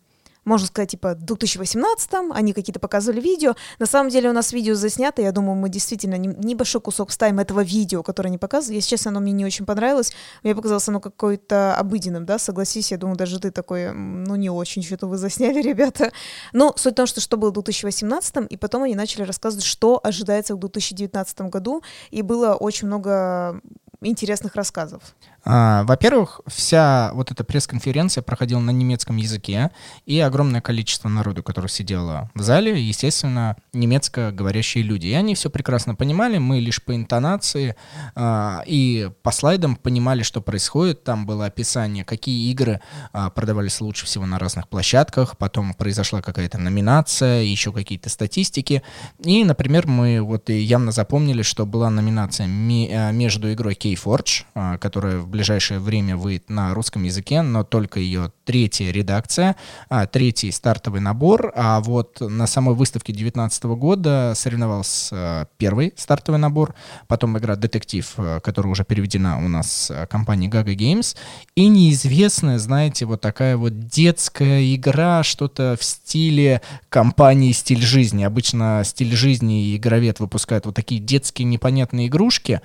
можно 0.49 0.67
сказать, 0.67 0.89
типа, 0.89 1.13
в 1.13 1.23
2018-м, 1.23 2.33
они 2.33 2.53
какие-то 2.53 2.79
показывали 2.79 3.21
видео. 3.21 3.55
На 3.77 3.85
самом 3.85 4.09
деле 4.09 4.29
у 4.29 4.33
нас 4.33 4.51
видео 4.51 4.73
заснято, 4.73 5.21
я 5.21 5.31
думаю, 5.31 5.55
мы 5.55 5.69
действительно 5.69 6.15
небольшой 6.15 6.81
кусок 6.81 7.09
вставим 7.09 7.39
этого 7.39 7.61
видео, 7.63 8.01
которое 8.01 8.29
они 8.29 8.39
показывали. 8.39 8.77
Если 8.77 8.89
честно, 8.89 9.11
оно 9.11 9.19
мне 9.19 9.31
не 9.31 9.45
очень 9.45 9.65
понравилось. 9.65 10.11
Мне 10.43 10.55
показалось 10.55 10.89
оно 10.89 10.99
какое-то 10.99 11.77
обыденным, 11.77 12.25
да, 12.25 12.39
согласись, 12.39 12.91
я 12.91 12.97
думаю, 12.97 13.15
даже 13.15 13.39
ты 13.39 13.51
такой, 13.51 13.93
ну, 13.93 14.35
не 14.35 14.49
очень 14.49 14.81
что-то 14.81 15.05
вы 15.05 15.17
засняли, 15.17 15.61
ребята. 15.69 16.11
Но 16.51 16.73
суть 16.75 16.93
в 16.93 16.95
том, 16.95 17.05
что 17.05 17.21
что 17.21 17.37
было 17.37 17.51
в 17.51 17.57
2018-м, 17.57 18.45
и 18.47 18.57
потом 18.57 18.83
они 18.83 18.95
начали 18.95 19.21
рассказывать, 19.21 19.65
что 19.65 19.99
ожидается 20.03 20.55
в 20.55 20.59
2019 20.59 21.41
году, 21.41 21.83
и 22.09 22.23
было 22.23 22.55
очень 22.55 22.87
много 22.87 23.61
интересных 24.01 24.55
рассказов. 24.55 25.01
А, 25.45 25.83
во-первых, 25.83 26.41
вся 26.47 27.11
вот 27.13 27.31
эта 27.31 27.43
пресс-конференция 27.43 28.21
проходила 28.21 28.59
на 28.59 28.71
немецком 28.71 29.17
языке, 29.17 29.71
и 30.05 30.19
огромное 30.19 30.61
количество 30.61 31.09
народу, 31.09 31.43
которое 31.43 31.67
сидело 31.67 32.29
в 32.33 32.41
зале, 32.41 32.81
естественно, 32.81 33.55
немецко 33.73 34.31
говорящие 34.31 34.83
люди. 34.83 35.07
И 35.07 35.13
они 35.13 35.35
все 35.35 35.49
прекрасно 35.49 35.95
понимали, 35.95 36.37
мы 36.37 36.59
лишь 36.59 36.83
по 36.83 36.95
интонации 36.95 37.75
а, 38.15 38.63
и 38.65 39.09
по 39.23 39.31
слайдам 39.31 39.75
понимали, 39.75 40.23
что 40.23 40.41
происходит. 40.41 41.03
Там 41.03 41.25
было 41.25 41.45
описание, 41.45 42.03
какие 42.03 42.51
игры 42.51 42.81
а, 43.13 43.29
продавались 43.29 43.81
лучше 43.81 44.05
всего 44.05 44.25
на 44.25 44.39
разных 44.39 44.67
площадках, 44.67 45.37
потом 45.37 45.73
произошла 45.73 46.21
какая-то 46.21 46.57
номинация, 46.57 47.41
еще 47.43 47.71
какие-то 47.71 48.09
статистики. 48.09 48.83
И, 49.23 49.43
например, 49.43 49.87
мы 49.87 50.21
вот 50.21 50.49
явно 50.49 50.91
запомнили, 50.91 51.41
что 51.41 51.65
была 51.65 51.89
номинация 51.89 52.47
ми- 52.47 52.89
между 53.13 53.51
игрой 53.51 53.73
Keyforge, 53.73 54.43
а, 54.53 54.77
которая 54.77 55.19
ближайшее 55.29 55.79
время 55.79 56.17
выйдет 56.17 56.49
на 56.49 56.73
русском 56.73 57.03
языке, 57.03 57.41
но 57.41 57.63
только 57.63 57.99
ее 57.99 58.31
третья 58.45 58.91
редакция, 58.91 59.55
а, 59.89 60.05
третий 60.07 60.51
стартовый 60.51 61.01
набор. 61.01 61.51
А 61.55 61.79
вот 61.81 62.19
на 62.21 62.47
самой 62.47 62.75
выставке 62.75 63.13
2019 63.13 63.75
года 63.75 64.33
соревновался 64.35 65.47
первый 65.57 65.93
стартовый 65.95 66.39
набор, 66.39 66.75
потом 67.07 67.37
игра 67.37 67.55
«Детектив», 67.55 68.11
которая 68.43 68.71
уже 68.71 68.83
переведена 68.83 69.43
у 69.43 69.47
нас 69.47 69.91
компанией 70.09 70.49
Gaga 70.49 70.75
Games, 70.75 71.15
и 71.55 71.67
неизвестная, 71.67 72.57
знаете, 72.59 73.05
вот 73.05 73.21
такая 73.21 73.57
вот 73.57 73.87
детская 73.87 74.73
игра, 74.75 75.23
что-то 75.23 75.77
в 75.79 75.83
стиле 75.83 76.61
компании 76.89 77.51
«Стиль 77.51 77.81
жизни». 77.81 78.23
Обычно 78.23 78.81
«Стиль 78.83 79.15
жизни» 79.15 79.65
и 79.65 79.77
игровед 79.77 80.19
выпускают 80.19 80.65
вот 80.65 80.75
такие 80.75 80.99
детские 80.99 81.45
непонятные 81.45 82.07
игрушки, 82.07 82.61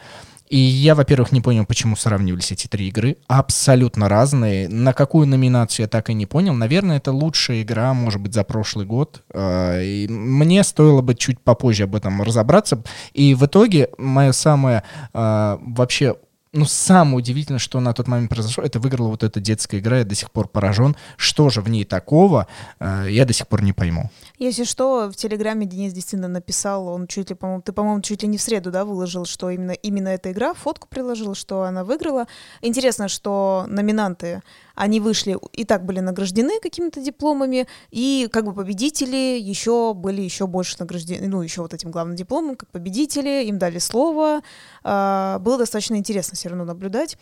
и 0.54 0.56
я, 0.56 0.94
во-первых, 0.94 1.32
не 1.32 1.40
понял, 1.40 1.66
почему 1.66 1.96
сравнивались 1.96 2.52
эти 2.52 2.68
три 2.68 2.86
игры. 2.86 3.16
Абсолютно 3.26 4.08
разные. 4.08 4.68
На 4.68 4.92
какую 4.92 5.26
номинацию 5.26 5.82
я 5.82 5.88
так 5.88 6.10
и 6.10 6.14
не 6.14 6.26
понял. 6.26 6.54
Наверное, 6.54 6.98
это 6.98 7.10
лучшая 7.10 7.62
игра, 7.62 7.92
может 7.92 8.20
быть, 8.20 8.34
за 8.34 8.44
прошлый 8.44 8.86
год. 8.86 9.24
А, 9.34 9.80
и 9.82 10.06
мне 10.06 10.62
стоило 10.62 11.00
бы 11.00 11.16
чуть 11.16 11.40
попозже 11.40 11.82
об 11.82 11.96
этом 11.96 12.22
разобраться. 12.22 12.84
И 13.14 13.34
в 13.34 13.44
итоге 13.46 13.88
моя 13.98 14.32
самая 14.32 14.84
а, 15.12 15.58
вообще 15.60 16.14
ну, 16.54 16.64
самое 16.64 17.16
удивительное, 17.16 17.58
что 17.58 17.80
на 17.80 17.92
тот 17.92 18.06
момент 18.06 18.30
произошло, 18.30 18.62
это 18.62 18.78
выиграла 18.78 19.08
вот 19.08 19.22
эта 19.22 19.40
детская 19.40 19.80
игра, 19.80 19.98
я 19.98 20.04
до 20.04 20.14
сих 20.14 20.30
пор 20.30 20.48
поражен. 20.48 20.96
Что 21.16 21.50
же 21.50 21.60
в 21.60 21.68
ней 21.68 21.84
такого, 21.84 22.46
э, 22.78 23.08
я 23.10 23.24
до 23.24 23.32
сих 23.32 23.48
пор 23.48 23.62
не 23.62 23.72
пойму. 23.72 24.10
Если 24.38 24.64
что, 24.64 25.10
в 25.10 25.16
Телеграме 25.16 25.66
Денис 25.66 25.92
действительно 25.92 26.28
написал, 26.28 26.88
он 26.88 27.06
чуть 27.08 27.30
ли, 27.30 27.36
по-моему, 27.36 27.62
ты, 27.62 27.72
по-моему, 27.72 28.00
чуть 28.02 28.22
ли 28.22 28.28
не 28.28 28.38
в 28.38 28.42
среду, 28.42 28.70
да, 28.70 28.84
выложил, 28.84 29.26
что 29.26 29.50
именно, 29.50 29.72
именно 29.72 30.08
эта 30.08 30.30
игра, 30.30 30.54
фотку 30.54 30.86
приложил, 30.88 31.34
что 31.34 31.62
она 31.62 31.82
выиграла. 31.82 32.26
Интересно, 32.62 33.08
что 33.08 33.66
номинанты 33.68 34.42
они 34.74 35.00
вышли 35.00 35.38
и 35.52 35.64
так 35.64 35.84
были 35.84 36.00
награждены 36.00 36.60
какими-то 36.60 37.00
дипломами, 37.00 37.66
и 37.90 38.28
как 38.32 38.44
бы 38.44 38.52
победители 38.52 39.38
еще 39.38 39.94
были 39.94 40.22
еще 40.22 40.46
больше 40.46 40.76
награждены, 40.78 41.28
ну, 41.28 41.42
еще 41.42 41.62
вот 41.62 41.74
этим 41.74 41.90
главным 41.90 42.16
дипломом, 42.16 42.56
как 42.56 42.68
победители, 42.70 43.44
им 43.44 43.58
дали 43.58 43.78
слово. 43.78 44.42
А, 44.82 45.38
было 45.38 45.58
достаточно 45.58 45.96
интересно 45.96 46.36
все 46.36 46.48
равно 46.48 46.64
наблюдать. 46.64 47.16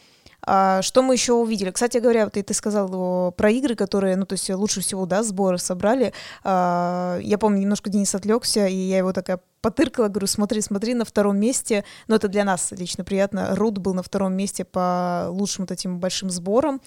А, 0.44 0.82
что 0.82 1.02
мы 1.02 1.14
еще 1.14 1.34
увидели? 1.34 1.70
Кстати 1.70 1.98
говоря, 1.98 2.24
вот 2.24 2.36
и 2.36 2.42
ты 2.42 2.52
сказал 2.54 3.32
про 3.32 3.50
игры, 3.50 3.74
которые, 3.74 4.16
ну, 4.16 4.26
то 4.26 4.32
есть 4.32 4.50
лучше 4.50 4.80
всего, 4.80 5.06
да, 5.06 5.22
сборы 5.22 5.58
собрали. 5.58 6.12
А, 6.42 7.18
я 7.20 7.38
помню, 7.38 7.60
немножко 7.60 7.90
Денис 7.90 8.14
отвлекся, 8.14 8.66
и 8.66 8.74
я 8.74 8.98
его 8.98 9.12
такая 9.12 9.40
потыркала, 9.60 10.08
говорю, 10.08 10.26
смотри, 10.26 10.60
смотри, 10.60 10.94
на 10.94 11.04
втором 11.04 11.38
месте, 11.38 11.84
но 12.08 12.16
это 12.16 12.26
для 12.26 12.44
нас 12.44 12.72
лично 12.72 13.04
приятно, 13.04 13.54
Рут 13.54 13.78
был 13.78 13.94
на 13.94 14.02
втором 14.02 14.34
месте 14.34 14.64
по 14.64 15.26
лучшим 15.28 15.62
вот 15.64 15.70
этим 15.70 16.00
большим 16.00 16.30
сборам, 16.30 16.80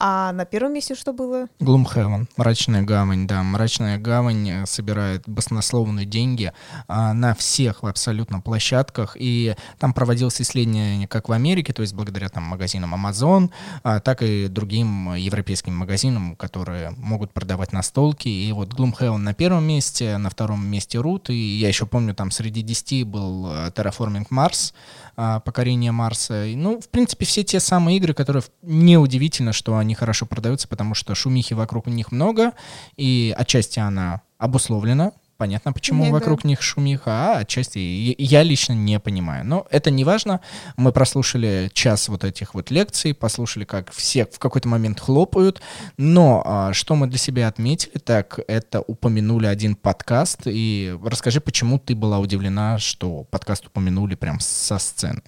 а 0.00 0.32
на 0.32 0.44
первом 0.44 0.74
месте 0.74 0.94
что 0.94 1.12
было? 1.12 1.48
Gloomhaven, 1.60 2.26
Мрачная 2.36 2.82
гавань, 2.82 3.26
да. 3.26 3.42
Мрачная 3.42 3.98
гавань 3.98 4.48
э, 4.48 4.66
собирает 4.66 5.28
баснословные 5.28 6.06
деньги 6.06 6.52
а, 6.86 7.12
на 7.14 7.34
всех 7.34 7.82
абсолютно 7.82 8.40
площадках, 8.40 9.16
и 9.18 9.56
там 9.78 9.92
проводилось 9.92 10.40
исследование 10.40 11.08
как 11.08 11.28
в 11.28 11.32
Америке, 11.32 11.72
то 11.72 11.82
есть 11.82 11.94
благодаря 11.94 12.28
там 12.28 12.44
магазинам 12.44 12.94
Amazon, 12.94 13.50
а, 13.82 13.98
так 13.98 14.22
и 14.22 14.46
другим 14.46 15.14
европейским 15.14 15.74
магазинам, 15.74 16.36
которые 16.36 16.90
могут 16.96 17.32
продавать 17.32 17.72
настолки. 17.72 18.28
И 18.28 18.52
вот 18.52 18.72
Gloomhaven 18.74 19.16
на 19.16 19.34
первом 19.34 19.64
месте, 19.64 20.16
на 20.18 20.30
втором 20.30 20.64
месте 20.64 20.98
Root, 20.98 21.32
и 21.32 21.58
я 21.58 21.68
еще 21.68 21.86
помню, 21.86 22.14
там 22.14 22.30
среди 22.30 22.62
10 22.62 23.04
был 23.04 23.50
э, 23.50 23.70
Terraforming 23.70 24.28
Mars, 24.30 24.72
а, 25.20 25.40
покорение 25.40 25.90
Марса. 25.90 26.44
Ну, 26.54 26.80
в 26.80 26.88
принципе, 26.90 27.26
все 27.26 27.42
те 27.42 27.58
самые 27.58 27.96
игры, 27.96 28.14
которые 28.14 28.44
неудивительно, 28.62 29.52
что 29.52 29.76
они 29.76 29.96
хорошо 29.96 30.26
продаются, 30.26 30.68
потому 30.68 30.94
что 30.94 31.16
шумихи 31.16 31.54
вокруг 31.54 31.88
них 31.88 32.12
много, 32.12 32.52
и 32.96 33.34
отчасти 33.36 33.80
она 33.80 34.22
обусловлена 34.38 35.10
Понятно, 35.38 35.72
почему 35.72 36.02
Нет, 36.02 36.12
вокруг 36.12 36.42
да. 36.42 36.48
них 36.48 36.60
шумиха, 36.60 37.10
а 37.12 37.38
отчасти 37.38 37.78
я 38.18 38.42
лично 38.42 38.72
не 38.72 38.98
понимаю. 38.98 39.46
Но 39.46 39.68
это 39.70 39.88
не 39.92 40.02
важно. 40.02 40.40
Мы 40.76 40.90
прослушали 40.90 41.70
час 41.72 42.08
вот 42.08 42.24
этих 42.24 42.54
вот 42.54 42.72
лекций, 42.72 43.14
послушали, 43.14 43.62
как 43.62 43.92
все 43.92 44.26
в 44.26 44.40
какой-то 44.40 44.66
момент 44.66 44.98
хлопают. 44.98 45.62
Но 45.96 46.42
а, 46.44 46.72
что 46.72 46.96
мы 46.96 47.06
для 47.06 47.18
себя 47.18 47.46
отметили, 47.46 47.98
так 47.98 48.40
это 48.48 48.80
упомянули 48.80 49.46
один 49.46 49.76
подкаст. 49.76 50.40
И 50.46 50.98
расскажи, 51.04 51.40
почему 51.40 51.78
ты 51.78 51.94
была 51.94 52.18
удивлена, 52.18 52.78
что 52.78 53.22
подкаст 53.30 53.68
упомянули 53.68 54.16
прям 54.16 54.40
со 54.40 54.78
сцены. 54.78 55.22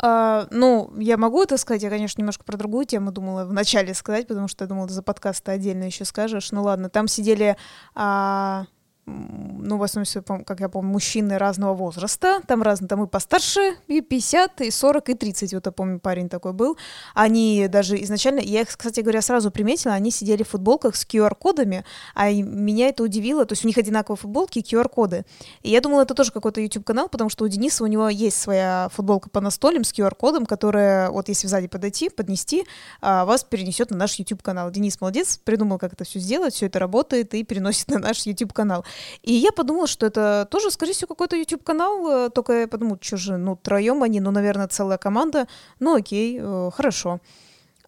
Uh, 0.00 0.46
ну, 0.50 0.92
я 0.98 1.16
могу 1.16 1.42
это 1.42 1.56
сказать, 1.56 1.82
я, 1.82 1.88
конечно, 1.88 2.20
немножко 2.20 2.44
про 2.44 2.56
другую 2.56 2.84
тему 2.84 3.10
думала 3.10 3.44
вначале 3.44 3.94
сказать, 3.94 4.28
потому 4.28 4.48
что 4.48 4.64
я 4.64 4.68
думала, 4.68 4.86
за 4.86 5.02
подкаст 5.02 5.42
ты 5.42 5.52
отдельно 5.52 5.84
еще 5.84 6.04
скажешь. 6.04 6.52
Ну 6.52 6.62
ладно, 6.62 6.90
там 6.90 7.08
сидели 7.08 7.56
uh, 7.96 8.66
ну, 9.06 9.76
в 9.76 9.82
основном, 9.82 10.44
как 10.44 10.60
я 10.60 10.68
помню, 10.68 10.90
мужчины 10.90 11.36
разного 11.36 11.74
возраста, 11.74 12.40
там 12.46 12.62
разные, 12.62 12.88
там 12.88 13.04
и 13.04 13.06
постарше, 13.06 13.76
и 13.86 14.00
50, 14.00 14.62
и 14.62 14.70
40, 14.70 15.10
и 15.10 15.14
30, 15.14 15.54
вот 15.54 15.66
я 15.66 15.72
помню, 15.72 15.98
парень 15.98 16.28
такой 16.28 16.52
был. 16.52 16.76
Они 17.14 17.66
даже 17.68 18.02
изначально, 18.02 18.40
я 18.40 18.62
их, 18.62 18.68
кстати 18.68 19.00
говоря, 19.00 19.20
сразу 19.20 19.50
приметила, 19.50 19.94
они 19.94 20.10
сидели 20.10 20.42
в 20.42 20.48
футболках 20.48 20.96
с 20.96 21.06
QR-кодами, 21.06 21.84
а 22.14 22.30
меня 22.30 22.88
это 22.88 23.02
удивило, 23.02 23.44
то 23.44 23.52
есть 23.52 23.64
у 23.64 23.68
них 23.68 23.76
одинаковые 23.76 24.18
футболки 24.18 24.58
и 24.58 24.62
QR-коды. 24.62 25.24
И 25.62 25.70
я 25.70 25.80
думала, 25.80 26.02
это 26.02 26.14
тоже 26.14 26.32
какой-то 26.32 26.60
YouTube-канал, 26.60 27.08
потому 27.08 27.28
что 27.28 27.44
у 27.44 27.48
Дениса, 27.48 27.84
у 27.84 27.86
него 27.86 28.08
есть 28.08 28.40
своя 28.40 28.88
футболка 28.92 29.28
по 29.28 29.40
настолям 29.40 29.84
с 29.84 29.92
QR-кодом, 29.92 30.46
которая, 30.46 31.10
вот 31.10 31.28
если 31.28 31.46
сзади 31.46 31.68
подойти, 31.68 32.08
поднести, 32.08 32.64
а, 33.00 33.24
вас 33.24 33.44
перенесет 33.44 33.90
на 33.90 33.98
наш 33.98 34.14
YouTube-канал. 34.18 34.70
Денис 34.70 35.00
молодец, 35.00 35.38
придумал, 35.44 35.78
как 35.78 35.92
это 35.92 36.04
все 36.04 36.18
сделать, 36.18 36.54
все 36.54 36.66
это 36.66 36.78
работает 36.78 37.34
и 37.34 37.44
переносит 37.44 37.88
на 37.88 37.98
наш 37.98 38.24
YouTube-канал. 38.26 38.84
И 39.22 39.32
я 39.32 39.52
подумала, 39.52 39.86
что 39.86 40.06
это 40.06 40.46
тоже, 40.50 40.70
скорее 40.70 40.92
всего, 40.92 41.08
какой-то 41.08 41.36
YouTube-канал, 41.36 42.08
э, 42.08 42.30
только 42.30 42.52
я 42.60 42.68
подумала, 42.68 42.98
что 43.00 43.16
же, 43.16 43.36
ну, 43.36 43.56
троем 43.56 44.02
они, 44.02 44.20
ну, 44.20 44.30
наверное, 44.30 44.68
целая 44.68 44.98
команда, 44.98 45.46
ну, 45.80 45.96
окей, 45.96 46.38
э, 46.40 46.70
хорошо. 46.74 47.20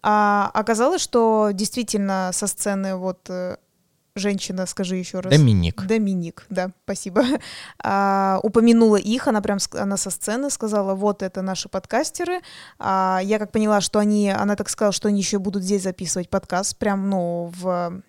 А 0.03 0.49
оказалось, 0.53 1.01
что 1.01 1.49
действительно 1.53 2.29
со 2.33 2.47
сцены 2.47 2.95
вот 2.95 3.29
э, 3.29 3.57
женщина, 4.17 4.65
скажи 4.65 4.95
еще 4.95 5.19
раз. 5.19 5.31
Доминик. 5.31 5.85
Доминик, 5.85 6.45
да, 6.49 6.71
спасибо. 6.83 7.23
А, 7.83 8.39
упомянула 8.43 8.97
их, 8.97 9.27
она 9.27 9.41
прям 9.41 9.59
она 9.73 9.97
со 9.97 10.09
сцены 10.09 10.49
сказала, 10.49 10.93
вот 10.95 11.23
это 11.23 11.41
наши 11.41 11.69
подкастеры. 11.69 12.41
А, 12.79 13.19
я 13.23 13.39
как 13.39 13.51
поняла, 13.51 13.81
что 13.81 13.99
они, 13.99 14.29
она 14.29 14.55
так 14.55 14.69
сказала, 14.69 14.91
что 14.91 15.07
они 15.07 15.19
еще 15.19 15.39
будут 15.39 15.63
здесь 15.63 15.83
записывать 15.83 16.29
подкаст, 16.29 16.77
прям, 16.77 17.09
ну, 17.09 17.51
в 17.55 18.01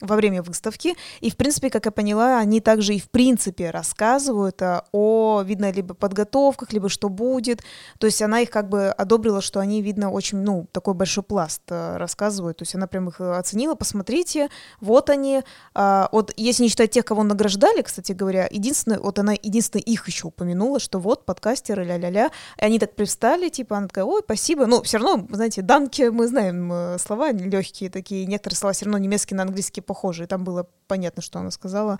во 0.00 0.16
время 0.16 0.42
выставки. 0.42 0.94
И, 1.20 1.30
в 1.30 1.36
принципе, 1.36 1.70
как 1.70 1.86
я 1.86 1.92
поняла, 1.92 2.38
они 2.38 2.60
также 2.60 2.94
и 2.94 3.00
в 3.00 3.08
принципе 3.10 3.70
рассказывают 3.70 4.60
а, 4.62 4.84
о, 4.92 5.42
видно, 5.42 5.70
либо 5.70 5.94
подготовках, 5.94 6.72
либо 6.72 6.88
что 6.88 7.08
будет. 7.08 7.62
То 7.98 8.06
есть 8.06 8.20
она 8.20 8.40
их 8.40 8.50
как 8.50 8.68
бы 8.68 8.88
одобрила, 8.88 9.40
что 9.40 9.60
они, 9.60 9.82
видно, 9.82 10.10
очень, 10.10 10.38
ну, 10.38 10.66
такой 10.72 10.94
большой 10.94 11.22
пласт 11.22 11.62
а, 11.70 11.96
рассказывают. 11.98 12.58
То 12.58 12.62
есть 12.62 12.74
она 12.74 12.86
прям 12.86 13.08
их 13.08 13.20
оценила, 13.20 13.74
посмотрите, 13.74 14.48
вот 14.80 15.10
они. 15.10 15.42
А, 15.74 16.08
вот 16.10 16.32
если 16.36 16.64
не 16.64 16.68
считать 16.68 16.90
тех, 16.90 17.04
кого 17.04 17.22
награждали, 17.22 17.82
кстати 17.82 18.12
говоря, 18.12 18.48
единственное, 18.50 18.98
вот 18.98 19.18
она 19.18 19.32
единственное 19.32 19.82
их 19.82 20.06
еще 20.08 20.28
упомянула, 20.28 20.80
что 20.80 20.98
вот 20.98 21.24
подкастеры, 21.24 21.84
ля-ля-ля. 21.84 22.30
И 22.58 22.64
они 22.64 22.78
так 22.78 22.94
привстали, 22.96 23.48
типа, 23.48 23.76
она 23.76 23.86
такая, 23.86 24.04
ой, 24.04 24.22
спасибо. 24.24 24.66
Ну, 24.66 24.82
все 24.82 24.98
равно, 24.98 25.26
знаете, 25.30 25.62
данки, 25.62 26.02
мы 26.10 26.26
знаем 26.26 26.72
э, 26.72 26.98
слова 26.98 27.30
легкие 27.30 27.90
такие, 27.90 28.26
некоторые 28.26 28.56
слова 28.56 28.72
все 28.72 28.86
равно 28.86 28.98
немецкий 28.98 29.34
на 29.34 29.42
английский 29.42 29.83
похожие. 29.84 30.26
Там 30.26 30.44
было 30.44 30.68
понятно, 30.86 31.22
что 31.22 31.38
она 31.38 31.50
сказала. 31.50 31.98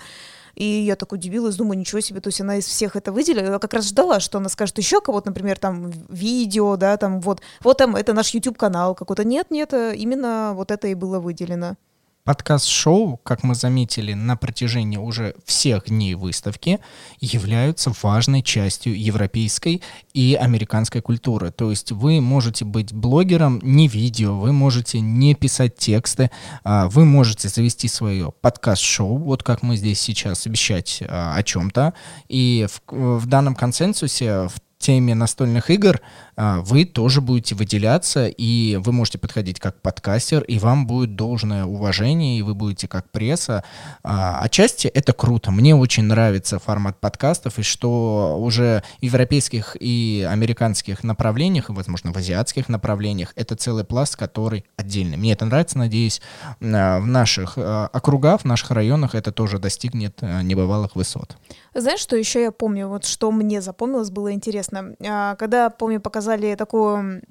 И 0.54 0.64
я 0.64 0.96
так 0.96 1.12
удивилась, 1.12 1.56
думаю, 1.56 1.78
ничего 1.78 2.00
себе, 2.00 2.20
то 2.20 2.28
есть 2.28 2.40
она 2.40 2.56
из 2.56 2.66
всех 2.66 2.96
это 2.96 3.12
выделила. 3.12 3.52
Я 3.52 3.58
как 3.58 3.74
раз 3.74 3.88
ждала, 3.88 4.20
что 4.20 4.38
она 4.38 4.48
скажет 4.48 4.78
еще 4.78 5.00
кого-то, 5.00 5.30
например, 5.30 5.58
там 5.58 5.90
видео, 6.08 6.76
да, 6.76 6.96
там 6.96 7.20
вот, 7.20 7.40
вот 7.60 7.78
там 7.78 7.96
это 7.96 8.12
наш 8.12 8.34
YouTube-канал 8.34 8.94
какой-то. 8.94 9.24
Нет, 9.24 9.50
нет, 9.50 9.72
именно 9.72 10.52
вот 10.54 10.70
это 10.70 10.88
и 10.88 10.94
было 10.94 11.20
выделено. 11.20 11.76
Подкаст-шоу, 12.26 13.18
как 13.18 13.42
мы 13.42 13.54
заметили 13.54 14.14
на 14.14 14.36
протяжении 14.36 14.96
уже 14.96 15.34
всех 15.44 15.90
дней 15.90 16.14
выставки, 16.14 16.80
являются 17.20 17.92
важной 18.00 18.42
частью 18.42 18.98
европейской 18.98 19.82
и 20.14 20.34
американской 20.34 21.02
культуры. 21.02 21.50
То 21.50 21.68
есть 21.68 21.92
вы 21.92 22.22
можете 22.22 22.64
быть 22.64 22.94
блогером 22.94 23.60
не 23.62 23.88
видео, 23.88 24.38
вы 24.38 24.54
можете 24.54 25.00
не 25.00 25.34
писать 25.34 25.76
тексты, 25.76 26.30
а 26.62 26.88
вы 26.88 27.04
можете 27.04 27.50
завести 27.50 27.88
свое 27.88 28.32
подкаст-шоу, 28.40 29.18
вот 29.18 29.42
как 29.42 29.62
мы 29.62 29.76
здесь 29.76 30.00
сейчас 30.00 30.46
вещать 30.46 31.02
а, 31.06 31.36
о 31.36 31.42
чем-то. 31.42 31.92
И 32.30 32.66
в, 32.70 33.18
в 33.18 33.26
данном 33.26 33.54
консенсусе, 33.54 34.48
в 34.48 34.54
теме 34.84 35.14
настольных 35.14 35.70
игр, 35.70 36.02
а, 36.36 36.60
вы 36.60 36.84
тоже 36.84 37.22
будете 37.22 37.54
выделяться, 37.54 38.26
и 38.26 38.76
вы 38.76 38.92
можете 38.92 39.16
подходить 39.16 39.58
как 39.58 39.80
подкастер, 39.80 40.42
и 40.42 40.58
вам 40.58 40.86
будет 40.86 41.16
должное 41.16 41.64
уважение, 41.64 42.38
и 42.38 42.42
вы 42.42 42.54
будете 42.54 42.86
как 42.86 43.10
пресса. 43.10 43.64
А, 44.02 44.40
отчасти 44.40 44.86
это 44.88 45.14
круто. 45.14 45.50
Мне 45.50 45.74
очень 45.74 46.04
нравится 46.04 46.58
формат 46.58 47.00
подкастов, 47.00 47.58
и 47.58 47.62
что 47.62 48.38
уже 48.38 48.82
в 49.00 49.02
европейских 49.02 49.74
и 49.80 50.28
американских 50.30 51.02
направлениях, 51.02 51.70
и, 51.70 51.72
возможно, 51.72 52.12
в 52.12 52.16
азиатских 52.18 52.68
направлениях, 52.68 53.32
это 53.36 53.56
целый 53.56 53.84
пласт, 53.84 54.16
который 54.16 54.66
отдельный. 54.76 55.16
Мне 55.16 55.32
это 55.32 55.46
нравится, 55.46 55.78
надеюсь, 55.78 56.20
в 56.60 57.06
наших 57.06 57.56
округах, 57.56 58.42
в 58.42 58.44
наших 58.44 58.70
районах 58.72 59.14
это 59.14 59.32
тоже 59.32 59.58
достигнет 59.58 60.20
небывалых 60.20 60.94
высот. 60.94 61.38
Знаешь, 61.76 61.98
что 61.98 62.16
еще 62.16 62.40
я 62.40 62.52
помню, 62.52 62.86
вот 62.86 63.04
что 63.04 63.32
мне 63.32 63.60
запомнилось, 63.60 64.10
было 64.10 64.32
интересно. 64.32 64.94
А, 65.04 65.34
когда, 65.34 65.70
помню, 65.70 66.00
показали 66.00 66.54
такую, 66.54 67.22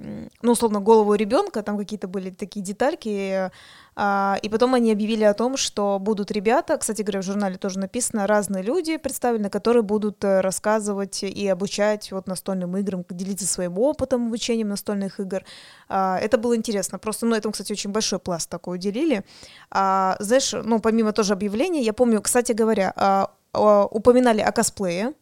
ну, 0.41 0.51
условно, 0.51 0.81
голову 0.81 1.15
ребенка, 1.15 1.63
там 1.63 1.77
какие-то 1.77 2.09
были 2.09 2.29
такие 2.29 2.61
детальки, 2.61 3.49
а, 3.95 4.37
и 4.41 4.49
потом 4.49 4.73
они 4.73 4.91
объявили 4.91 5.23
о 5.23 5.33
том, 5.33 5.55
что 5.55 5.97
будут 5.97 6.29
ребята, 6.29 6.77
кстати 6.77 7.03
говоря, 7.03 7.21
в 7.21 7.25
журнале 7.25 7.57
тоже 7.57 7.79
написано, 7.79 8.27
разные 8.27 8.63
люди 8.63 8.97
представлены, 8.97 9.49
которые 9.49 9.83
будут 9.83 10.21
э, 10.25 10.41
рассказывать 10.41 11.23
и 11.23 11.47
обучать 11.47 12.11
вот 12.11 12.27
настольным 12.27 12.75
играм, 12.75 13.05
делиться 13.09 13.47
своим 13.47 13.77
опытом 13.77 14.27
обучением 14.27 14.69
настольных 14.69 15.21
игр. 15.21 15.45
А, 15.87 16.19
это 16.19 16.37
было 16.37 16.55
интересно. 16.57 16.99
Просто, 16.99 17.25
ну, 17.25 17.35
этому, 17.35 17.53
кстати, 17.53 17.71
очень 17.71 17.91
большой 17.91 18.19
пласт 18.19 18.49
такой 18.49 18.75
уделили. 18.77 19.23
Знаешь, 19.71 20.53
ну, 20.63 20.79
помимо 20.79 21.13
тоже 21.13 21.33
объявления, 21.33 21.81
я 21.81 21.93
помню, 21.93 22.21
кстати 22.21 22.51
говоря, 22.51 23.29
упоминали 23.53 24.41
о 24.41 24.51
косплее. 24.51 25.13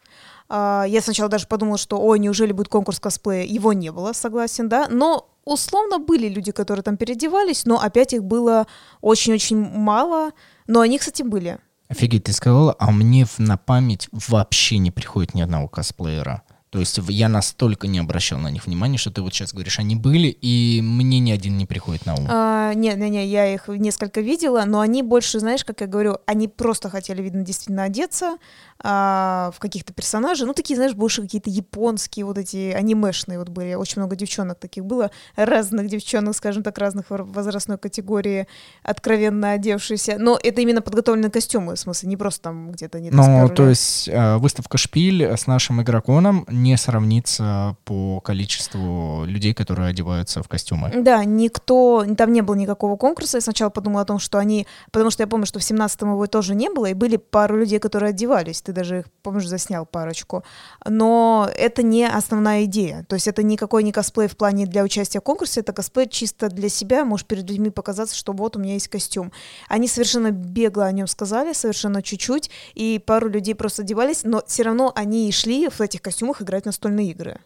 А, 0.54 0.84
я 0.88 1.02
сначала 1.02 1.30
даже 1.30 1.48
подумала, 1.48 1.78
что, 1.78 1.98
ой, 1.98 2.20
неужели 2.20 2.52
будет 2.52 2.68
конкурс 2.68 3.00
косплея? 3.00 3.46
Его 3.46 3.74
не 3.74 3.92
было, 3.92 4.14
согласен, 4.14 4.68
да. 4.68 4.88
Но 4.90 5.30
условно 5.46 6.00
были 6.00 6.28
люди, 6.28 6.52
которые 6.52 6.84
там 6.84 6.98
переодевались, 6.98 7.66
но 7.66 7.80
опять 7.80 8.14
их 8.14 8.24
было 8.24 8.68
очень-очень 9.02 9.58
мало. 9.58 10.32
Но 10.68 10.82
они, 10.82 10.98
кстати, 10.98 11.24
были. 11.24 11.60
Офигеть, 11.88 12.26
ты 12.26 12.34
сказала, 12.34 12.76
а 12.80 12.92
мне 12.92 13.26
на 13.38 13.58
память 13.58 14.08
вообще 14.12 14.78
не 14.78 14.92
приходит 14.92 15.34
ни 15.34 15.42
одного 15.42 15.68
косплеера. 15.68 16.44
То 16.72 16.80
есть 16.80 16.98
я 17.10 17.28
настолько 17.28 17.88
не 17.88 18.00
обращал 18.00 18.40
на 18.40 18.50
них 18.50 18.66
внимания, 18.66 18.98
что 18.98 19.12
ты 19.12 19.22
вот 19.22 19.34
сейчас 19.34 19.54
говоришь, 19.54 19.78
они 19.78 19.98
были, 19.98 20.30
и 20.30 20.80
мне 20.82 21.20
ни 21.20 21.30
один 21.30 21.58
не 21.58 21.66
приходит 21.66 22.06
на 22.06 22.16
ум. 22.16 22.26
А, 22.30 22.74
не, 22.74 22.94
не, 22.94 23.10
не, 23.10 23.28
я 23.28 23.54
их 23.54 23.68
несколько 23.68 24.22
видела, 24.22 24.64
но 24.66 24.80
они 24.80 25.04
больше, 25.04 25.42
знаешь, 25.42 25.66
как 25.66 25.82
я 25.82 25.88
говорю, 25.88 26.20
они 26.26 26.48
просто 26.48 26.90
хотели, 26.90 27.22
видно, 27.22 27.44
действительно 27.44 27.84
одеться, 27.84 28.38
а, 28.84 29.52
в 29.56 29.60
каких-то 29.60 29.94
персонажей, 29.94 30.48
ну, 30.48 30.54
такие, 30.54 30.76
знаешь, 30.76 30.94
больше 30.94 31.22
какие-то 31.22 31.50
японские 31.50 32.26
вот 32.26 32.38
эти 32.38 32.72
анимешные 32.72 33.38
вот 33.38 33.50
были, 33.50 33.74
очень 33.76 34.02
много 34.02 34.16
девчонок 34.16 34.60
таких 34.60 34.86
было, 34.86 35.12
разных 35.36 35.88
девчонок, 35.88 36.36
скажем 36.36 36.64
так, 36.64 36.78
разных 36.78 37.06
возрастной 37.10 37.78
категории, 37.78 38.48
откровенно 38.84 39.52
одевшиеся, 39.52 40.18
но 40.18 40.40
это 40.42 40.62
именно 40.62 40.82
подготовленные 40.82 41.30
костюмы, 41.30 41.76
в 41.76 41.80
смысле, 41.80 42.10
не 42.10 42.18
просто 42.18 42.42
там 42.42 42.72
где-то 42.72 43.00
не 43.00 43.12
Ну, 43.12 43.50
то 43.50 43.70
есть 43.70 44.10
а, 44.12 44.38
выставка 44.38 44.78
«Шпиль» 44.78 45.24
с 45.24 45.48
нашим 45.48 45.82
игроконом 45.82 46.46
не 46.50 46.76
сравнится 46.78 47.76
по 47.86 48.20
количеству 48.22 49.26
людей, 49.26 49.54
которые 49.54 49.90
одеваются 49.90 50.42
в 50.42 50.48
костюмы. 50.48 50.92
Да, 50.96 51.24
никто, 51.24 52.06
там 52.18 52.34
не 52.34 52.42
было 52.42 52.56
никакого 52.56 52.98
конкурса, 52.98 53.38
я 53.38 53.42
сначала 53.42 53.70
подумала 53.70 54.02
о 54.02 54.06
том, 54.06 54.20
что 54.20 54.38
они, 54.38 54.66
потому 54.92 55.12
что 55.12 55.24
я 55.24 55.28
помню, 55.28 55.46
что 55.46 55.60
в 55.60 55.62
17-м 55.62 56.14
его 56.14 56.28
тоже 56.28 56.56
не 56.56 56.70
было, 56.70 56.88
и 56.88 56.94
были 56.94 57.18
пару 57.18 57.58
людей, 57.58 57.80
которые 57.80 58.10
одевались, 58.10 58.62
ты 58.72 58.74
даже 58.74 59.00
их, 59.00 59.06
помнишь, 59.22 59.48
заснял 59.48 59.86
парочку. 59.86 60.44
Но 60.86 61.50
это 61.56 61.84
не 61.84 62.08
основная 62.08 62.64
идея. 62.64 63.06
То 63.08 63.16
есть 63.16 63.28
это 63.28 63.44
никакой 63.44 63.84
не 63.84 63.92
косплей 63.92 64.28
в 64.28 64.38
плане 64.38 64.66
для 64.66 64.84
участия 64.84 65.20
в 65.20 65.24
конкурсе, 65.24 65.60
это 65.60 65.74
косплей 65.74 66.08
чисто 66.08 66.50
для 66.50 66.70
себя, 66.70 67.06
может 67.06 67.28
перед 67.28 67.50
людьми 67.50 67.70
показаться, 67.70 68.16
что 68.16 68.34
вот 68.34 68.56
у 68.56 68.60
меня 68.60 68.74
есть 68.74 68.88
костюм. 68.88 69.32
Они 69.68 69.88
совершенно 69.88 70.32
бегло 70.32 70.86
о 70.86 70.92
нем 70.92 71.08
сказали, 71.08 71.54
совершенно 71.54 72.02
чуть-чуть, 72.02 72.50
и 72.74 73.02
пару 73.06 73.28
людей 73.30 73.56
просто 73.56 73.82
одевались, 73.82 74.24
но 74.24 74.42
все 74.46 74.64
равно 74.64 74.92
они 74.96 75.28
и 75.28 75.32
шли 75.32 75.70
в 75.70 75.82
этих 75.82 76.02
костюмах 76.02 76.42
играть 76.42 76.66
настольные 76.66 77.12
игры. 77.12 77.40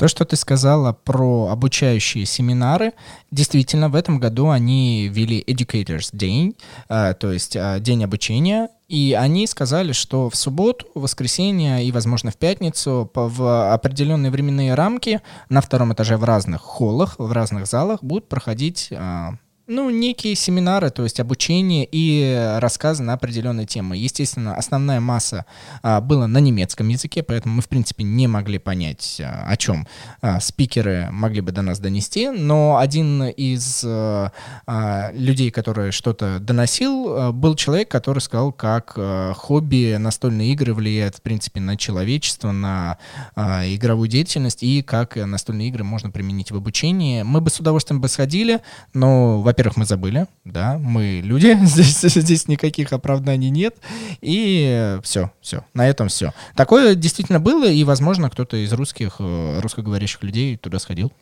То, 0.00 0.08
что 0.08 0.24
ты 0.24 0.34
сказала 0.36 0.94
про 0.94 1.48
обучающие 1.48 2.24
семинары, 2.24 2.94
действительно, 3.30 3.90
в 3.90 3.94
этом 3.94 4.18
году 4.18 4.48
они 4.48 5.08
вели 5.08 5.44
Educators 5.46 6.14
Day, 6.14 6.56
э, 6.88 7.12
то 7.20 7.30
есть 7.30 7.54
э, 7.54 7.76
день 7.80 8.02
обучения, 8.02 8.70
и 8.88 9.12
они 9.12 9.46
сказали, 9.46 9.92
что 9.92 10.30
в 10.30 10.36
субботу, 10.36 10.86
в 10.94 11.02
воскресенье 11.02 11.84
и, 11.84 11.92
возможно, 11.92 12.30
в 12.30 12.38
пятницу 12.38 13.10
в 13.14 13.74
определенные 13.74 14.30
временные 14.30 14.72
рамки 14.72 15.20
на 15.50 15.60
втором 15.60 15.92
этаже 15.92 16.16
в 16.16 16.24
разных 16.24 16.62
холлах, 16.62 17.16
в 17.18 17.30
разных 17.30 17.66
залах 17.66 18.02
будут 18.02 18.26
проходить 18.26 18.88
э, 18.90 19.28
ну, 19.70 19.88
некие 19.88 20.34
семинары, 20.34 20.90
то 20.90 21.04
есть 21.04 21.20
обучение 21.20 21.88
и 21.90 22.56
рассказы 22.58 23.04
на 23.04 23.12
определенные 23.12 23.66
темы. 23.66 23.96
Естественно, 23.96 24.56
основная 24.56 24.98
масса 24.98 25.46
а, 25.82 26.00
была 26.00 26.26
на 26.26 26.38
немецком 26.38 26.88
языке, 26.88 27.22
поэтому 27.22 27.54
мы, 27.54 27.62
в 27.62 27.68
принципе, 27.68 28.02
не 28.02 28.26
могли 28.26 28.58
понять, 28.58 29.20
а, 29.24 29.46
о 29.48 29.56
чем 29.56 29.86
а, 30.22 30.40
спикеры 30.40 31.08
могли 31.12 31.40
бы 31.40 31.52
до 31.52 31.62
нас 31.62 31.78
донести, 31.78 32.30
но 32.30 32.78
один 32.78 33.22
из 33.22 33.84
а, 33.86 34.32
а, 34.66 35.12
людей, 35.12 35.52
который 35.52 35.92
что-то 35.92 36.40
доносил, 36.40 37.06
а, 37.08 37.32
был 37.32 37.54
человек, 37.54 37.88
который 37.88 38.18
сказал, 38.18 38.52
как 38.52 38.94
а, 38.96 39.32
хобби 39.34 39.96
настольные 39.98 40.52
игры 40.52 40.74
влияют, 40.74 41.16
в 41.16 41.22
принципе, 41.22 41.60
на 41.60 41.76
человечество, 41.76 42.50
на 42.50 42.98
а, 43.36 43.64
игровую 43.64 44.08
деятельность 44.08 44.64
и 44.64 44.82
как 44.82 45.14
настольные 45.14 45.68
игры 45.68 45.84
можно 45.84 46.10
применить 46.10 46.50
в 46.50 46.56
обучении. 46.56 47.22
Мы 47.22 47.40
бы 47.40 47.50
с 47.50 47.60
удовольствием 47.60 48.00
бы 48.00 48.08
сходили, 48.08 48.62
но, 48.94 49.40
во-первых, 49.40 49.59
во-первых, 49.60 49.76
мы 49.76 49.84
забыли, 49.84 50.26
да, 50.46 50.78
мы 50.78 51.20
люди, 51.22 51.54
здесь, 51.64 52.00
здесь 52.00 52.48
никаких 52.48 52.94
оправданий 52.94 53.50
нет, 53.50 53.76
и 54.22 54.98
все, 55.02 55.30
все, 55.42 55.66
на 55.74 55.86
этом 55.86 56.08
все. 56.08 56.32
Такое 56.56 56.94
действительно 56.94 57.40
было, 57.40 57.70
и, 57.70 57.84
возможно, 57.84 58.30
кто-то 58.30 58.56
из 58.56 58.72
русских, 58.72 59.16
э, 59.18 59.60
русскоговорящих 59.60 60.22
людей 60.22 60.56
туда 60.56 60.78
сходил. 60.78 61.12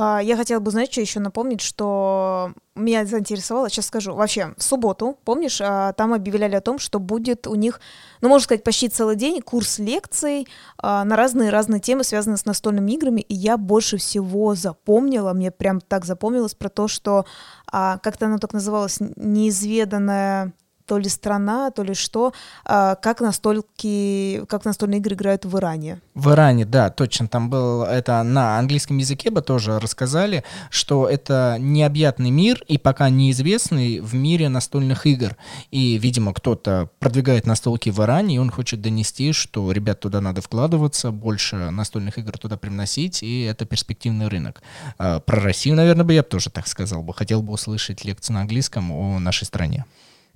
А, 0.00 0.20
я 0.22 0.36
хотела 0.36 0.60
бы, 0.60 0.70
знаете, 0.70 0.92
что 0.92 1.00
еще 1.00 1.20
напомнить, 1.20 1.60
что 1.60 2.52
меня 2.76 3.04
заинтересовало, 3.04 3.68
сейчас 3.68 3.86
скажу, 3.86 4.14
вообще, 4.14 4.54
в 4.56 4.62
субботу, 4.62 5.18
помнишь, 5.24 5.60
а, 5.60 5.92
там 5.94 6.14
объявляли 6.14 6.54
о 6.54 6.60
том, 6.60 6.78
что 6.78 7.00
будет 7.00 7.48
у 7.48 7.56
них, 7.56 7.80
ну, 8.20 8.28
можно 8.28 8.44
сказать, 8.44 8.62
почти 8.62 8.88
целый 8.88 9.16
день 9.16 9.42
курс 9.42 9.80
лекций 9.80 10.46
а, 10.80 11.04
на 11.04 11.16
разные-разные 11.16 11.80
темы, 11.80 12.04
связанные 12.04 12.36
с 12.36 12.44
настольными 12.44 12.92
играми, 12.92 13.22
и 13.22 13.34
я 13.34 13.56
больше 13.56 13.96
всего 13.96 14.54
запомнила, 14.54 15.32
мне 15.32 15.50
прям 15.50 15.80
так 15.80 16.04
запомнилось 16.04 16.54
про 16.54 16.68
то, 16.68 16.86
что 16.86 17.26
как-то 17.66 18.26
оно 18.26 18.38
так 18.38 18.52
называлось, 18.52 18.98
неизведанная 19.16 20.52
то 20.88 20.98
ли 20.98 21.08
страна, 21.08 21.70
то 21.70 21.82
ли 21.82 21.94
что, 21.94 22.32
а, 22.64 22.94
как 22.94 23.20
настольки, 23.20 24.42
как 24.48 24.64
настольные 24.64 25.00
игры 25.00 25.14
играют 25.14 25.44
в 25.44 25.56
Иране. 25.58 26.00
В 26.14 26.30
Иране, 26.30 26.64
да, 26.64 26.88
точно, 26.88 27.28
там 27.28 27.50
был, 27.50 27.82
это 27.82 28.22
на 28.22 28.58
английском 28.58 28.96
языке 28.96 29.30
бы 29.30 29.42
тоже 29.42 29.78
рассказали, 29.78 30.44
что 30.70 31.06
это 31.06 31.56
необъятный 31.60 32.30
мир 32.30 32.64
и 32.66 32.78
пока 32.78 33.10
неизвестный 33.10 34.00
в 34.00 34.14
мире 34.14 34.48
настольных 34.48 35.06
игр. 35.06 35.36
И, 35.70 35.98
видимо, 35.98 36.32
кто-то 36.32 36.88
продвигает 36.98 37.46
настолки 37.46 37.90
в 37.90 38.00
Иране, 38.00 38.36
и 38.36 38.38
он 38.38 38.50
хочет 38.50 38.80
донести, 38.80 39.32
что, 39.32 39.70
ребят, 39.70 40.00
туда 40.00 40.22
надо 40.22 40.40
вкладываться, 40.40 41.10
больше 41.10 41.70
настольных 41.70 42.16
игр 42.16 42.32
туда 42.38 42.56
приносить, 42.56 43.22
и 43.22 43.42
это 43.42 43.66
перспективный 43.66 44.28
рынок. 44.28 44.62
А, 44.96 45.20
про 45.20 45.38
Россию, 45.40 45.76
наверное, 45.76 46.04
бы 46.04 46.14
я 46.14 46.22
тоже 46.22 46.48
так 46.48 46.66
сказал 46.66 47.02
бы. 47.02 47.12
Хотел 47.12 47.42
бы 47.42 47.52
услышать 47.52 48.06
лекцию 48.06 48.36
на 48.36 48.40
английском 48.40 48.90
о 48.90 49.18
нашей 49.18 49.44
стране. 49.44 49.84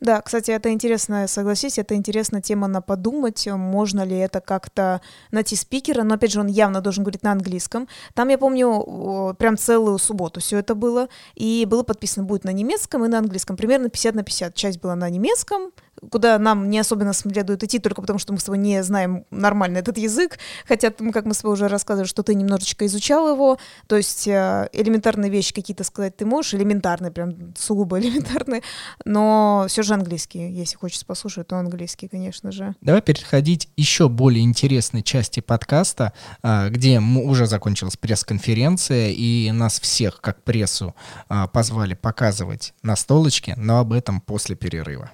Да, 0.03 0.21
кстати, 0.21 0.51
это 0.51 0.73
интересно, 0.73 1.29
согласись, 1.29 1.79
это 1.79 1.95
интересная 1.95 2.41
тема 2.41 2.67
на 2.67 2.81
подумать, 2.81 3.47
можно 3.47 4.03
ли 4.03 4.19
это 4.19 4.41
как-то 4.41 5.01
найти 5.31 5.55
спикера, 5.55 6.03
но 6.03 6.17
опять 6.17 6.33
же 6.33 6.41
он 6.41 6.49
явно 6.49 6.81
должен 6.81 7.05
говорить 7.05 7.23
на 7.23 7.31
английском. 7.31 7.87
Там, 8.13 8.29
я 8.29 8.37
помню, 8.37 9.37
прям 9.39 9.57
целую 9.57 9.99
субботу 9.99 10.41
все 10.41 10.59
это 10.59 10.75
было, 10.75 11.09
и 11.37 11.65
было 11.71 11.85
подписано 11.85 12.27
будет 12.27 12.43
на 12.43 12.51
немецком 12.51 13.05
и 13.05 13.09
на 13.09 13.19
английском, 13.19 13.57
примерно 13.57 13.91
50 13.91 14.17
на 14.17 14.25
50. 14.25 14.57
Часть 14.57 14.81
была 14.81 14.97
на 14.97 15.09
немецком, 15.09 15.71
куда 16.11 16.39
нам 16.39 16.71
не 16.71 16.79
особенно 16.79 17.13
следует 17.13 17.63
идти, 17.63 17.79
только 17.79 18.01
потому 18.01 18.19
что 18.19 18.33
мы 18.33 18.39
с 18.39 18.45
тобой 18.45 18.59
не 18.59 18.83
знаем 18.83 19.25
нормально 19.31 19.79
этот 19.79 19.99
язык, 19.99 20.39
хотя, 20.67 20.91
как 20.91 21.25
мы 21.25 21.35
с 21.35 21.39
тобой 21.39 21.55
уже 21.55 21.69
рассказывали, 21.69 22.09
что 22.09 22.23
ты 22.23 22.35
немножечко 22.35 22.87
изучал 22.87 23.33
его, 23.33 23.59
то 23.87 23.97
есть 23.97 24.27
э, 24.27 24.69
элементарные 24.73 25.31
вещи 25.31 25.55
какие-то 25.55 25.85
сказать 25.85 26.17
ты 26.17 26.27
можешь, 26.27 26.55
элементарные, 26.55 27.11
прям 27.11 27.55
сугубо 27.57 27.99
элементарные, 28.01 28.63
но 29.05 29.67
все 29.69 29.83
же 29.83 29.95
английский, 29.95 30.51
если 30.51 30.77
хочется 30.77 31.07
послушать, 31.07 31.49
то 31.49 31.57
английский, 31.57 32.09
конечно 32.09 32.53
же. 32.53 32.75
Давай 32.81 33.03
переходить 33.03 33.69
еще 33.77 34.09
более 34.09 34.45
интересной 34.45 35.03
части 35.03 35.41
подкаста, 35.41 36.13
а, 36.43 36.69
где 36.69 37.01
уже 37.01 37.47
закончилась 37.47 37.97
пресс-конференция, 37.97 39.11
и 39.11 39.51
нас 39.53 39.81
всех, 39.81 40.21
как 40.21 40.43
прессу, 40.43 40.95
а, 41.29 41.47
позвали 41.47 41.95
показывать 41.95 42.75
на 42.83 42.97
столочке, 42.97 43.55
но 43.57 43.79
об 43.79 43.93
этом 43.93 44.21
после 44.21 44.57
перерыва. 44.57 45.11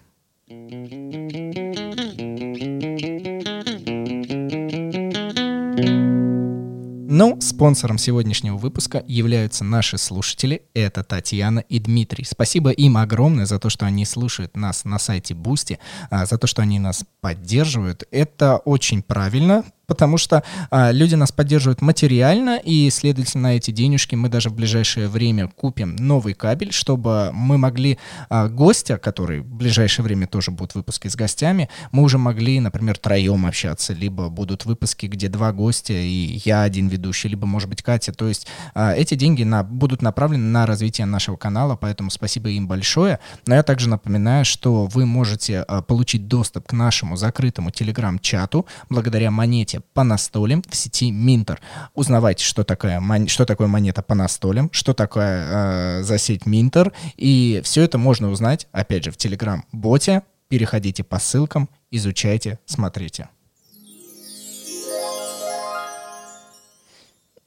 Ну, 7.11 7.41
спонсором 7.41 7.99
сегодняшнего 7.99 8.57
выпуска 8.57 9.05
являются 9.07 9.65
наши 9.65 9.99
слушатели. 9.99 10.63
Это 10.73 11.03
Татьяна 11.03 11.59
и 11.61 11.81
Дмитрий. 11.81 12.25
Спасибо 12.25 12.71
им 12.71 12.97
огромное 12.97 13.45
за 13.45 13.59
то, 13.59 13.71
что 13.71 13.87
они 13.87 14.05
слушают 14.05 14.57
нас 14.57 14.85
на 14.85 14.99
сайте 14.99 15.35
Boosty, 15.35 15.81
за 16.11 16.39
то, 16.39 16.47
что 16.47 16.63
они 16.63 16.79
нас 16.79 17.05
поддерживают. 17.21 18.05
Это 18.11 18.59
очень 18.59 19.03
правильно, 19.03 19.65
потому 19.89 20.19
что 20.19 20.45
а, 20.71 20.93
люди 20.93 21.17
нас 21.17 21.33
поддерживают 21.33 21.81
материально, 21.81 22.61
и, 22.63 22.89
следовательно, 22.91 23.49
эти 23.49 23.71
денежки 23.71 24.15
мы 24.15 24.29
даже 24.29 24.51
в 24.51 24.55
ближайшее 24.55 25.09
время 25.09 25.49
купим 25.49 25.97
новый 25.97 26.35
кабель, 26.35 26.73
чтобы 26.73 27.31
мы 27.33 27.59
могли 27.59 27.99
а, 28.29 28.49
гостя, 28.49 28.99
который 28.99 29.41
в 29.41 29.55
ближайшее 29.55 30.05
время 30.05 30.27
тоже 30.27 30.51
будут 30.51 30.75
выпуски 30.75 31.09
с 31.09 31.17
гостями, 31.17 31.71
мы 31.91 32.03
уже 32.03 32.19
могли, 32.19 32.61
например, 32.61 32.99
втроем 32.99 33.47
общаться, 33.47 33.95
либо 33.95 34.29
будут 34.29 34.67
выпуски, 34.67 35.07
где 35.07 35.29
два 35.29 35.53
гостя 35.53 35.95
и 35.95 36.41
я 36.45 36.63
один 36.63 36.89
ведущий, 36.89 37.29
либо, 37.29 37.47
может 37.47 37.71
быть, 37.71 37.83
Катя. 37.83 38.13
То 38.13 38.29
есть 38.29 38.47
а, 38.75 38.93
эти 38.93 39.15
деньги 39.15 39.43
на, 39.43 39.65
будут 39.65 40.03
направлены 40.03 40.45
на 40.45 40.67
развитие 40.67 41.07
нашего 41.07 41.37
канала, 41.37 41.77
поэтому 41.77 42.11
спасибо 42.11 42.51
им 42.51 42.69
большое. 42.69 43.21
Но 43.47 43.55
я 43.55 43.63
также 43.63 43.89
напоминаю, 43.89 44.45
что 44.45 44.85
вы 44.85 45.07
можете 45.07 45.61
а, 45.61 45.81
получить 45.81 46.29
доступ 46.29 46.67
к 46.67 46.73
нашему 46.75 47.17
закрытому 47.17 47.71
телеграм-чату 47.71 48.67
благодаря 48.91 49.31
монете 49.31 49.78
монете 49.79 49.83
по 49.95 50.05
настолям 50.05 50.63
в 50.69 50.75
сети 50.75 51.11
Минтер. 51.11 51.61
Узнавайте, 51.95 52.45
что 52.45 52.65
такое, 52.65 53.01
что 53.27 53.45
такое 53.45 53.69
монета 53.69 54.03
по 54.03 54.15
настолям, 54.15 54.71
что 54.73 54.95
такое 54.95 56.01
э, 56.01 56.03
за 56.03 56.19
сеть 56.19 56.47
Минтер, 56.47 56.93
и 57.17 57.61
все 57.65 57.83
это 57.83 57.99
можно 57.99 58.31
узнать, 58.31 58.69
опять 58.73 59.05
же, 59.05 59.11
в 59.11 59.17
Telegram-боте. 59.17 60.23
Переходите 60.49 61.05
по 61.05 61.19
ссылкам, 61.19 61.69
изучайте, 61.91 62.59
смотрите. 62.65 63.29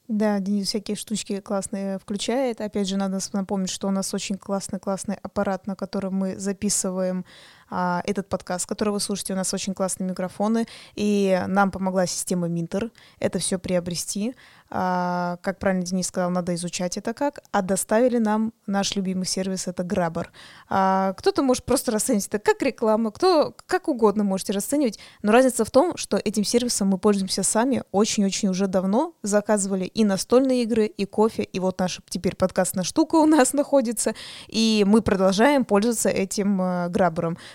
Да, 0.07 0.39
Денис 0.39 0.67
всякие 0.67 0.97
штучки 0.97 1.39
классные 1.39 1.97
включает. 1.97 2.59
Опять 2.59 2.89
же, 2.89 2.97
надо 2.97 3.19
напомнить, 3.31 3.69
что 3.69 3.87
у 3.87 3.91
нас 3.91 4.13
очень 4.13 4.37
классный-классный 4.37 5.15
аппарат, 5.15 5.67
на 5.67 5.75
котором 5.75 6.15
мы 6.15 6.37
записываем 6.37 7.23
а, 7.71 8.01
этот 8.05 8.29
подкаст, 8.29 8.67
который 8.67 8.89
вы 8.89 8.99
слушаете. 8.99 9.33
У 9.33 9.37
нас 9.37 9.53
очень 9.53 9.73
классные 9.73 10.09
микрофоны, 10.09 10.67
и 10.95 11.41
нам 11.47 11.71
помогла 11.71 12.05
система 12.05 12.47
Минтер 12.47 12.91
это 13.19 13.39
все 13.39 13.57
приобрести. 13.57 14.35
А, 14.73 15.37
как 15.41 15.59
правильно 15.59 15.85
Денис 15.85 16.07
сказал, 16.07 16.29
надо 16.29 16.55
изучать 16.55 16.97
это 16.97 17.13
как. 17.13 17.41
А 17.51 17.61
доставили 17.61 18.17
нам 18.17 18.53
наш 18.67 18.95
любимый 18.95 19.25
сервис, 19.25 19.67
это 19.67 19.83
Grabber. 19.83 20.27
А, 20.69 21.13
кто-то 21.13 21.43
может 21.43 21.65
просто 21.65 21.91
расценить 21.91 22.27
это 22.27 22.39
как 22.39 22.61
рекламу, 22.61 23.11
кто 23.11 23.53
как 23.65 23.89
угодно 23.89 24.23
можете 24.23 24.53
расценивать, 24.53 24.97
но 25.23 25.33
разница 25.33 25.65
в 25.65 25.71
том, 25.71 25.97
что 25.97 26.15
этим 26.17 26.45
сервисом 26.45 26.87
мы 26.87 26.97
пользуемся 26.97 27.43
сами 27.43 27.83
очень-очень 27.91 28.47
уже 28.47 28.67
давно. 28.67 29.13
Заказывали 29.23 29.85
и 29.85 30.05
настольные 30.05 30.63
игры, 30.63 30.85
и 30.85 31.05
кофе, 31.05 31.43
и 31.43 31.59
вот 31.59 31.79
наша 31.79 32.01
теперь 32.07 32.37
подкастная 32.37 32.85
штука 32.85 33.15
у 33.15 33.25
нас 33.25 33.51
находится, 33.53 34.15
и 34.47 34.85
мы 34.87 35.01
продолжаем 35.01 35.65
пользоваться 35.65 36.09
этим 36.09 36.61
э. 36.61 36.89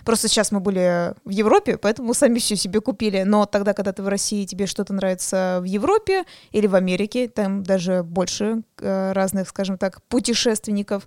Просто 0.05 0.29
сейчас 0.29 0.53
мы 0.53 0.61
были 0.61 1.15
в 1.25 1.31
Европе, 1.31 1.79
поэтому 1.79 2.13
сами 2.13 2.39
все 2.39 2.57
себе 2.57 2.81
купили. 2.81 3.23
Но 3.23 3.47
тогда, 3.47 3.73
когда 3.73 3.93
ты 3.93 4.03
в 4.03 4.09
России, 4.09 4.45
тебе 4.45 4.67
что-то 4.67 4.93
нравится 4.93 5.59
в 5.63 5.65
Европе 5.65 6.25
или 6.51 6.67
в 6.67 6.75
Америке, 6.75 7.06
там 7.35 7.63
даже 7.63 8.03
больше 8.03 8.63
э, 8.81 9.13
разных, 9.13 9.49
скажем 9.49 9.79
так, 9.79 10.03
путешественников, 10.03 11.07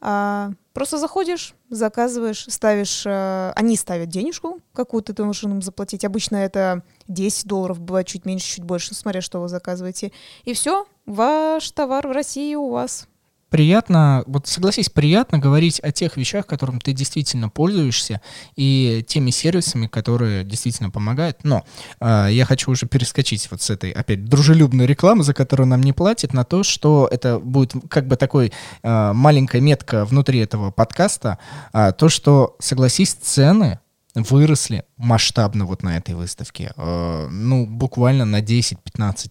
а, 0.00 0.52
просто 0.72 0.98
заходишь, 0.98 1.54
заказываешь, 1.70 2.44
ставишь, 2.48 3.04
а, 3.06 3.52
они 3.56 3.76
ставят 3.76 4.08
денежку 4.08 4.60
какую-то, 4.72 5.12
ты 5.12 5.24
можешь 5.24 5.42
им 5.44 5.60
заплатить. 5.60 6.04
Обычно 6.04 6.36
это 6.36 6.82
10 7.08 7.46
долларов, 7.46 7.80
бывает 7.80 8.06
чуть 8.06 8.24
меньше, 8.24 8.56
чуть 8.56 8.64
больше, 8.64 8.94
смотря 8.94 9.20
что 9.20 9.40
вы 9.40 9.48
заказываете. 9.48 10.12
И 10.44 10.54
все, 10.54 10.86
ваш 11.04 11.70
товар 11.72 12.06
в 12.06 12.12
России 12.12 12.54
у 12.54 12.70
вас 12.70 13.07
приятно, 13.50 14.24
вот 14.26 14.46
согласись, 14.46 14.90
приятно 14.90 15.38
говорить 15.38 15.80
о 15.80 15.92
тех 15.92 16.16
вещах, 16.16 16.46
которым 16.46 16.80
ты 16.80 16.92
действительно 16.92 17.48
пользуешься, 17.48 18.20
и 18.56 19.04
теми 19.06 19.30
сервисами, 19.30 19.86
которые 19.86 20.44
действительно 20.44 20.90
помогают. 20.90 21.38
Но 21.44 21.64
э, 22.00 22.28
я 22.30 22.44
хочу 22.44 22.70
уже 22.70 22.86
перескочить 22.86 23.50
вот 23.50 23.62
с 23.62 23.70
этой, 23.70 23.90
опять, 23.90 24.24
дружелюбной 24.24 24.86
рекламы, 24.86 25.24
за 25.24 25.34
которую 25.34 25.66
нам 25.66 25.82
не 25.82 25.92
платят, 25.92 26.32
на 26.32 26.44
то, 26.44 26.62
что 26.62 27.08
это 27.10 27.38
будет 27.38 27.72
как 27.88 28.06
бы 28.06 28.16
такой 28.16 28.52
э, 28.82 29.12
маленькая 29.12 29.60
метка 29.60 30.04
внутри 30.04 30.40
этого 30.40 30.70
подкаста, 30.70 31.38
э, 31.72 31.92
то, 31.96 32.08
что, 32.08 32.56
согласись, 32.58 33.14
цены 33.14 33.80
выросли 34.22 34.84
масштабно 34.96 35.64
вот 35.64 35.82
на 35.82 35.96
этой 35.96 36.14
выставке. 36.14 36.72
Э, 36.76 37.28
ну, 37.30 37.66
буквально 37.66 38.24
на 38.24 38.40
10-15 38.40 38.76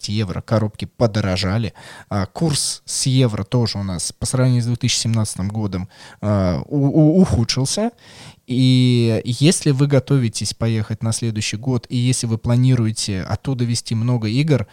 евро 0.08 0.42
коробки 0.42 0.86
подорожали. 0.86 1.74
А 2.10 2.26
курс 2.26 2.82
с 2.86 3.06
евро 3.06 3.44
тоже 3.44 3.78
у 3.78 3.84
нас 3.84 4.12
по 4.12 4.26
сравнению 4.26 4.64
с 4.64 4.66
2017 4.66 5.40
годом 5.48 5.90
э, 6.22 6.60
ухудшился. 6.68 7.92
И 8.48 9.22
если 9.26 9.72
вы 9.72 9.88
готовитесь 9.88 10.54
поехать 10.54 11.04
на 11.04 11.12
следующий 11.12 11.58
год, 11.58 11.86
и 11.90 11.98
если 11.98 12.28
вы 12.28 12.38
планируете 12.38 13.22
оттуда 13.22 13.66
вести 13.66 13.94
много 13.94 14.30
игр, 14.30 14.68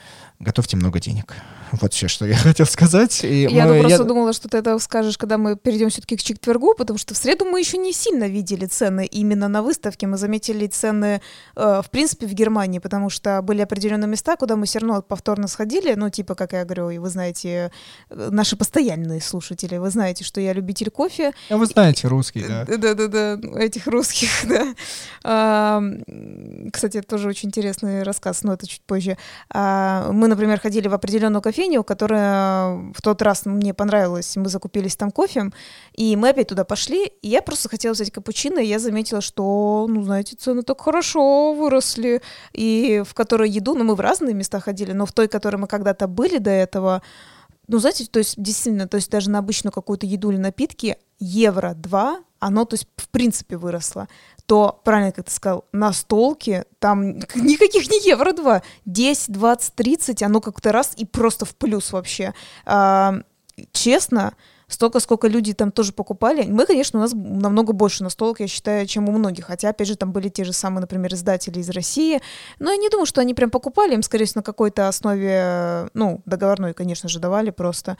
готовьте 0.44 0.76
много 0.76 1.00
денег. 1.00 1.34
Вот 1.72 1.92
все, 1.92 2.08
что 2.08 2.26
я 2.26 2.36
хотел 2.48 2.66
сказать. 2.66 3.24
И 3.24 3.42
я 3.42 3.66
мы, 3.66 3.80
просто 3.80 4.02
я... 4.02 4.04
думала, 4.04 4.32
что 4.32 4.48
ты 4.48 4.58
это 4.58 4.78
скажешь, 4.78 5.18
когда 5.18 5.38
мы 5.38 5.56
перейдем 5.56 5.88
все-таки 5.90 6.16
к 6.16 6.22
четвергу, 6.22 6.74
потому 6.74 6.98
что 6.98 7.14
в 7.14 7.16
среду 7.16 7.44
мы 7.44 7.60
еще 7.60 7.78
не 7.78 7.92
сильно 7.92 8.28
видели 8.28 8.66
цены 8.66 9.06
именно 9.06 9.48
на 9.48 9.62
выставке. 9.62 10.06
Мы 10.06 10.16
заметили 10.16 10.66
цены, 10.66 11.20
э, 11.56 11.82
в 11.84 11.90
принципе, 11.90 12.26
в 12.26 12.32
Германии, 12.32 12.78
потому 12.78 13.10
что 13.10 13.40
были 13.42 13.62
определенные 13.62 14.08
места, 14.08 14.36
куда 14.36 14.56
мы 14.56 14.66
все 14.66 14.78
равно 14.78 15.02
повторно 15.02 15.48
сходили. 15.48 15.94
Ну, 15.94 16.10
типа, 16.10 16.34
как 16.34 16.52
я 16.52 16.64
говорю, 16.64 16.90
и 16.90 16.98
вы 16.98 17.08
знаете, 17.08 17.70
э, 18.10 18.28
наши 18.30 18.56
постоянные 18.56 19.20
слушатели, 19.20 19.76
вы 19.76 19.90
знаете, 19.90 20.24
что 20.24 20.40
я 20.40 20.52
любитель 20.52 20.90
кофе. 20.90 21.32
А 21.50 21.56
вы 21.56 21.66
знаете 21.66 22.08
русский, 22.08 22.44
да? 22.46 22.64
Да-да-да, 22.64 23.38
этих 23.58 23.86
русских, 23.86 24.28
да. 24.48 24.74
А, 25.24 25.82
кстати, 26.72 26.98
это 26.98 27.08
тоже 27.08 27.28
очень 27.28 27.48
интересный 27.48 28.02
рассказ, 28.02 28.42
но 28.42 28.52
это 28.54 28.66
чуть 28.66 28.82
позже. 28.82 29.16
А, 29.50 30.10
мы, 30.12 30.28
например, 30.34 30.60
ходили 30.60 30.88
в 30.88 30.94
определенную 30.94 31.42
кофейню, 31.42 31.82
которая 31.84 32.92
в 32.92 33.02
тот 33.02 33.22
раз 33.22 33.46
мне 33.46 33.72
понравилась, 33.72 34.36
мы 34.36 34.48
закупились 34.48 34.96
там 34.96 35.10
кофе, 35.10 35.50
и 35.92 36.16
мы 36.16 36.30
опять 36.30 36.48
туда 36.48 36.64
пошли, 36.64 37.06
и 37.22 37.28
я 37.28 37.42
просто 37.42 37.68
хотела 37.68 37.94
взять 37.94 38.10
капучино, 38.10 38.58
и 38.58 38.66
я 38.66 38.78
заметила, 38.78 39.20
что, 39.20 39.86
ну, 39.88 40.02
знаете, 40.02 40.36
цены 40.36 40.62
так 40.62 40.80
хорошо 40.80 41.54
выросли, 41.54 42.20
и 42.52 43.02
в 43.06 43.14
которой 43.14 43.48
еду, 43.48 43.74
ну, 43.74 43.84
мы 43.84 43.94
в 43.94 44.00
разные 44.00 44.34
места 44.34 44.60
ходили, 44.60 44.92
но 44.92 45.06
в 45.06 45.12
той, 45.12 45.28
в 45.28 45.30
которой 45.30 45.56
мы 45.56 45.66
когда-то 45.66 46.06
были 46.06 46.38
до 46.38 46.50
этого, 46.50 47.02
ну, 47.66 47.78
знаете, 47.78 48.06
то 48.06 48.18
есть 48.18 48.34
действительно, 48.36 48.88
то 48.88 48.96
есть 48.96 49.10
даже 49.10 49.30
на 49.30 49.38
обычную 49.38 49.72
какую-то 49.72 50.06
еду 50.06 50.30
или 50.30 50.38
напитки 50.38 50.98
евро 51.18 51.74
два, 51.74 52.20
оно, 52.38 52.64
то 52.66 52.74
есть, 52.74 52.86
в 52.96 53.08
принципе, 53.08 53.56
выросло, 53.56 54.08
то, 54.46 54.80
правильно, 54.84 55.12
как 55.12 55.26
ты 55.26 55.30
сказал, 55.30 55.64
на 55.72 55.92
столке 55.92 56.66
там 56.78 57.18
никаких 57.34 57.90
не 57.90 58.00
евро 58.06 58.32
два, 58.32 58.62
10, 58.84 59.32
20, 59.32 59.74
30, 59.74 60.22
оно 60.22 60.40
как-то 60.40 60.72
раз 60.72 60.92
и 60.96 61.04
просто 61.04 61.44
в 61.44 61.54
плюс 61.56 61.92
вообще. 61.92 62.34
А, 62.66 63.20
честно, 63.72 64.34
столько, 64.68 65.00
сколько 65.00 65.28
люди 65.28 65.54
там 65.54 65.72
тоже 65.72 65.92
покупали. 65.92 66.44
Мы, 66.44 66.66
конечно, 66.66 66.98
у 66.98 67.02
нас 67.02 67.12
намного 67.14 67.72
больше 67.72 68.02
настолок, 68.02 68.40
я 68.40 68.46
считаю, 68.46 68.86
чем 68.86 69.08
у 69.08 69.12
многих. 69.12 69.46
Хотя, 69.46 69.70
опять 69.70 69.88
же, 69.88 69.96
там 69.96 70.12
были 70.12 70.28
те 70.28 70.44
же 70.44 70.52
самые, 70.52 70.82
например, 70.82 71.14
издатели 71.14 71.60
из 71.60 71.70
России. 71.70 72.20
Но 72.58 72.70
я 72.70 72.76
не 72.76 72.90
думаю, 72.90 73.06
что 73.06 73.20
они 73.20 73.34
прям 73.34 73.50
покупали. 73.50 73.94
Им, 73.94 74.02
скорее 74.02 74.26
всего, 74.26 74.40
на 74.40 74.44
какой-то 74.44 74.88
основе, 74.88 75.88
ну, 75.94 76.20
договорной, 76.26 76.74
конечно 76.74 77.08
же, 77.08 77.18
давали 77.18 77.50
просто. 77.50 77.96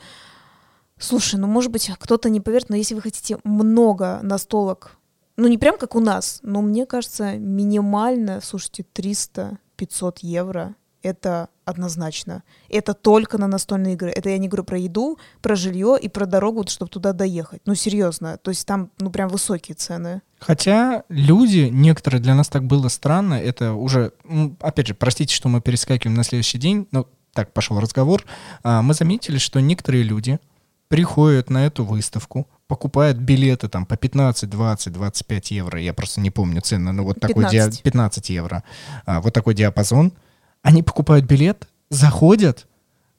Слушай, 0.97 1.39
ну, 1.39 1.47
может 1.47 1.71
быть, 1.71 1.91
кто-то 1.99 2.29
не 2.29 2.39
поверит, 2.39 2.69
но 2.69 2.75
если 2.75 2.95
вы 2.95 3.01
хотите 3.01 3.37
много 3.43 4.19
настолок, 4.21 4.97
ну, 5.37 5.47
не 5.47 5.57
прям 5.57 5.77
как 5.77 5.95
у 5.95 5.99
нас, 5.99 6.39
но 6.43 6.61
мне 6.61 6.85
кажется, 6.85 7.37
минимально, 7.37 8.41
слушайте, 8.41 8.85
300-500 8.93 10.17
евро— 10.21 10.75
это 11.01 11.49
однозначно. 11.65 12.43
Это 12.69 12.93
только 12.93 13.37
на 13.37 13.47
настольные 13.47 13.93
игры. 13.93 14.11
Это 14.11 14.29
я 14.29 14.37
не 14.37 14.47
говорю 14.47 14.63
про 14.63 14.77
еду, 14.77 15.17
про 15.41 15.55
жилье 15.55 15.97
и 16.01 16.07
про 16.07 16.25
дорогу, 16.25 16.65
чтобы 16.67 16.89
туда 16.89 17.13
доехать. 17.13 17.61
Ну, 17.65 17.75
серьезно. 17.75 18.37
То 18.37 18.51
есть 18.51 18.65
там, 18.65 18.91
ну, 18.99 19.09
прям 19.11 19.29
высокие 19.29 19.75
цены. 19.75 20.21
Хотя 20.39 21.03
люди, 21.09 21.69
некоторые 21.71 22.21
для 22.21 22.35
нас 22.35 22.49
так 22.49 22.65
было 22.65 22.87
странно, 22.87 23.35
это 23.35 23.73
уже, 23.73 24.13
опять 24.59 24.87
же, 24.87 24.93
простите, 24.93 25.33
что 25.33 25.49
мы 25.49 25.61
перескакиваем 25.61 26.15
на 26.15 26.23
следующий 26.23 26.57
день, 26.57 26.87
но 26.91 27.07
так 27.33 27.51
пошел 27.51 27.79
разговор, 27.79 28.23
а, 28.63 28.81
мы 28.81 28.93
заметили, 28.93 29.37
что 29.37 29.59
некоторые 29.59 30.03
люди, 30.03 30.39
приходят 30.87 31.49
на 31.49 31.65
эту 31.65 31.83
выставку, 31.83 32.47
покупают 32.67 33.17
билеты 33.17 33.67
там 33.67 33.85
по 33.85 33.97
15, 33.97 34.49
20, 34.49 34.93
25 34.93 35.51
евро, 35.51 35.79
я 35.79 35.93
просто 35.93 36.21
не 36.21 36.31
помню 36.31 36.61
цены, 36.61 36.91
но 36.91 37.03
вот 37.03 37.19
15. 37.19 37.35
такой 37.35 37.51
диа... 37.51 37.71
15 37.83 38.29
евро, 38.29 38.63
а, 39.05 39.21
вот 39.21 39.33
такой 39.33 39.53
диапазон. 39.53 40.13
Они 40.61 40.81
покупают 40.83 41.25
билет, 41.25 41.67
заходят 41.89 42.67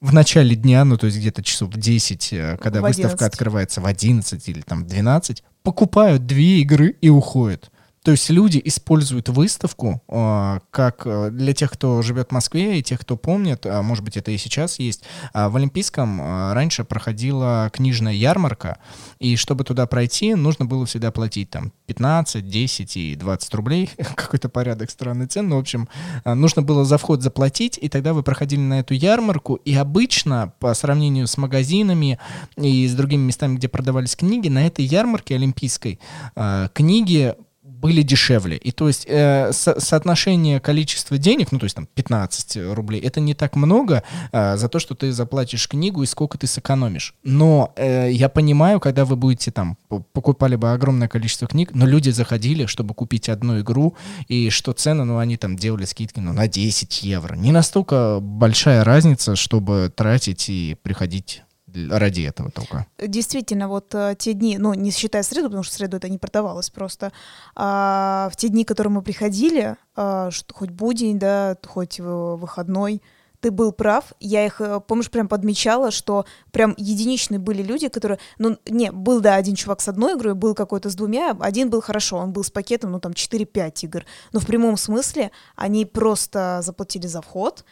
в 0.00 0.12
начале 0.12 0.56
дня, 0.56 0.84
ну 0.84 0.96
то 0.96 1.06
есть 1.06 1.18
где-то 1.18 1.42
часов 1.42 1.72
в 1.72 1.78
10, 1.78 2.32
э, 2.32 2.58
когда 2.60 2.80
в 2.80 2.84
выставка 2.84 3.26
открывается 3.26 3.80
в 3.80 3.86
11 3.86 4.48
или 4.48 4.60
там 4.60 4.86
12, 4.86 5.42
покупают 5.62 6.26
две 6.26 6.60
игры 6.60 6.96
и 7.00 7.08
уходят. 7.08 7.70
То 8.06 8.12
есть 8.12 8.30
люди 8.30 8.62
используют 8.64 9.28
выставку 9.28 10.00
э, 10.06 10.60
как 10.70 11.02
э, 11.06 11.30
для 11.32 11.52
тех, 11.54 11.72
кто 11.72 12.02
живет 12.02 12.28
в 12.28 12.32
Москве 12.32 12.78
и 12.78 12.82
тех, 12.84 13.00
кто 13.00 13.16
помнит, 13.16 13.66
а 13.66 13.82
может 13.82 14.04
быть 14.04 14.16
это 14.16 14.30
и 14.30 14.38
сейчас 14.38 14.78
есть, 14.78 15.02
а 15.32 15.48
в 15.48 15.56
Олимпийском 15.56 16.52
раньше 16.52 16.84
проходила 16.84 17.68
книжная 17.72 18.12
ярмарка, 18.12 18.78
и 19.18 19.34
чтобы 19.34 19.64
туда 19.64 19.88
пройти, 19.88 20.36
нужно 20.36 20.66
было 20.66 20.86
всегда 20.86 21.10
платить 21.10 21.50
там 21.50 21.72
15, 21.86 22.48
10 22.48 22.96
и 22.96 23.16
20 23.16 23.54
рублей, 23.54 23.90
какой-то 24.14 24.48
порядок 24.48 24.92
странный 24.92 25.26
цен, 25.26 25.48
но 25.48 25.56
в 25.56 25.60
общем 25.62 25.88
нужно 26.24 26.62
было 26.62 26.84
за 26.84 26.98
вход 26.98 27.22
заплатить, 27.22 27.76
и 27.76 27.88
тогда 27.88 28.14
вы 28.14 28.22
проходили 28.22 28.60
на 28.60 28.78
эту 28.78 28.94
ярмарку, 28.94 29.56
и 29.56 29.74
обычно 29.74 30.52
по 30.60 30.72
сравнению 30.74 31.26
с 31.26 31.36
магазинами 31.38 32.20
и 32.56 32.86
с 32.86 32.94
другими 32.94 33.22
местами, 33.22 33.56
где 33.56 33.66
продавались 33.66 34.14
книги, 34.14 34.46
на 34.46 34.64
этой 34.64 34.84
ярмарке 34.84 35.34
олимпийской 35.34 35.98
книги 36.72 37.34
были 37.86 38.02
дешевле. 38.02 38.56
И 38.56 38.72
то 38.72 38.88
есть 38.88 39.06
э, 39.08 39.52
со 39.52 39.78
соотношение 39.78 40.58
количества 40.58 41.18
денег, 41.18 41.52
ну 41.52 41.60
то 41.60 41.66
есть 41.66 41.76
там 41.76 41.86
15 41.86 42.74
рублей, 42.74 43.00
это 43.00 43.20
не 43.20 43.34
так 43.34 43.54
много 43.54 44.02
э, 44.32 44.56
за 44.56 44.68
то, 44.68 44.80
что 44.80 44.96
ты 44.96 45.12
заплатишь 45.12 45.68
книгу 45.68 46.02
и 46.02 46.06
сколько 46.06 46.36
ты 46.36 46.48
сэкономишь. 46.48 47.14
Но 47.22 47.72
э, 47.76 48.10
я 48.10 48.28
понимаю, 48.28 48.80
когда 48.80 49.04
вы 49.04 49.14
будете 49.14 49.52
там, 49.52 49.78
покупали 50.12 50.56
бы 50.56 50.72
огромное 50.72 51.06
количество 51.06 51.46
книг, 51.46 51.70
но 51.74 51.86
люди 51.86 52.10
заходили, 52.10 52.66
чтобы 52.66 52.92
купить 52.92 53.28
одну 53.28 53.60
игру, 53.60 53.94
и 54.26 54.50
что 54.50 54.72
цены, 54.72 55.04
ну 55.04 55.18
они 55.18 55.36
там 55.36 55.54
делали 55.56 55.84
скидки 55.84 56.18
ну, 56.18 56.32
на 56.32 56.48
10 56.48 57.04
евро. 57.04 57.36
Не 57.36 57.52
настолько 57.52 58.18
большая 58.20 58.82
разница, 58.82 59.36
чтобы 59.36 59.92
тратить 59.94 60.48
и 60.48 60.76
приходить 60.82 61.42
ради 61.90 62.22
этого 62.22 62.50
только. 62.50 62.86
Действительно, 62.98 63.68
вот 63.68 63.94
э, 63.94 64.14
те 64.18 64.32
дни, 64.32 64.58
ну, 64.58 64.74
не 64.74 64.90
считая 64.90 65.22
среду, 65.22 65.46
потому 65.46 65.62
что 65.62 65.74
среду 65.74 65.96
это 65.96 66.08
не 66.08 66.18
продавалось 66.18 66.70
просто, 66.70 67.12
а 67.54 68.28
в 68.32 68.36
те 68.36 68.48
дни, 68.48 68.64
которые 68.64 68.92
мы 68.92 69.02
приходили, 69.02 69.76
а, 69.94 70.30
что 70.30 70.54
хоть 70.54 70.70
будень, 70.70 71.18
да, 71.18 71.56
хоть 71.64 72.00
выходной, 72.00 73.02
ты 73.40 73.50
был 73.50 73.72
прав. 73.72 74.12
Я 74.20 74.44
их, 74.44 74.60
э, 74.60 74.80
помнишь, 74.80 75.10
прям 75.10 75.28
подмечала, 75.28 75.90
что 75.90 76.24
прям 76.50 76.74
единичные 76.76 77.38
были 77.38 77.62
люди, 77.62 77.88
которые... 77.88 78.18
Ну, 78.38 78.58
не, 78.68 78.90
был, 78.90 79.20
да, 79.20 79.34
один 79.36 79.54
чувак 79.54 79.80
с 79.80 79.88
одной 79.88 80.14
игрой, 80.14 80.34
был 80.34 80.54
какой-то 80.54 80.90
с 80.90 80.94
двумя, 80.94 81.36
один 81.40 81.70
был 81.70 81.80
хорошо, 81.80 82.16
он 82.16 82.32
был 82.32 82.42
с 82.42 82.50
пакетом, 82.50 82.92
ну, 82.92 83.00
там, 83.00 83.12
4-5 83.12 83.84
игр. 83.84 84.04
Но 84.32 84.40
в 84.40 84.46
прямом 84.46 84.76
смысле 84.76 85.30
они 85.54 85.84
просто 85.86 86.60
заплатили 86.62 87.06
за 87.06 87.22
вход, 87.22 87.64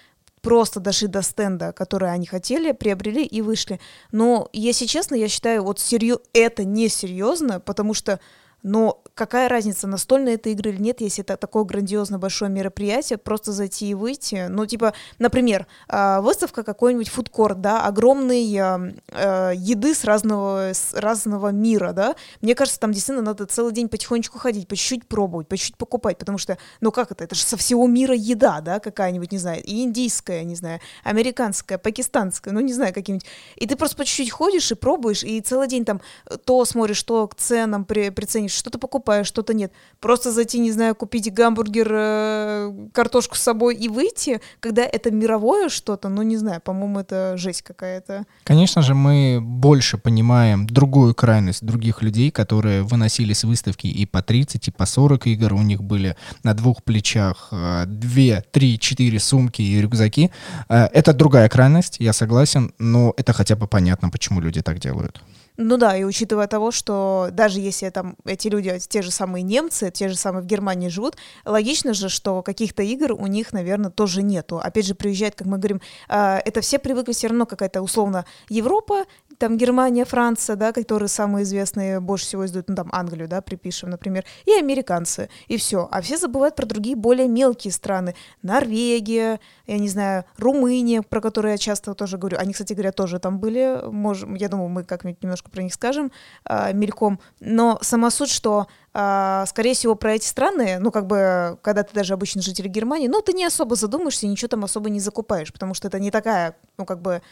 просто 0.45 0.79
дошли 0.79 1.09
до 1.09 1.23
стенда, 1.23 1.73
который 1.73 2.13
они 2.13 2.27
хотели, 2.27 2.73
приобрели 2.73 3.25
и 3.25 3.41
вышли. 3.41 3.81
Но, 4.13 4.49
если 4.53 4.87
честно, 4.87 5.15
я 5.15 5.29
считаю, 5.29 5.65
вот 5.65 5.81
серьез... 5.81 6.19
это 6.35 6.65
несерьезно, 6.65 7.61
потому 7.61 7.95
что 7.95 8.21
но 8.65 9.03
какая 9.15 9.49
разница, 9.49 9.87
настольные 9.87 10.35
это 10.35 10.49
игры 10.49 10.71
или 10.71 10.81
нет, 10.81 11.01
если 11.01 11.23
это 11.23 11.37
такое 11.37 11.65
грандиозно 11.65 12.19
большое 12.19 12.51
мероприятие, 12.51 13.19
просто 13.19 13.53
зайти 13.53 13.89
и 13.89 13.95
выйти. 13.95 14.47
Ну, 14.49 14.67
типа, 14.67 14.95
например, 15.19 15.67
а, 15.87 16.21
выставка 16.21 16.65
какой-нибудь 16.65 17.09
фудкорт, 17.09 17.61
да, 17.61 17.85
огромной 17.85 18.45
э, 18.55 19.53
еды 19.55 19.95
с 19.95 20.05
разного, 20.05 20.71
с 20.73 20.95
разного 20.95 21.49
мира, 21.49 21.93
да. 21.93 22.17
Мне 22.41 22.55
кажется, 22.55 22.81
там 22.81 22.93
действительно 22.93 23.25
надо 23.25 23.47
целый 23.47 23.73
день 23.73 23.89
потихонечку 23.89 24.39
ходить, 24.39 24.67
по 24.67 24.77
чуть-чуть 24.77 25.07
пробовать, 25.07 25.47
по 25.47 25.57
чуть-чуть 25.57 25.77
покупать, 25.77 26.19
потому 26.19 26.39
что, 26.39 26.59
ну 26.81 26.91
как 26.91 27.13
это, 27.13 27.25
это 27.25 27.35
же 27.35 27.43
со 27.43 27.57
всего 27.57 27.87
мира 27.87 28.15
еда, 28.15 28.61
да, 28.63 28.81
какая-нибудь, 28.81 29.31
не 29.31 29.39
знаю, 29.39 29.63
и 29.63 29.83
индийская, 29.83 30.43
не 30.43 30.57
знаю, 30.57 30.81
американская, 31.05 31.77
пакистанская, 31.77 32.53
ну 32.55 32.61
не 32.61 32.73
знаю, 32.73 32.95
какие-нибудь. 32.95 33.27
И 33.57 33.67
ты 33.67 33.77
просто 33.77 33.97
по 33.97 34.05
чуть-чуть 34.05 34.31
ходишь 34.31 34.73
и 34.73 34.75
пробуешь, 34.75 35.23
и 35.23 35.41
целый 35.43 35.69
день 35.69 35.85
там 35.85 36.01
то 36.47 36.65
смотришь, 36.65 37.03
то 37.03 37.29
к 37.29 37.35
ценам 37.35 37.85
при, 37.85 38.09
приценишь, 38.09 38.54
что-то 38.55 38.79
покупаешь, 38.79 39.27
что-то 39.27 39.55
нет. 39.55 39.73
Просто 40.01 40.33
зайти, 40.33 40.59
не 40.59 40.73
знаю, 40.73 40.95
купить 40.95 41.33
гамбургер, 41.33 41.89
э, 41.91 42.89
картошку 42.93 43.37
с 43.37 43.41
собой 43.41 43.77
и 43.77 43.89
выйти, 43.89 44.41
когда 44.61 44.83
это 44.83 45.11
мировое 45.11 45.69
что-то, 45.69 46.09
ну 46.09 46.23
не 46.23 46.37
знаю, 46.37 46.61
по-моему, 46.61 47.01
это 47.01 47.37
жесть 47.37 47.63
какая-то. 47.63 48.25
Конечно 48.45 48.83
же, 48.83 48.95
мы 48.95 49.41
больше 49.41 49.99
понимаем 49.99 50.67
другую 50.67 51.15
крайность 51.15 51.65
других 51.65 52.03
людей, 52.03 52.31
которые 52.31 52.83
выносили 52.83 53.33
с 53.33 53.45
выставки 53.45 53.87
и 53.87 54.07
по 54.07 54.23
30, 54.23 54.69
и 54.69 54.71
по 54.71 54.87
40 54.87 55.27
игр, 55.27 55.55
у 55.55 55.63
них 55.63 55.83
были 55.83 56.17
на 56.43 56.55
двух 56.55 56.83
плечах 56.83 57.49
2, 57.51 57.87
3, 57.87 58.79
4 58.79 59.19
сумки 59.19 59.63
и 59.63 59.81
рюкзаки. 59.81 60.31
Э, 60.69 60.87
это 60.93 61.13
другая 61.13 61.49
крайность, 61.49 61.97
я 61.99 62.13
согласен, 62.13 62.73
но 62.79 63.15
это 63.17 63.33
хотя 63.33 63.57
бы 63.57 63.67
понятно, 63.67 64.11
почему 64.11 64.41
люди 64.41 64.63
так 64.63 64.79
делают. 64.79 65.21
Ну 65.57 65.77
да, 65.77 65.97
и 65.97 66.03
учитывая 66.03 66.49
того, 66.49 66.73
что 66.73 67.29
даже 67.31 67.61
если 67.61 67.89
там 67.91 68.17
эти 68.25 68.49
люди, 68.49 68.77
те 68.89 69.03
же 69.03 69.13
самые 69.13 69.43
немцы, 69.43 69.93
те 69.93 70.09
же 70.09 70.17
самые 70.17 70.43
в 70.43 70.47
Германии 70.47 70.89
живут, 70.89 71.17
логично 71.45 71.95
же, 71.95 72.09
что 72.09 72.43
каких-то 72.43 72.83
игр 72.83 73.13
у 73.13 73.29
них, 73.29 73.53
наверное, 73.53 73.91
тоже 73.91 74.23
нету. 74.23 74.59
Опять 74.59 74.87
же, 74.87 74.97
приезжает, 74.97 75.37
как 75.37 75.47
мы 75.47 75.59
говорим, 75.59 75.81
э, 76.09 76.39
это 76.45 76.61
все 76.61 76.81
привыкли 76.81 77.13
все 77.13 77.29
равно 77.29 77.47
какая-то 77.47 77.83
условно 77.83 78.25
Европа, 78.49 79.05
там 79.39 79.57
Германия, 79.57 80.05
Франция, 80.05 80.57
да, 80.57 80.73
которые 80.73 81.09
самые 81.09 81.45
известные, 81.45 82.01
больше 82.01 82.27
всего 82.27 82.47
издают, 82.47 82.69
ну 82.69 82.75
там 82.75 82.89
Англию, 82.93 83.29
да, 83.29 83.41
припишем, 83.41 83.91
например, 83.91 84.25
и 84.47 84.53
американцы, 84.53 85.29
и 85.49 85.57
все. 85.57 85.89
А 85.91 86.01
все 86.01 86.17
забывают 86.17 86.57
про 86.57 86.67
другие 86.67 86.97
более 86.97 87.29
мелкие 87.29 87.73
страны. 87.73 88.15
Норвегия, 88.43 89.41
я 89.67 89.79
не 89.79 89.89
знаю, 89.89 90.25
Румыния, 90.37 91.03
про 91.03 91.21
которые 91.21 91.53
я 91.53 91.59
часто 91.59 91.95
тоже 91.95 92.19
говорю. 92.19 92.39
Они, 92.39 92.53
кстати 92.53 92.73
говоря, 92.73 92.93
тоже 92.93 93.19
там 93.19 93.39
были. 93.39 93.81
Можем, 93.91 94.35
я 94.35 94.49
думаю, 94.49 94.69
мы 94.69 94.85
как-нибудь 94.85 95.23
немножко 95.23 95.51
про 95.51 95.63
них 95.63 95.75
скажем 95.75 96.13
э, 96.49 96.73
мельком. 96.73 97.21
Но 97.41 97.79
сама 97.83 98.11
суть, 98.11 98.31
что 98.31 98.67
э, 98.95 99.45
скорее 99.47 99.75
всего, 99.75 99.95
про 99.95 100.15
эти 100.15 100.27
страны, 100.27 100.79
ну, 100.79 100.91
как 100.91 101.07
бы, 101.07 101.59
когда 101.63 101.83
ты 101.83 101.95
даже 101.95 102.15
обычный 102.15 102.43
житель 102.43 102.69
Германии, 102.69 103.09
ну, 103.09 103.21
ты 103.21 103.33
не 103.33 103.45
особо 103.45 103.77
задумаешься, 103.77 104.27
ничего 104.27 104.49
там 104.49 104.65
особо 104.65 104.91
не 104.91 105.01
закупаешь, 105.01 105.53
потому 105.53 105.75
что 105.75 105.89
это 105.89 105.99
не 105.99 106.11
такая, 106.11 106.57
ну, 106.79 106.85
как 106.85 107.01
бы, 107.01 107.23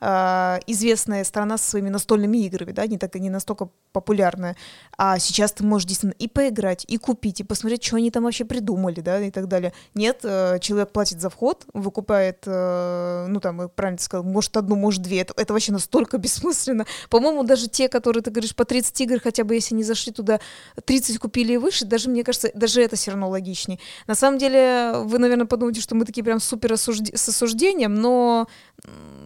известная 0.00 1.24
страна 1.24 1.58
со 1.58 1.70
своими 1.70 1.90
настольными 1.90 2.38
играми, 2.38 2.72
да, 2.72 2.86
не, 2.86 2.96
так, 2.96 3.14
не 3.16 3.28
настолько 3.28 3.68
популярная. 3.92 4.56
А 4.96 5.18
сейчас 5.18 5.52
ты 5.52 5.64
можешь 5.64 5.88
действительно 5.88 6.18
и 6.18 6.28
поиграть, 6.28 6.84
и 6.88 6.96
купить, 6.96 7.40
и 7.40 7.44
посмотреть, 7.44 7.84
что 7.84 7.96
они 7.96 8.10
там 8.10 8.24
вообще 8.24 8.44
придумали, 8.44 9.00
да, 9.00 9.20
и 9.20 9.30
так 9.30 9.48
далее. 9.48 9.72
Нет, 9.94 10.20
э, 10.22 10.58
человек 10.60 10.92
платит 10.92 11.20
за 11.20 11.30
вход, 11.30 11.64
выкупает, 11.74 12.44
э, 12.46 13.26
ну 13.28 13.40
там, 13.40 13.68
правильно 13.68 13.98
сказал, 13.98 14.24
может 14.24 14.56
одну, 14.56 14.76
может 14.76 15.02
две. 15.02 15.20
Это, 15.20 15.34
это 15.36 15.52
вообще 15.52 15.72
настолько 15.72 16.18
бессмысленно. 16.18 16.86
По-моему, 17.08 17.42
даже 17.44 17.68
те, 17.68 17.88
которые, 17.88 18.22
ты 18.22 18.30
говоришь, 18.30 18.54
по 18.54 18.64
30 18.64 19.00
игр, 19.00 19.20
хотя 19.20 19.44
бы 19.44 19.54
если 19.54 19.74
не 19.74 19.84
зашли 19.84 20.12
туда, 20.12 20.40
30 20.84 21.18
купили 21.18 21.54
и 21.54 21.56
выше, 21.56 21.84
даже, 21.84 22.10
мне 22.10 22.24
кажется, 22.24 22.50
даже 22.54 22.82
это 22.82 22.96
все 22.96 23.10
равно 23.10 23.28
логичнее. 23.28 23.78
На 24.06 24.14
самом 24.14 24.38
деле, 24.38 24.92
вы, 25.04 25.18
наверное, 25.18 25.46
подумаете, 25.46 25.80
что 25.80 25.94
мы 25.94 26.04
такие 26.04 26.22
прям 26.22 26.40
супер 26.40 26.72
осужд... 26.72 27.10
с 27.14 27.28
осуждением, 27.28 27.94
но 27.94 28.46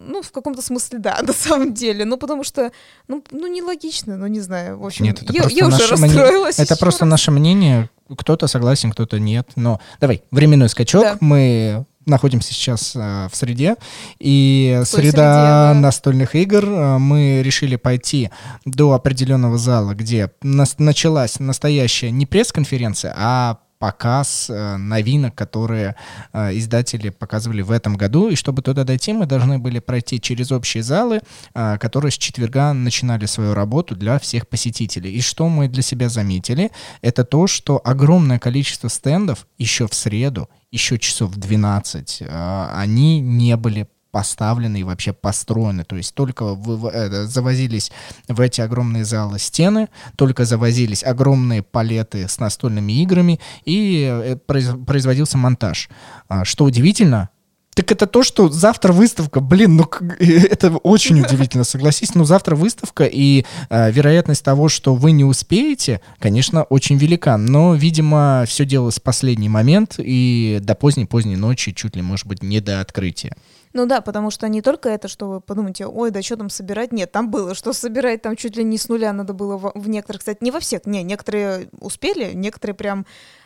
ну, 0.07 0.21
в 0.21 0.31
каком-то 0.31 0.61
смысле, 0.65 0.99
да, 0.99 1.19
на 1.23 1.33
самом 1.33 1.73
деле. 1.73 2.05
Ну, 2.05 2.17
потому 2.17 2.43
что, 2.43 2.71
ну, 3.07 3.23
ну 3.31 3.47
нелогично, 3.47 4.17
ну, 4.17 4.27
не 4.27 4.41
знаю. 4.41 4.79
В 4.79 4.85
общем, 4.85 5.05
нет, 5.05 5.21
это 5.21 5.33
я, 5.33 5.43
я 5.49 5.67
уже 5.67 5.87
расстроилась. 5.87 6.59
Это 6.59 6.75
просто 6.77 7.05
раз. 7.05 7.11
наше 7.11 7.31
мнение. 7.31 7.89
Кто-то 8.15 8.47
согласен, 8.47 8.91
кто-то 8.91 9.19
нет. 9.19 9.49
Но 9.55 9.79
давай, 9.99 10.23
временной 10.31 10.69
скачок. 10.69 11.03
Да. 11.03 11.17
Мы 11.21 11.85
находимся 12.05 12.53
сейчас 12.53 12.95
э, 12.95 13.27
в 13.31 13.35
среде, 13.35 13.75
и 14.19 14.73
Той 14.77 14.85
среда 14.85 14.99
среде, 15.01 15.13
да. 15.13 15.73
настольных 15.73 16.35
игр. 16.35 16.65
Э, 16.65 16.97
мы 16.97 17.41
решили 17.43 17.75
пойти 17.75 18.29
до 18.63 18.93
определенного 18.93 19.57
зала, 19.57 19.93
где 19.93 20.31
нас, 20.41 20.75
началась 20.77 21.39
настоящая 21.39 22.11
не 22.11 22.25
пресс-конференция, 22.25 23.13
а 23.17 23.57
показ 23.79 24.49
э, 24.49 24.77
новинок, 24.77 25.35
которые 25.35 25.95
э, 26.33 26.57
издатели 26.57 27.09
показывали 27.09 27.61
в 27.61 27.71
этом 27.71 27.95
году. 27.97 28.29
И 28.29 28.35
чтобы 28.35 28.61
туда 28.61 28.83
дойти, 28.83 29.13
мы 29.13 29.25
должны 29.25 29.59
были 29.59 29.79
пройти 29.79 30.19
через 30.19 30.51
общие 30.51 30.83
залы, 30.83 31.21
э, 31.53 31.77
которые 31.77 32.11
с 32.11 32.17
четверга 32.17 32.73
начинали 32.73 33.25
свою 33.25 33.53
работу 33.53 33.95
для 33.95 34.17
всех 34.19 34.47
посетителей. 34.47 35.11
И 35.11 35.21
что 35.21 35.49
мы 35.49 35.67
для 35.67 35.81
себя 35.81 36.09
заметили, 36.09 36.71
это 37.01 37.23
то, 37.23 37.47
что 37.47 37.81
огромное 37.83 38.39
количество 38.39 38.87
стендов 38.87 39.47
еще 39.57 39.87
в 39.87 39.93
среду, 39.93 40.49
еще 40.71 40.97
часов 40.97 41.31
в 41.31 41.37
12, 41.37 42.23
они 42.27 43.21
не 43.21 43.55
были 43.55 43.87
поставлены 44.15 44.79
и 44.79 44.83
вообще 44.83 45.11
построены. 45.11 45.83
То 45.83 45.97
есть 45.97 46.15
только 46.15 46.55
в, 46.55 46.77
в, 46.77 46.87
э, 46.87 47.25
завозились 47.25 47.91
в 48.29 48.39
эти 48.39 48.61
огромные 48.61 49.03
залы 49.03 49.39
стены, 49.39 49.89
только 50.15 50.45
завозились 50.45 51.03
огромные 51.03 51.61
палеты 51.61 52.29
с 52.29 52.39
настольными 52.39 52.93
играми 53.01 53.41
и 53.65 54.07
э, 54.09 54.37
производился 54.37 55.37
монтаж. 55.37 55.89
А, 56.29 56.45
что 56.45 56.63
удивительно, 56.63 57.27
так 57.73 57.91
это 57.91 58.07
то, 58.07 58.23
что 58.23 58.47
завтра 58.47 58.93
выставка, 58.93 59.41
блин, 59.41 59.75
ну 59.75 59.85
это 60.19 60.77
очень 60.77 61.19
удивительно, 61.19 61.65
согласись, 61.65 62.15
но 62.15 62.23
завтра 62.23 62.55
выставка, 62.55 63.03
и 63.03 63.43
э, 63.69 63.91
вероятность 63.91 64.45
того, 64.45 64.69
что 64.69 64.95
вы 64.95 65.11
не 65.11 65.25
успеете, 65.25 65.99
конечно, 66.19 66.63
очень 66.63 66.95
велика, 66.95 67.35
но, 67.37 67.75
видимо, 67.75 68.45
все 68.47 68.63
делалось 68.63 68.99
в 68.99 69.01
последний 69.01 69.49
момент 69.49 69.95
и 69.97 70.59
до 70.61 70.73
поздней-поздней 70.73 71.35
ночи, 71.35 71.73
чуть 71.73 71.97
ли, 71.97 72.01
может 72.01 72.27
быть, 72.27 72.41
не 72.41 72.61
до 72.61 72.79
открытия. 72.79 73.35
Ну 73.75 73.85
да, 73.85 73.99
потому 73.99 74.31
что 74.31 74.47
не 74.47 74.61
только 74.61 74.87
это, 74.87 75.09
что 75.09 75.27
вы 75.27 75.41
подумаете, 75.41 75.85
ой, 75.85 76.09
да 76.09 76.21
что 76.21 76.37
там 76.37 76.49
собирать, 76.49 76.93
нет, 76.93 77.11
там 77.11 77.29
было, 77.29 77.53
что 77.53 77.73
собирать, 77.73 78.21
там 78.21 78.37
чуть 78.37 78.55
ли 78.55 78.63
не 78.63 78.77
с 78.77 78.87
нуля 78.87 79.11
надо 79.11 79.33
было 79.33 79.57
в, 79.57 79.73
в 79.75 79.89
некоторых, 79.89 80.21
кстати, 80.21 80.37
не 80.39 80.51
во 80.51 80.61
всех, 80.61 80.85
не, 80.85 81.03
некоторые 81.03 81.67
успели, 81.81 82.31
некоторые 82.33 82.73
прям 82.73 83.05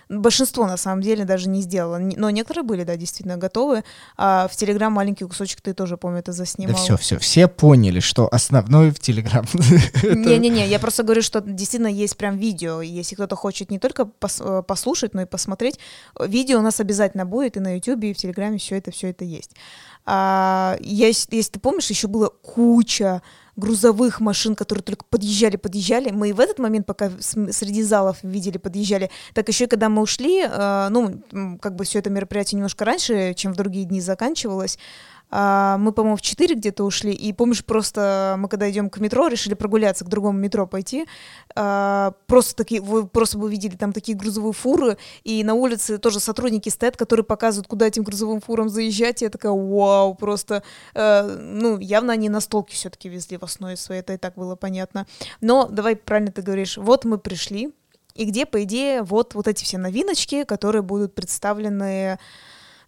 большинство 0.10 0.66
на 0.66 0.78
самом 0.78 1.02
деле 1.02 1.24
даже 1.24 1.48
не 1.50 1.62
сделало, 1.62 2.00
но 2.00 2.30
некоторые 2.32 2.64
были, 2.64 2.84
да, 2.84 2.96
действительно 2.96 3.38
готовы. 3.38 3.84
А 4.18 4.48
в 4.48 4.56
Телеграм 4.56 4.92
маленький 4.92 5.26
кусочек 5.26 5.62
ты 5.62 5.74
тоже, 5.74 5.98
помню, 5.98 6.20
это 6.20 6.32
заснимал. 6.32 6.76
Да 6.76 6.82
все, 6.82 6.98
все, 6.98 7.20
все 7.20 7.48
поняли, 7.48 8.00
что 8.00 8.28
основное 8.32 8.92
в 8.92 9.00
Телеграм. 9.00 9.46
Не-не-не, 10.04 10.68
я 10.68 10.80
просто 10.80 11.04
говорю, 11.04 11.22
что 11.22 11.42
действительно 11.42 11.88
есть 11.88 12.18
прям 12.18 12.38
видео, 12.38 12.82
если 12.82 13.16
кто-то 13.16 13.36
хочет 13.36 13.70
не 13.70 13.78
только 13.78 14.10
э, 14.40 14.64
послушать, 14.68 15.14
но 15.14 15.22
и 15.22 15.26
посмотреть, 15.26 15.80
видео 16.20 16.60
у 16.60 16.64
нас 16.64 16.80
обязательно 16.80 17.26
будет 17.26 17.58
и 17.58 17.60
на 17.60 17.76
YouTube, 17.76 18.04
и 18.04 18.14
в 18.14 18.18
Телеграме 18.18 18.58
все 18.58 18.78
это, 18.78 18.92
все 18.92 19.10
это 19.10 19.26
есть. 19.26 19.52
А, 20.12 20.76
если, 20.80 21.36
если 21.36 21.52
ты 21.52 21.60
помнишь, 21.60 21.92
еще 21.92 22.08
было 22.08 22.30
куча 22.30 23.22
грузовых 23.56 24.22
машин, 24.22 24.56
которые 24.56 24.82
только 24.82 25.06
подъезжали, 25.08 25.56
подъезжали. 25.56 26.10
Мы 26.10 26.30
и 26.30 26.34
в 26.34 26.40
этот 26.40 26.58
момент, 26.58 26.88
пока 26.88 27.12
среди 27.20 27.84
залов 27.84 28.18
видели, 28.24 28.58
подъезжали, 28.58 29.12
так 29.36 29.48
еще 29.50 29.66
и 29.66 29.68
когда 29.68 29.88
мы 29.88 30.02
ушли, 30.02 30.42
э, 30.44 30.88
ну, 30.90 31.22
как 31.62 31.76
бы 31.76 31.84
все 31.84 32.00
это 32.00 32.10
мероприятие 32.10 32.58
немножко 32.58 32.86
раньше, 32.86 33.36
чем 33.36 33.54
в 33.54 33.58
другие 33.58 33.86
дни 33.86 34.02
заканчивалось, 34.02 34.80
а, 35.32 35.78
мы, 35.78 35.92
по-моему, 35.92 36.18
в 36.18 36.22
4 36.22 36.56
где-то 36.56 36.84
ушли, 36.84 37.12
и 37.12 37.34
помнишь, 37.34 37.64
просто 37.64 38.36
мы 38.40 38.48
когда 38.50 38.70
идем 38.70 38.90
к 38.90 38.98
метро, 38.98 39.28
решили 39.28 39.54
прогуляться, 39.54 40.06
к 40.06 40.10
другому 40.10 40.40
метро 40.40 40.66
пойти, 40.66 41.06
а, 41.56 42.14
просто 42.28 42.56
такие, 42.56 42.82
вы 42.82 43.08
просто 43.08 43.38
бы 43.38 43.46
увидели 43.46 43.76
там 43.76 43.94
такие 43.94 44.18
грузовые 44.18 44.54
фуры, 44.54 44.98
и 45.24 45.44
на 45.44 45.54
улице 45.54 45.98
тоже 45.98 46.20
сотрудники 46.20 46.70
стоят, 46.70 46.98
которые 46.98 47.24
показывают, 47.24 47.68
куда 47.68 47.88
этим 47.88 48.04
грузовым 48.04 48.42
фурам 48.42 48.70
заезжать, 48.70 49.22
и 49.22 49.26
я 49.26 49.30
такая, 49.30 49.52
вау, 49.52 50.16
просто, 50.16 50.64
э, 50.96 51.22
ну, 51.24 51.78
явно 51.78 52.14
они 52.14 52.30
настолки 52.30 52.74
все-таки 52.74 53.10
везли 53.10 53.38
в 53.38 53.44
основе 53.44 53.78
своей, 53.78 54.02
это 54.02 54.14
и 54.14 54.18
так 54.18 54.36
было 54.36 54.56
понятно. 54.56 55.06
Но 55.42 55.68
давай 55.68 55.96
правильно 55.96 56.32
ты 56.32 56.42
говоришь, 56.42 56.78
вот 56.78 57.06
мы 57.06 57.18
пришли, 57.18 57.72
и 58.16 58.26
где, 58.26 58.46
по 58.46 58.64
идее, 58.64 59.04
вот, 59.04 59.36
вот 59.36 59.48
эти 59.48 59.64
все 59.64 59.78
новиночки, 59.78 60.44
которые 60.44 60.82
будут 60.82 61.16
представлены 61.16 62.20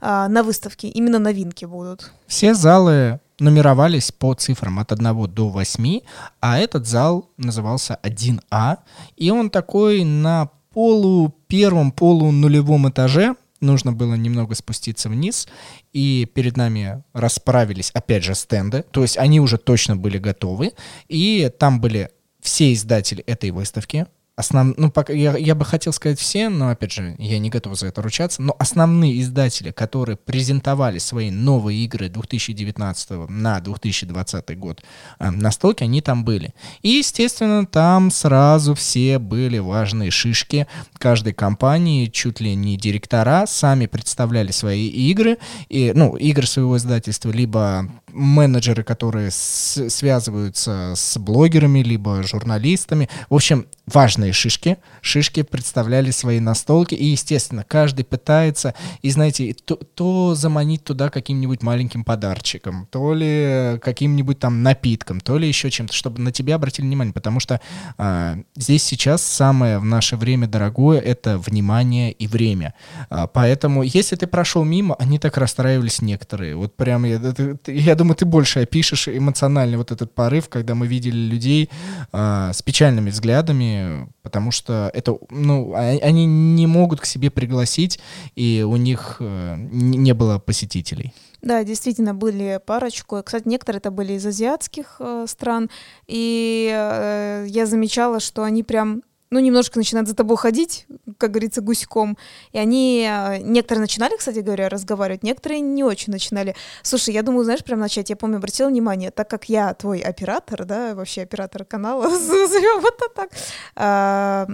а, 0.02 0.28
на 0.28 0.44
выставке. 0.44 0.90
Именно 0.90 1.20
новинки 1.20 1.66
будут. 1.66 2.12
Все 2.28 2.54
залы 2.54 3.20
нумеровались 3.40 4.12
по 4.12 4.34
цифрам 4.34 4.80
от 4.80 4.92
1 4.92 5.34
до 5.34 5.50
8, 5.50 6.00
а 6.42 6.60
этот 6.60 6.88
зал 6.88 7.30
назывался 7.38 8.00
1А, 8.04 8.78
и 9.16 9.32
он 9.32 9.50
такой 9.50 10.04
на 10.04 10.50
полу 10.74 11.34
первом 11.48 11.92
полу 11.92 12.32
нулевом 12.32 12.90
этаже, 12.90 13.36
нужно 13.60 13.94
было 13.94 14.14
немного 14.14 14.56
спуститься 14.56 15.10
вниз, 15.10 15.48
и 15.92 16.30
перед 16.34 16.56
нами 16.56 17.04
расправились, 17.14 17.92
опять 17.92 18.24
же, 18.24 18.36
стенды, 18.36 18.84
то 18.92 19.02
есть 19.02 19.18
они 19.18 19.40
уже 19.40 19.58
точно 19.58 19.96
были 19.96 20.18
готовы, 20.18 20.74
и 21.08 21.52
там 21.60 21.82
были 21.82 22.12
все 22.42 22.74
издатели 22.74 23.24
этой 23.24 23.52
выставки, 23.52 24.08
основ... 24.36 24.74
ну, 24.78 24.92
пока 24.92 25.14
я, 25.14 25.36
я 25.38 25.56
бы 25.56 25.66
хотел 25.66 25.94
сказать 25.94 26.20
все, 26.20 26.50
но, 26.50 26.70
опять 26.70 26.92
же, 26.92 27.16
я 27.20 27.40
не 27.40 27.50
готов 27.50 27.78
за 27.78 27.88
это 27.88 28.02
ручаться, 28.02 28.42
но 28.42 28.56
основные 28.60 29.20
издатели, 29.22 29.72
которые 29.72 30.18
презентовали 30.18 30.98
свои 30.98 31.32
новые 31.32 31.84
игры 31.84 32.10
2019 32.10 33.30
на 33.30 33.60
2020 33.60 34.58
год 34.58 34.84
э, 35.20 35.30
на 35.30 35.52
столке, 35.52 35.86
они 35.86 36.02
там 36.02 36.24
были. 36.24 36.54
И, 36.82 36.90
естественно, 36.90 37.66
там 37.66 38.12
сразу 38.12 38.74
все 38.76 39.20
были 39.20 39.60
важные 39.60 40.12
шишки 40.12 40.68
каждой 40.98 41.34
компании, 41.34 42.08
чуть 42.08 42.40
ли 42.40 42.56
не 42.56 42.78
директора, 42.78 43.46
сами 43.48 43.86
представляли 43.86 44.52
свои 44.52 44.88
игры, 44.88 45.38
и, 45.70 45.92
ну, 45.96 46.16
игры 46.16 46.46
своего 46.46 46.78
издательства, 46.78 47.32
либо 47.32 47.90
менеджеры, 48.14 48.84
которые 48.84 49.32
с, 49.32 49.90
связываются 49.90 50.94
с 50.96 51.18
блогерами, 51.18 51.80
либо 51.80 52.24
журналистами. 52.24 53.10
В 53.30 53.36
общем, 53.36 53.66
важные 53.86 54.34
шишки. 54.34 54.78
Шишки 55.02 55.44
представляли 55.44 56.12
свои 56.12 56.40
настолки, 56.40 56.96
и, 56.96 57.06
естественно, 57.06 57.64
каждый 57.68 58.06
пытается, 58.06 58.74
и, 59.02 59.10
знаете, 59.10 59.56
то, 59.66 59.76
то 59.76 60.36
заманить 60.36 60.84
туда 60.84 61.10
каким-нибудь 61.10 61.62
маленьким 61.62 62.04
подарчиком, 62.04 62.88
то 62.92 63.14
ли 63.14 63.80
каким-нибудь 63.80 64.40
там 64.40 64.64
напитком, 64.64 65.20
то 65.20 65.38
ли 65.38 65.48
еще 65.48 65.70
чем-то, 65.70 65.94
чтобы 65.94 66.22
на 66.22 66.32
тебя 66.32 66.56
обратили 66.56 66.86
внимание, 66.86 67.14
потому 67.14 67.40
что 67.40 67.60
а, 67.98 68.38
здесь 68.56 68.84
сейчас 68.84 69.22
самое 69.22 69.80
в 69.80 69.86
наше 69.86 70.16
время 70.16 70.48
дорогое— 70.48 71.00
это 71.02 71.38
внимание 71.38 72.12
и 72.12 72.28
время. 72.28 72.74
А, 73.10 73.28
поэтому, 73.28 73.84
если 73.84 74.16
ты 74.16 74.28
прошел 74.28 74.64
мимо, 74.64 74.96
они 74.96 75.20
так 75.20 75.38
расстраивались 75.38 76.02
некоторые. 76.02 76.56
Вот 76.56 76.76
прям, 76.76 77.06
я, 77.06 77.20
я 77.68 77.96
думаю, 78.02 78.16
ты 78.16 78.26
больше 78.26 78.62
опишешь 78.62 79.08
эмоциональный 79.08 79.78
вот 79.78 79.92
этот 79.92 80.14
порыв, 80.14 80.50
когда 80.50 80.74
мы 80.74 80.88
видели 80.88 81.16
людей 81.16 81.70
а, 82.12 82.52
с 82.52 82.62
печальными 82.62 83.12
взглядами, 83.12 84.08
потому 84.24 84.52
что 84.52 84.90
это, 84.94 85.18
ну, 85.30 85.74
а, 85.76 85.80
они 85.80 86.26
не 86.26 86.68
могут 86.68 87.00
к 87.00 87.06
себе 87.06 87.30
пригласить, 87.30 88.00
и 88.36 88.66
у 88.68 88.76
них 88.76 89.18
э, 89.20 89.56
не 89.58 90.14
было 90.14 90.40
посетителей. 90.40 91.14
Да, 91.42 91.64
действительно, 91.64 92.14
были 92.14 92.60
парочку. 92.66 93.22
Кстати, 93.24 93.48
некоторые 93.48 93.80
это 93.80 93.92
были 93.92 94.14
из 94.14 94.26
азиатских 94.26 94.98
э, 95.00 95.26
стран, 95.28 95.70
и 96.08 96.70
э, 96.74 97.46
я 97.48 97.66
замечала, 97.66 98.20
что 98.20 98.44
они 98.44 98.64
прям 98.64 99.04
ну, 99.32 99.40
немножко 99.40 99.80
начинают 99.80 100.10
за 100.10 100.16
тобой 100.16 100.36
ходить, 100.36 100.86
как 101.18 101.32
говорится, 101.32 101.62
гуськом. 101.62 102.18
И 102.52 102.58
они, 102.58 103.08
э, 103.10 103.38
некоторые 103.38 103.82
начинали, 103.82 104.18
кстати 104.18 104.40
говоря, 104.40 104.68
разговаривать, 104.68 105.24
некоторые 105.24 105.62
не 105.62 105.86
очень 105.86 106.12
начинали. 106.12 106.54
Слушай, 106.84 107.14
я 107.14 107.24
думаю, 107.24 107.46
знаешь, 107.46 107.64
прям 107.64 107.80
начать, 107.80 108.10
я 108.10 108.18
помню, 108.18 108.38
обратила 108.38 108.68
внимание, 108.68 109.10
так 109.10 109.30
как 109.30 109.46
я 109.46 109.74
твой 109.74 110.00
оператор, 110.00 110.66
да, 110.66 110.96
вообще 110.96 111.22
оператор 111.22 111.64
канала, 111.64 112.04
назовем 112.10 112.86
это 112.86 113.10
так, 113.16 113.30
а, 113.76 114.48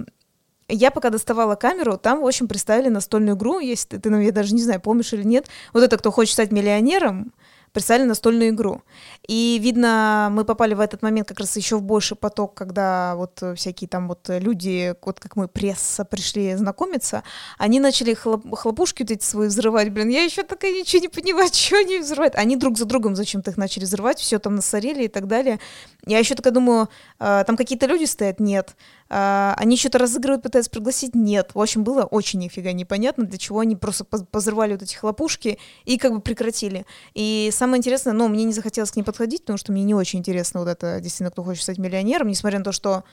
я 0.68 0.90
пока 0.92 1.10
доставала 1.10 1.56
камеру, 1.56 1.98
там, 1.98 2.20
в 2.20 2.26
общем, 2.26 2.46
представили 2.46 2.88
настольную 2.88 3.36
игру, 3.36 3.58
если 3.58 3.98
ты, 3.98 4.10
ну, 4.10 4.20
я 4.20 4.30
даже 4.30 4.54
не 4.54 4.62
знаю, 4.62 4.80
помнишь 4.80 5.12
или 5.12 5.24
нет, 5.24 5.46
вот 5.72 5.82
это 5.82 5.96
«Кто 5.96 6.12
хочет 6.12 6.34
стать 6.34 6.52
миллионером», 6.52 7.32
представили 7.72 8.06
настольную 8.06 8.50
игру. 8.50 8.82
И, 9.26 9.58
видно, 9.62 10.28
мы 10.32 10.44
попали 10.44 10.74
в 10.74 10.80
этот 10.80 11.02
момент 11.02 11.28
как 11.28 11.40
раз 11.40 11.56
еще 11.56 11.76
в 11.76 11.82
больший 11.82 12.16
поток, 12.16 12.54
когда 12.54 13.14
вот 13.16 13.42
всякие 13.56 13.88
там 13.88 14.08
вот 14.08 14.28
люди, 14.28 14.94
вот 15.02 15.20
как 15.20 15.36
мы, 15.36 15.48
пресса, 15.48 16.04
пришли 16.04 16.54
знакомиться, 16.54 17.22
они 17.58 17.80
начали 17.80 18.14
хлоп, 18.14 18.44
хлопушки 18.54 19.02
вот 19.02 19.10
эти 19.10 19.24
свои 19.24 19.48
взрывать. 19.48 19.90
Блин, 19.90 20.08
я 20.08 20.22
еще 20.22 20.42
такая 20.42 20.72
ничего 20.72 21.02
не 21.02 21.08
понимаю, 21.08 21.48
что 21.52 21.78
они 21.78 21.98
взрывают. 21.98 22.34
Они 22.36 22.56
друг 22.56 22.78
за 22.78 22.84
другом 22.84 23.16
зачем-то 23.16 23.50
их 23.50 23.56
начали 23.56 23.84
взрывать, 23.84 24.18
все 24.18 24.38
там 24.38 24.54
насорели 24.54 25.04
и 25.04 25.08
так 25.08 25.26
далее. 25.26 25.58
Я 26.06 26.18
еще 26.18 26.34
такая 26.34 26.52
думаю, 26.52 26.88
э, 27.18 27.44
там 27.46 27.56
какие-то 27.56 27.86
люди 27.86 28.04
стоят? 28.04 28.40
Нет. 28.40 28.76
Э, 29.10 29.54
они 29.56 29.76
что-то 29.76 29.98
разыгрывают, 29.98 30.42
пытаются 30.42 30.70
пригласить? 30.70 31.14
Нет. 31.14 31.50
В 31.54 31.60
общем, 31.60 31.84
было 31.84 32.02
очень 32.04 32.40
нифига 32.40 32.72
непонятно, 32.72 33.24
для 33.24 33.38
чего 33.38 33.60
они 33.60 33.76
просто 33.76 34.04
позрывали 34.04 34.72
вот 34.72 34.82
эти 34.82 34.94
хлопушки 34.94 35.58
и 35.84 35.98
как 35.98 36.12
бы 36.12 36.20
прекратили. 36.20 36.86
И 37.14 37.50
самое 37.52 37.78
интересное, 37.78 38.12
ну, 38.12 38.28
мне 38.28 38.44
не 38.44 38.52
захотелось 38.52 38.90
к 38.90 38.96
ним 38.96 39.04
подходить, 39.04 39.42
потому 39.42 39.58
что 39.58 39.72
мне 39.72 39.84
не 39.84 39.94
очень 39.94 40.18
интересно 40.18 40.60
вот 40.60 40.68
это, 40.68 41.00
действительно, 41.00 41.30
кто 41.30 41.42
хочет 41.42 41.62
стать 41.62 41.78
миллионером, 41.78 42.28
несмотря 42.28 42.58
на 42.58 42.64
то, 42.64 42.72
что 42.72 43.04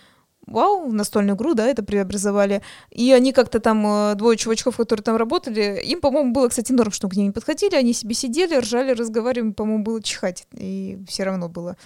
вау, 0.47 0.91
настольную 0.91 1.35
игру, 1.35 1.53
да, 1.53 1.65
это 1.65 1.83
преобразовали. 1.83 2.61
И 2.91 3.11
они 3.11 3.33
как-то 3.33 3.59
там, 3.59 3.85
э, 3.85 4.15
двое 4.15 4.37
чувачков, 4.37 4.77
которые 4.77 5.03
там 5.03 5.15
работали, 5.15 5.81
им, 5.83 6.01
по-моему, 6.01 6.33
было, 6.33 6.49
кстати, 6.49 6.71
норм, 6.71 6.91
что 6.91 7.09
к 7.09 7.15
ним 7.15 7.27
не 7.27 7.31
подходили, 7.31 7.75
они 7.75 7.93
себе 7.93 8.13
сидели, 8.13 8.55
ржали, 8.55 8.91
разговаривали, 8.91 9.51
по-моему, 9.51 9.83
было 9.83 10.03
чихать, 10.03 10.47
и 10.53 10.99
все 11.07 11.23
равно 11.23 11.49
было. 11.49 11.77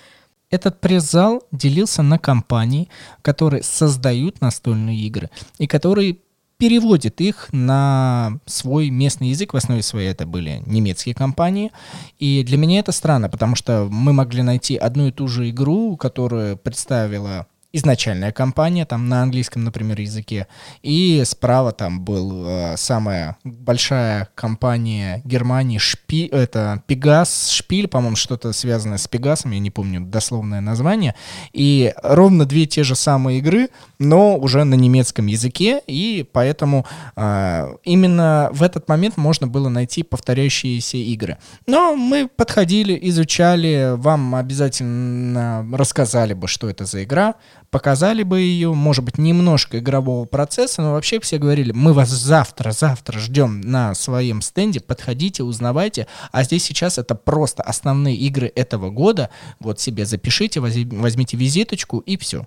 Этот 0.49 0.81
пресс-зал 0.81 1.43
делился 1.51 2.01
на 2.01 2.17
компании, 2.17 2.89
которые 3.21 3.61
создают 3.63 4.41
настольные 4.41 4.97
игры 5.01 5.29
и 5.59 5.67
которые 5.67 6.17
переводит 6.57 7.21
их 7.21 7.47
на 7.53 8.39
свой 8.45 8.89
местный 8.89 9.29
язык. 9.29 9.53
В 9.53 9.57
основе 9.57 9.81
своей 9.81 10.09
это 10.09 10.25
были 10.25 10.61
немецкие 10.65 11.15
компании. 11.15 11.71
И 12.17 12.43
для 12.43 12.57
меня 12.57 12.79
это 12.79 12.91
странно, 12.91 13.29
потому 13.29 13.55
что 13.55 13.87
мы 13.89 14.11
могли 14.11 14.41
найти 14.41 14.75
одну 14.75 15.07
и 15.07 15.11
ту 15.11 15.27
же 15.27 15.49
игру, 15.49 15.95
которая 15.95 16.57
представила 16.57 17.47
изначальная 17.71 18.31
компания, 18.31 18.85
там 18.85 19.09
на 19.09 19.21
английском, 19.21 19.63
например, 19.63 19.99
языке, 19.99 20.47
и 20.81 21.21
справа 21.25 21.71
там 21.71 22.01
был 22.01 22.47
э, 22.47 22.77
самая 22.77 23.37
большая 23.43 24.29
компания 24.33 25.21
Германии, 25.23 25.77
Шпи, 25.77 26.27
это 26.31 26.83
Пегас, 26.87 27.49
Шпиль, 27.49 27.87
по-моему, 27.87 28.15
что-то 28.15 28.53
связанное 28.53 28.97
с 28.97 29.07
Пегасом, 29.07 29.51
я 29.51 29.59
не 29.59 29.69
помню 29.69 30.01
дословное 30.01 30.61
название, 30.61 31.13
и 31.53 31.93
ровно 32.01 32.45
две 32.45 32.65
те 32.65 32.83
же 32.83 32.95
самые 32.95 33.37
игры, 33.37 33.69
но 33.99 34.35
уже 34.35 34.63
на 34.63 34.73
немецком 34.73 35.27
языке, 35.27 35.81
и 35.85 36.27
поэтому 36.31 36.87
э, 37.15 37.73
именно 37.83 38.49
в 38.51 38.63
этот 38.63 38.87
момент 38.89 39.15
можно 39.17 39.45
было 39.45 39.69
найти 39.69 40.01
повторяющиеся 40.01 40.97
игры. 40.97 41.37
Но 41.67 41.95
мы 41.95 42.27
подходили, 42.27 42.97
изучали, 43.09 43.93
вам 43.95 44.33
обязательно 44.33 45.67
рассказали 45.71 46.33
бы, 46.33 46.47
что 46.47 46.67
это 46.67 46.85
за 46.85 47.03
игра, 47.03 47.35
показали 47.71 48.23
бы 48.23 48.39
ее, 48.39 48.73
может 48.73 49.03
быть, 49.03 49.17
немножко 49.17 49.79
игрового 49.79 50.25
процесса, 50.25 50.81
но 50.81 50.93
вообще 50.93 51.19
все 51.19 51.37
говорили, 51.37 51.71
мы 51.71 51.93
вас 51.93 52.09
завтра, 52.09 52.71
завтра 52.71 53.19
ждем 53.19 53.61
на 53.61 53.93
своем 53.95 54.41
стенде, 54.41 54.79
подходите, 54.79 55.43
узнавайте, 55.43 56.07
а 56.31 56.43
здесь 56.43 56.63
сейчас 56.63 56.97
это 56.97 57.15
просто 57.15 57.63
основные 57.63 58.15
игры 58.15 58.51
этого 58.55 58.89
года, 58.89 59.29
вот 59.59 59.79
себе 59.79 60.05
запишите, 60.05 60.59
возьмите 60.59 61.37
визиточку 61.37 61.99
и 61.99 62.17
все. 62.17 62.45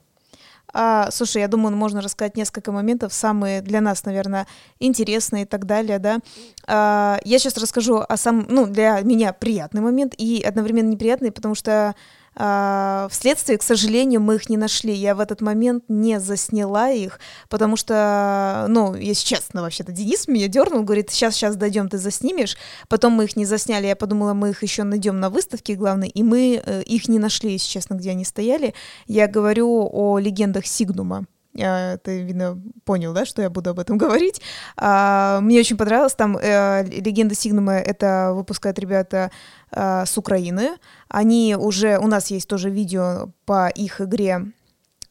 А, 0.75 1.11
слушай, 1.11 1.43
я 1.43 1.49
думаю, 1.49 1.77
можно 1.77 2.01
рассказать 2.01 2.37
несколько 2.37 2.73
моментов, 2.73 3.13
самые 3.13 3.61
для 3.61 3.81
нас, 3.81 4.05
наверное, 4.05 4.47
интересные 4.81 5.43
и 5.43 5.47
так 5.47 5.67
далее, 5.67 5.99
да. 5.99 6.19
А, 6.67 7.19
я 7.25 7.39
сейчас 7.39 7.59
расскажу 7.59 8.03
о 8.09 8.17
самом, 8.17 8.47
ну, 8.49 8.67
для 8.67 9.01
меня 9.01 9.33
приятный 9.35 9.83
момент 9.83 10.15
и 10.17 10.43
одновременно 10.43 10.89
неприятный, 10.89 11.31
потому 11.31 11.55
что 11.55 11.95
вследствие, 12.35 13.59
к 13.59 13.63
сожалению, 13.63 14.21
мы 14.21 14.37
их 14.37 14.49
не 14.49 14.57
нашли. 14.57 14.95
Я 14.95 15.15
в 15.15 15.21
этот 15.21 15.41
момент 15.41 15.85
не 15.89 16.19
засняла 16.19 16.91
их, 16.91 17.21
потому 17.49 17.77
что, 17.77 18.67
ну, 18.69 18.95
если 18.95 19.25
честно, 19.25 19.63
вообще-то 19.63 19.93
Денис 19.93 20.29
меня 20.29 20.49
дернул, 20.49 20.83
говорит, 20.83 21.11
сейчас, 21.11 21.35
сейчас 21.35 21.57
дойдем, 21.57 21.89
ты 21.89 21.99
заснимешь. 21.99 22.57
Потом 22.89 23.13
мы 23.13 23.25
их 23.25 23.37
не 23.37 23.45
засняли, 23.45 23.87
я 23.87 23.97
подумала, 23.97 24.33
мы 24.33 24.51
их 24.51 24.63
еще 24.63 24.83
найдем 24.85 25.21
на 25.21 25.31
выставке, 25.31 25.75
главной, 25.75 26.09
и 26.09 26.23
мы 26.23 26.63
э, 26.65 26.83
их 26.83 27.09
не 27.09 27.19
нашли, 27.19 27.53
если 27.53 27.69
честно, 27.69 27.95
где 27.95 28.11
они 28.11 28.25
стояли. 28.25 28.75
Я 29.07 29.29
говорю 29.29 29.89
о 29.93 30.19
легендах 30.19 30.67
Сигнума. 30.67 31.27
Ты, 31.55 32.23
видно, 32.23 32.61
понял, 32.85 33.13
да, 33.13 33.27
что 33.27 33.43
я 33.43 33.51
буду 33.51 33.71
об 33.71 33.79
этом 33.79 33.99
говорить. 33.99 34.41
А, 34.77 35.41
мне 35.41 35.61
очень 35.61 35.77
понравилось. 35.77 36.15
Там 36.15 36.37
э, 36.37 36.85
«Легенда 36.85 37.35
Сигнума»— 37.35 37.73
это 37.75 38.33
выпускают 38.35 38.79
ребята 38.79 39.31
э, 39.71 40.05
с 40.07 40.17
Украины. 40.17 40.77
Они 41.09 41.57
уже... 41.59 41.99
У 41.99 42.07
нас 42.07 42.31
есть 42.31 42.49
тоже 42.49 42.71
видео 42.71 43.31
по 43.45 43.69
их 43.69 44.01
игре 44.01 44.53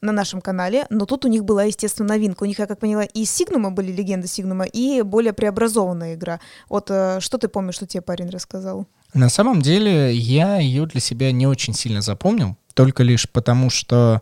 на 0.01 0.11
нашем 0.11 0.41
канале, 0.41 0.87
но 0.89 1.05
тут 1.05 1.25
у 1.25 1.27
них 1.27 1.45
была, 1.45 1.63
естественно, 1.63 2.09
новинка. 2.09 2.43
У 2.43 2.47
них, 2.47 2.57
я 2.57 2.65
как 2.65 2.79
поняла, 2.79 3.03
и 3.03 3.23
Сигнума 3.23 3.69
были 3.69 3.91
легенды 3.91 4.27
Сигнума, 4.27 4.65
и 4.65 5.03
более 5.03 5.33
преобразованная 5.33 6.15
игра. 6.15 6.39
Вот 6.69 6.89
э, 6.89 7.19
что 7.19 7.37
ты 7.37 7.47
помнишь, 7.47 7.75
что 7.75 7.85
тебе 7.85 8.01
парень 8.01 8.29
рассказал? 8.29 8.87
На 9.13 9.29
самом 9.29 9.61
деле 9.61 10.13
я 10.13 10.57
ее 10.57 10.85
для 10.85 11.01
себя 11.01 11.31
не 11.31 11.45
очень 11.45 11.73
сильно 11.73 12.01
запомнил, 12.01 12.55
только 12.73 13.03
лишь 13.03 13.29
потому, 13.29 13.69
что 13.69 14.21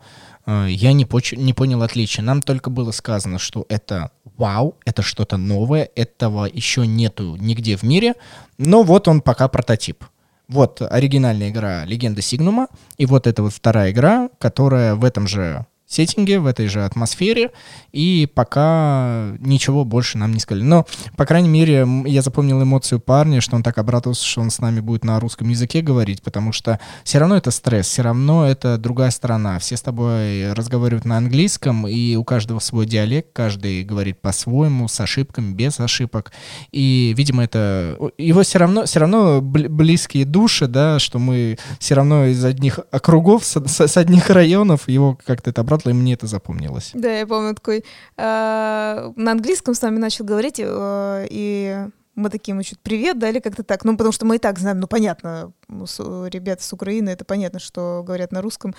я 0.67 0.93
не, 0.93 1.05
поч- 1.05 1.37
не 1.37 1.53
понял 1.53 1.83
отличия. 1.83 2.23
Нам 2.23 2.41
только 2.41 2.69
было 2.69 2.91
сказано, 2.91 3.39
что 3.39 3.65
это 3.69 4.11
вау, 4.37 4.75
это 4.85 5.01
что-то 5.01 5.37
новое, 5.37 5.89
этого 5.95 6.45
еще 6.45 6.87
нету 6.87 7.35
нигде 7.35 7.75
в 7.75 7.83
мире, 7.83 8.15
но 8.57 8.83
вот 8.83 9.07
он 9.07 9.21
пока 9.21 9.47
прототип. 9.47 10.03
Вот 10.47 10.81
оригинальная 10.81 11.49
игра 11.49 11.85
«Легенда 11.85 12.21
Сигнума», 12.21 12.67
и 12.97 13.05
вот 13.05 13.27
эта 13.27 13.43
вот 13.43 13.53
вторая 13.53 13.91
игра, 13.91 14.29
которая 14.39 14.95
в 14.95 15.03
этом 15.03 15.27
же 15.27 15.67
сеттинге, 15.89 16.39
в 16.39 16.45
этой 16.45 16.67
же 16.67 16.85
атмосфере, 16.85 17.51
и 17.91 18.29
пока 18.33 19.31
ничего 19.39 19.83
больше 19.83 20.19
нам 20.19 20.31
не 20.31 20.39
сказали. 20.39 20.63
Но, 20.63 20.85
по 21.17 21.25
крайней 21.25 21.49
мере, 21.49 21.85
я 22.05 22.21
запомнил 22.21 22.61
эмоцию 22.61 22.99
парня, 22.99 23.41
что 23.41 23.55
он 23.55 23.63
так 23.63 23.79
обрадовался, 23.79 24.25
что 24.25 24.41
он 24.41 24.51
с 24.51 24.59
нами 24.59 24.81
будет 24.81 25.03
на 25.03 25.19
русском 25.19 25.49
языке 25.49 25.81
говорить, 25.81 26.21
потому 26.21 26.51
что 26.51 26.79
все 27.03 27.17
равно 27.17 27.35
это 27.35 27.49
стресс, 27.49 27.87
все 27.87 28.03
равно 28.03 28.47
это 28.47 28.77
другая 28.77 29.09
сторона. 29.09 29.57
Все 29.57 29.75
с 29.75 29.81
тобой 29.81 30.53
разговаривают 30.53 31.05
на 31.05 31.17
английском, 31.17 31.87
и 31.87 32.15
у 32.15 32.23
каждого 32.23 32.59
свой 32.59 32.85
диалект, 32.85 33.29
каждый 33.33 33.83
говорит 33.83 34.21
по-своему, 34.21 34.87
с 34.87 34.99
ошибками, 34.99 35.53
без 35.53 35.79
ошибок. 35.79 36.31
И, 36.71 37.15
видимо, 37.17 37.43
это... 37.43 37.97
Его 38.19 38.43
все 38.43 38.59
равно, 38.59 38.85
все 38.85 38.99
равно 38.99 39.41
близкие 39.41 40.25
души, 40.25 40.67
да, 40.67 40.99
что 40.99 41.17
мы 41.17 41.57
все 41.79 41.95
равно 41.95 42.25
из 42.27 42.45
одних 42.45 42.79
округов, 42.91 43.43
с, 43.43 43.57
с 43.65 43.97
одних 43.97 44.29
районов, 44.29 44.87
его 44.87 45.17
как-то 45.25 45.49
это 45.49 45.61
обрадовало 45.61 45.78
Бартла, 45.79 45.89
и 45.91 45.93
мне 45.93 46.13
это 46.13 46.27
запомнилось. 46.27 46.91
Да, 46.93 47.11
я 47.11 47.25
помню 47.25 47.55
такой... 47.55 47.83
Э, 48.17 49.11
на 49.15 49.31
английском 49.31 49.73
с 49.73 49.81
нами 49.81 49.97
начал 49.97 50.25
говорить, 50.25 50.59
э, 50.59 51.27
и 51.29 51.85
мы 52.15 52.29
такие, 52.29 52.53
мы 52.53 52.63
чуть 52.63 52.79
привет 52.79 53.17
дали 53.17 53.39
как-то 53.39 53.63
так. 53.63 53.85
Ну, 53.85 53.93
потому 53.95 54.11
что 54.11 54.25
мы 54.25 54.35
и 54.35 54.39
так 54.39 54.59
знаем, 54.59 54.79
ну, 54.79 54.87
понятно, 54.87 55.53
ребята 55.69 56.63
с 56.63 56.73
Украины, 56.73 57.09
это 57.09 57.25
понятно, 57.25 57.59
что 57.59 58.03
говорят 58.05 58.31
на 58.31 58.41
русском. 58.41 58.75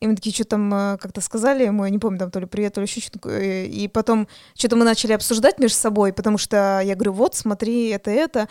И 0.00 0.06
мы 0.06 0.14
такие, 0.14 0.34
что 0.34 0.44
там 0.44 0.72
э, 0.74 0.98
как-то 0.98 1.20
сказали 1.20 1.64
ему, 1.64 1.84
я 1.84 1.90
не 1.90 1.98
помню, 1.98 2.18
там 2.18 2.30
то 2.30 2.40
ли 2.40 2.46
привет, 2.46 2.74
то 2.74 2.80
ли 2.80 2.86
еще 2.86 3.00
что-то. 3.00 3.30
И 3.40 3.88
потом 3.88 4.28
что-то 4.54 4.76
мы 4.76 4.84
начали 4.84 5.12
обсуждать 5.12 5.58
между 5.58 5.78
собой, 5.78 6.12
потому 6.12 6.38
что 6.38 6.80
я 6.84 6.94
говорю, 6.94 7.12
вот, 7.12 7.34
смотри, 7.34 7.88
это, 7.88 8.10
это. 8.10 8.48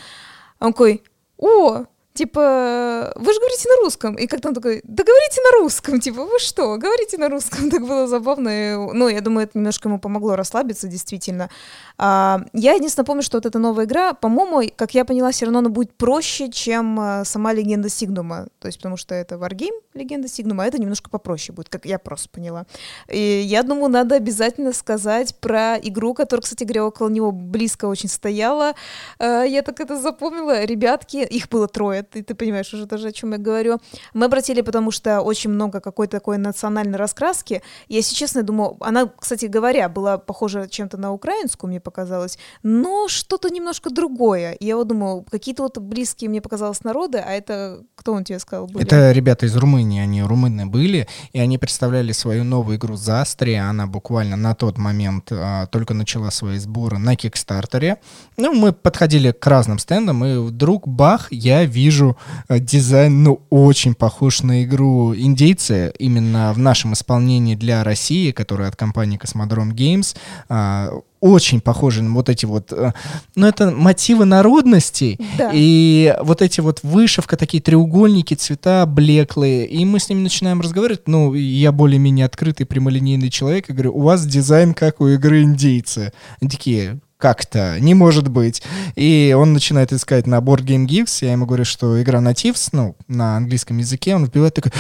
А 0.60 0.68
он 0.68 0.74
такой, 0.74 1.04
о, 1.38 1.86
типа, 2.16 3.12
вы 3.16 3.34
же 3.34 3.40
говорите 3.40 3.70
на 3.70 3.84
русском. 3.84 4.16
И 4.16 4.26
как-то 4.26 4.48
он 4.48 4.56
такой, 4.56 4.82
да 4.84 5.04
говорите 5.04 5.42
на 5.42 5.60
русском, 5.60 6.00
типа, 6.00 6.24
вы 6.24 6.40
что, 6.40 6.78
говорите 6.78 7.18
на 7.18 7.30
русском. 7.30 7.70
Так 7.76 7.86
было 7.86 8.08
забавно. 8.08 8.50
И, 8.50 8.76
ну, 8.94 9.10
я 9.10 9.20
думаю, 9.20 9.46
это 9.46 9.58
немножко 9.58 9.90
ему 9.90 10.00
помогло 10.00 10.36
расслабиться, 10.36 10.88
действительно. 10.88 11.50
А, 11.98 12.46
я 12.54 12.74
единственное 12.74 13.06
помню, 13.06 13.22
что 13.22 13.38
вот 13.38 13.46
эта 13.46 13.60
новая 13.60 13.86
игра, 13.86 14.14
по-моему, 14.14 14.72
как 14.78 14.94
я 14.94 15.04
поняла, 15.04 15.32
все 15.32 15.46
равно 15.46 15.60
она 15.60 15.70
будет 15.70 15.94
проще, 15.94 16.50
чем 16.50 16.98
а, 17.00 17.26
сама 17.26 17.52
легенда 17.52 17.90
Сигнума. 17.90 18.48
То 18.60 18.68
есть, 18.68 18.78
потому 18.78 18.96
что 18.96 19.14
это 19.14 19.36
Wargame, 19.36 19.82
легенда 19.94 20.30
Сигнума, 20.30 20.64
а 20.64 20.68
это 20.68 20.80
немножко 20.80 21.10
попроще 21.10 21.54
будет, 21.54 21.68
как 21.68 21.86
я 21.86 22.00
просто 22.00 22.30
поняла. 22.30 22.66
И 23.10 23.42
я 23.46 23.64
думаю, 23.64 23.90
надо 23.90 24.16
обязательно 24.16 24.72
сказать 24.72 25.36
про 25.36 25.78
игру, 25.78 26.14
которая, 26.14 26.44
кстати 26.44 26.64
говоря, 26.64 26.86
около 26.86 27.10
него 27.10 27.32
близко 27.32 27.86
очень 27.86 28.08
стояла. 28.08 28.74
А, 29.20 29.44
я 29.44 29.62
так 29.64 29.82
это 29.82 29.98
запомнила. 30.00 30.64
Ребятки, 30.64 31.18
их 31.18 31.50
было 31.50 31.68
трое, 31.68 32.05
ты, 32.10 32.24
ты 32.24 32.36
понимаешь 32.36 32.74
уже 32.74 32.86
даже, 32.86 33.08
о 33.08 33.12
чем 33.12 33.32
я 33.32 33.38
говорю. 33.38 33.80
Мы 34.14 34.26
обратили, 34.26 34.62
потому 34.62 34.92
что 34.92 35.22
очень 35.22 35.50
много 35.50 35.80
какой-то 35.80 36.18
такой 36.18 36.38
национальной 36.38 36.98
раскраски. 36.98 37.62
Я, 37.88 37.98
если 37.98 38.16
честно, 38.16 38.44
думаю, 38.44 38.78
она, 38.80 39.08
кстати 39.08 39.46
говоря, 39.46 39.90
была 39.90 40.18
похожа 40.18 40.68
чем-то 40.68 40.98
на 40.98 41.14
украинскую, 41.14 41.70
мне 41.70 41.80
показалось, 41.80 42.38
но 42.64 43.08
что-то 43.08 43.50
немножко 43.50 43.90
другое. 43.90 44.58
Я 44.60 44.76
вот 44.76 44.88
думаю, 44.88 45.26
какие-то 45.30 45.64
вот 45.64 45.78
близкие, 45.78 46.30
мне 46.30 46.42
показалось, 46.42 46.84
народы, 46.84 47.18
а 47.18 47.32
это, 47.32 47.84
кто 47.96 48.14
он 48.14 48.24
тебе 48.24 48.40
сказал, 48.40 48.68
были? 48.68 48.86
Это 48.86 49.12
ребята 49.12 49.46
из 49.46 49.56
Румынии, 49.56 50.02
они 50.02 50.22
румыны 50.24 50.66
были, 50.66 51.08
и 51.34 51.40
они 51.40 51.58
представляли 51.58 52.12
свою 52.12 52.44
новую 52.44 52.78
игру 52.78 52.96
«Застри», 52.96 53.54
она 53.56 53.88
буквально 53.88 54.36
на 54.36 54.56
тот 54.56 54.78
момент 54.78 55.32
а, 55.32 55.68
только 55.68 55.94
начала 55.94 56.32
свои 56.32 56.58
сборы 56.58 56.98
на 56.98 57.16
Кикстартере. 57.16 57.98
Ну, 58.38 58.54
мы 58.54 58.74
подходили 58.74 59.32
к 59.32 59.48
разным 59.48 59.80
стендам, 59.80 60.26
и 60.26 60.38
вдруг, 60.38 60.88
бах, 60.88 61.32
я 61.32 61.66
вижу 61.66 61.95
вижу 61.96 62.18
э, 62.50 62.60
дизайн, 62.60 63.24
ну, 63.24 63.42
очень 63.50 63.94
похож 63.94 64.44
на 64.44 64.64
игру 64.64 65.16
индейцы, 65.16 65.94
именно 65.98 66.54
в 66.54 66.60
нашем 66.60 66.94
исполнении 66.94 67.56
для 67.56 67.84
России, 67.84 68.32
которая 68.32 68.70
от 68.70 68.76
компании 68.76 69.18
Космодром 69.18 69.72
Games, 69.72 70.16
а, 70.50 70.90
очень 71.22 71.62
похожи 71.62 72.04
на 72.04 72.14
вот 72.14 72.30
эти 72.30 72.46
вот, 72.46 72.72
э, 72.72 72.94
ну 73.36 73.48
это 73.48 73.72
мотивы 73.72 74.26
народности 74.26 75.18
да. 75.38 75.50
и 75.54 76.16
вот 76.22 76.42
эти 76.42 76.62
вот 76.62 76.82
вышивка, 76.84 77.38
такие 77.38 77.64
треугольники, 77.64 78.36
цвета 78.36 78.86
блеклые, 78.86 79.66
и 79.66 79.86
мы 79.86 80.00
с 80.00 80.10
ними 80.10 80.20
начинаем 80.20 80.62
разговаривать, 80.62 81.08
ну 81.08 81.34
я 81.34 81.72
более-менее 81.72 82.26
открытый 82.26 82.66
прямолинейный 82.66 83.30
человек, 83.30 83.70
и 83.70 83.74
говорю, 83.74 83.96
у 83.96 84.02
вас 84.02 84.26
дизайн 84.26 84.74
как 84.74 85.02
у 85.02 85.08
игры 85.08 85.42
индейцы. 85.42 86.14
Они 86.42 86.50
такие, 86.50 87.00
как-то, 87.26 87.80
не 87.80 87.96
может 87.96 88.28
быть. 88.28 88.62
И 88.96 89.36
он 89.36 89.54
начинает 89.54 89.92
искать 89.92 90.28
на 90.28 90.36
Board 90.36 90.64
Game 90.64 90.86
Geeks, 90.86 91.26
я 91.26 91.32
ему 91.32 91.48
говорю, 91.48 91.66
что 91.66 92.00
игра 92.00 92.20
Natives, 92.20 92.70
ну, 92.72 92.96
на 93.08 93.38
английском 93.38 93.80
языке, 93.80 94.14
он 94.16 94.26
вбивает 94.26 94.54
такой, 94.54 94.72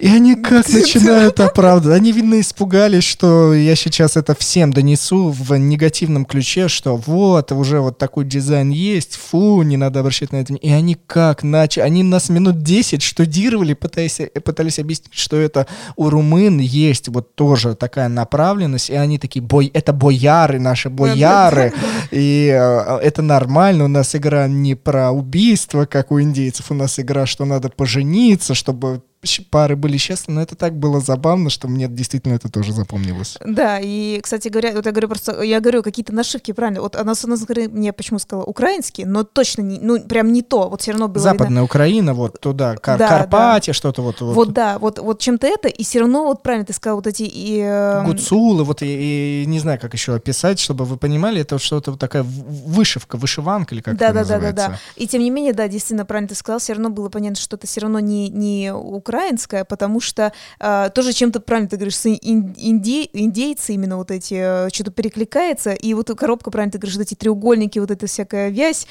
и 0.00 0.08
они 0.08 0.34
как 0.34 0.68
начинают 0.72 1.38
оправдывать. 1.38 1.96
Они, 1.96 2.10
видно, 2.10 2.40
испугались, 2.40 3.04
что 3.04 3.54
я 3.54 3.76
сейчас 3.76 4.16
это 4.16 4.34
всем 4.34 4.72
донесу 4.72 5.28
в 5.28 5.56
негативном 5.56 6.24
ключе, 6.24 6.66
что 6.66 6.96
вот, 6.96 7.52
уже 7.52 7.78
вот 7.78 7.96
такой 7.96 8.24
дизайн 8.24 8.70
есть, 8.70 9.14
фу, 9.14 9.62
не 9.62 9.76
надо 9.76 10.00
обращать 10.00 10.32
на 10.32 10.38
это. 10.38 10.54
И 10.54 10.70
они 10.72 10.96
как 11.06 11.44
начали, 11.44 11.84
они 11.84 12.02
нас 12.02 12.28
минут 12.28 12.64
10 12.64 13.02
штудировали, 13.02 13.74
пытаясь, 13.74 14.20
пытались 14.44 14.80
объяснить, 14.80 15.14
что 15.14 15.36
это 15.36 15.68
у 15.94 16.10
румын 16.10 16.58
есть 16.58 17.06
вот 17.06 17.36
тоже 17.36 17.76
такая 17.76 18.08
направленность, 18.08 18.90
и 18.90 18.94
они 18.94 19.18
такие, 19.18 19.42
бой, 19.42 19.70
это 19.72 19.92
бояры, 19.92 20.58
наши 20.58 20.90
бояры, 20.90 21.72
и 22.10 22.48
э, 22.48 22.98
это 23.02 23.22
нормально. 23.22 23.84
У 23.84 23.88
нас 23.88 24.14
игра 24.14 24.46
не 24.48 24.74
про 24.74 25.10
убийство, 25.10 25.86
как 25.86 26.10
у 26.10 26.20
индейцев. 26.20 26.70
У 26.70 26.74
нас 26.74 26.98
игра, 26.98 27.26
что 27.26 27.44
надо 27.44 27.68
пожениться, 27.68 28.54
чтобы 28.54 29.02
пары 29.50 29.76
были 29.76 29.96
счастливы, 29.96 30.36
но 30.36 30.42
это 30.42 30.56
так 30.56 30.74
было 30.74 31.00
забавно, 31.00 31.50
что 31.50 31.68
мне 31.68 31.88
действительно 31.88 32.34
это 32.34 32.50
тоже 32.50 32.72
запомнилось. 32.72 33.36
Да, 33.44 33.78
и, 33.80 34.20
кстати 34.22 34.48
говоря, 34.48 34.72
вот 34.72 34.86
я 34.86 34.92
говорю 34.92 35.08
просто, 35.08 35.42
я 35.42 35.60
говорю 35.60 35.82
какие-то 35.82 36.14
нашивки, 36.14 36.52
правильно, 36.52 36.80
вот 36.80 36.96
она, 36.96 37.14
стороны, 37.14 37.68
мне 37.68 37.92
почему 37.92 38.18
сказала 38.18 38.44
украинский, 38.44 39.04
но 39.04 39.24
точно 39.24 39.62
не, 39.62 39.78
ну, 39.80 40.00
прям 40.00 40.32
не 40.32 40.42
то, 40.42 40.68
вот 40.68 40.82
все 40.82 40.92
равно 40.92 41.08
было 41.08 41.22
Западная 41.22 41.48
видно... 41.48 41.64
Украина, 41.64 42.14
вот 42.14 42.40
туда, 42.40 42.76
Кар 42.76 42.98
да, 42.98 43.08
Карпатия, 43.08 43.72
да. 43.72 43.76
что-то 43.76 44.02
вот, 44.02 44.20
вот. 44.20 44.34
Вот 44.34 44.52
да, 44.52 44.78
вот, 44.78 44.98
вот 44.98 45.20
чем-то 45.20 45.46
это, 45.46 45.68
и 45.68 45.82
все 45.82 46.00
равно, 46.00 46.24
вот 46.24 46.42
правильно 46.42 46.66
ты 46.66 46.72
сказал, 46.72 46.96
вот 46.96 47.06
эти... 47.06 47.22
И, 47.22 47.60
э... 47.64 48.04
Гуцулы, 48.04 48.64
вот, 48.64 48.82
и, 48.82 49.42
и 49.42 49.46
не 49.46 49.58
знаю, 49.58 49.78
как 49.80 49.94
еще 49.94 50.14
описать, 50.14 50.58
чтобы 50.58 50.84
вы 50.84 50.96
понимали, 50.96 51.40
это 51.40 51.58
что-то 51.58 51.92
вот 51.92 52.00
такая 52.00 52.22
вышивка, 52.22 53.16
вышиванка 53.16 53.74
или 53.74 53.82
как 53.82 53.96
да, 53.96 54.06
это 54.06 54.14
да, 54.14 54.20
называется. 54.20 54.54
Да, 54.54 54.68
да, 54.68 54.72
да, 54.74 55.02
И 55.02 55.06
тем 55.06 55.22
не 55.22 55.30
менее, 55.30 55.52
да, 55.52 55.68
действительно, 55.68 56.04
правильно 56.04 56.28
ты 56.28 56.34
сказал, 56.34 56.58
все 56.58 56.74
равно 56.74 56.90
было 56.90 57.08
понятно, 57.08 57.36
что 57.36 57.56
это 57.56 57.66
все 57.66 57.80
равно 57.80 58.00
не, 58.00 58.28
не 58.28 58.72
Украина, 58.72 59.13
украинская, 59.14 59.64
потому 59.64 60.00
что 60.00 60.32
э, 60.60 60.90
тоже 60.94 61.12
чем-то 61.12 61.40
правильно 61.40 61.68
ты 61.68 61.76
говоришь, 61.76 62.00
инди, 62.04 63.08
индейцы 63.12 63.74
именно 63.74 63.96
вот 63.96 64.10
эти, 64.10 64.66
э, 64.66 64.68
что-то 64.72 64.90
перекликается, 64.90 65.72
и 65.72 65.94
вот 65.94 66.10
коробка, 66.18 66.50
правильно 66.50 66.72
ты 66.72 66.78
говоришь, 66.78 66.96
вот 66.96 67.06
эти 67.06 67.14
треугольники, 67.14 67.78
вот 67.78 67.90
эта 67.90 68.06
всякая 68.06 68.50
вязь, 68.50 68.86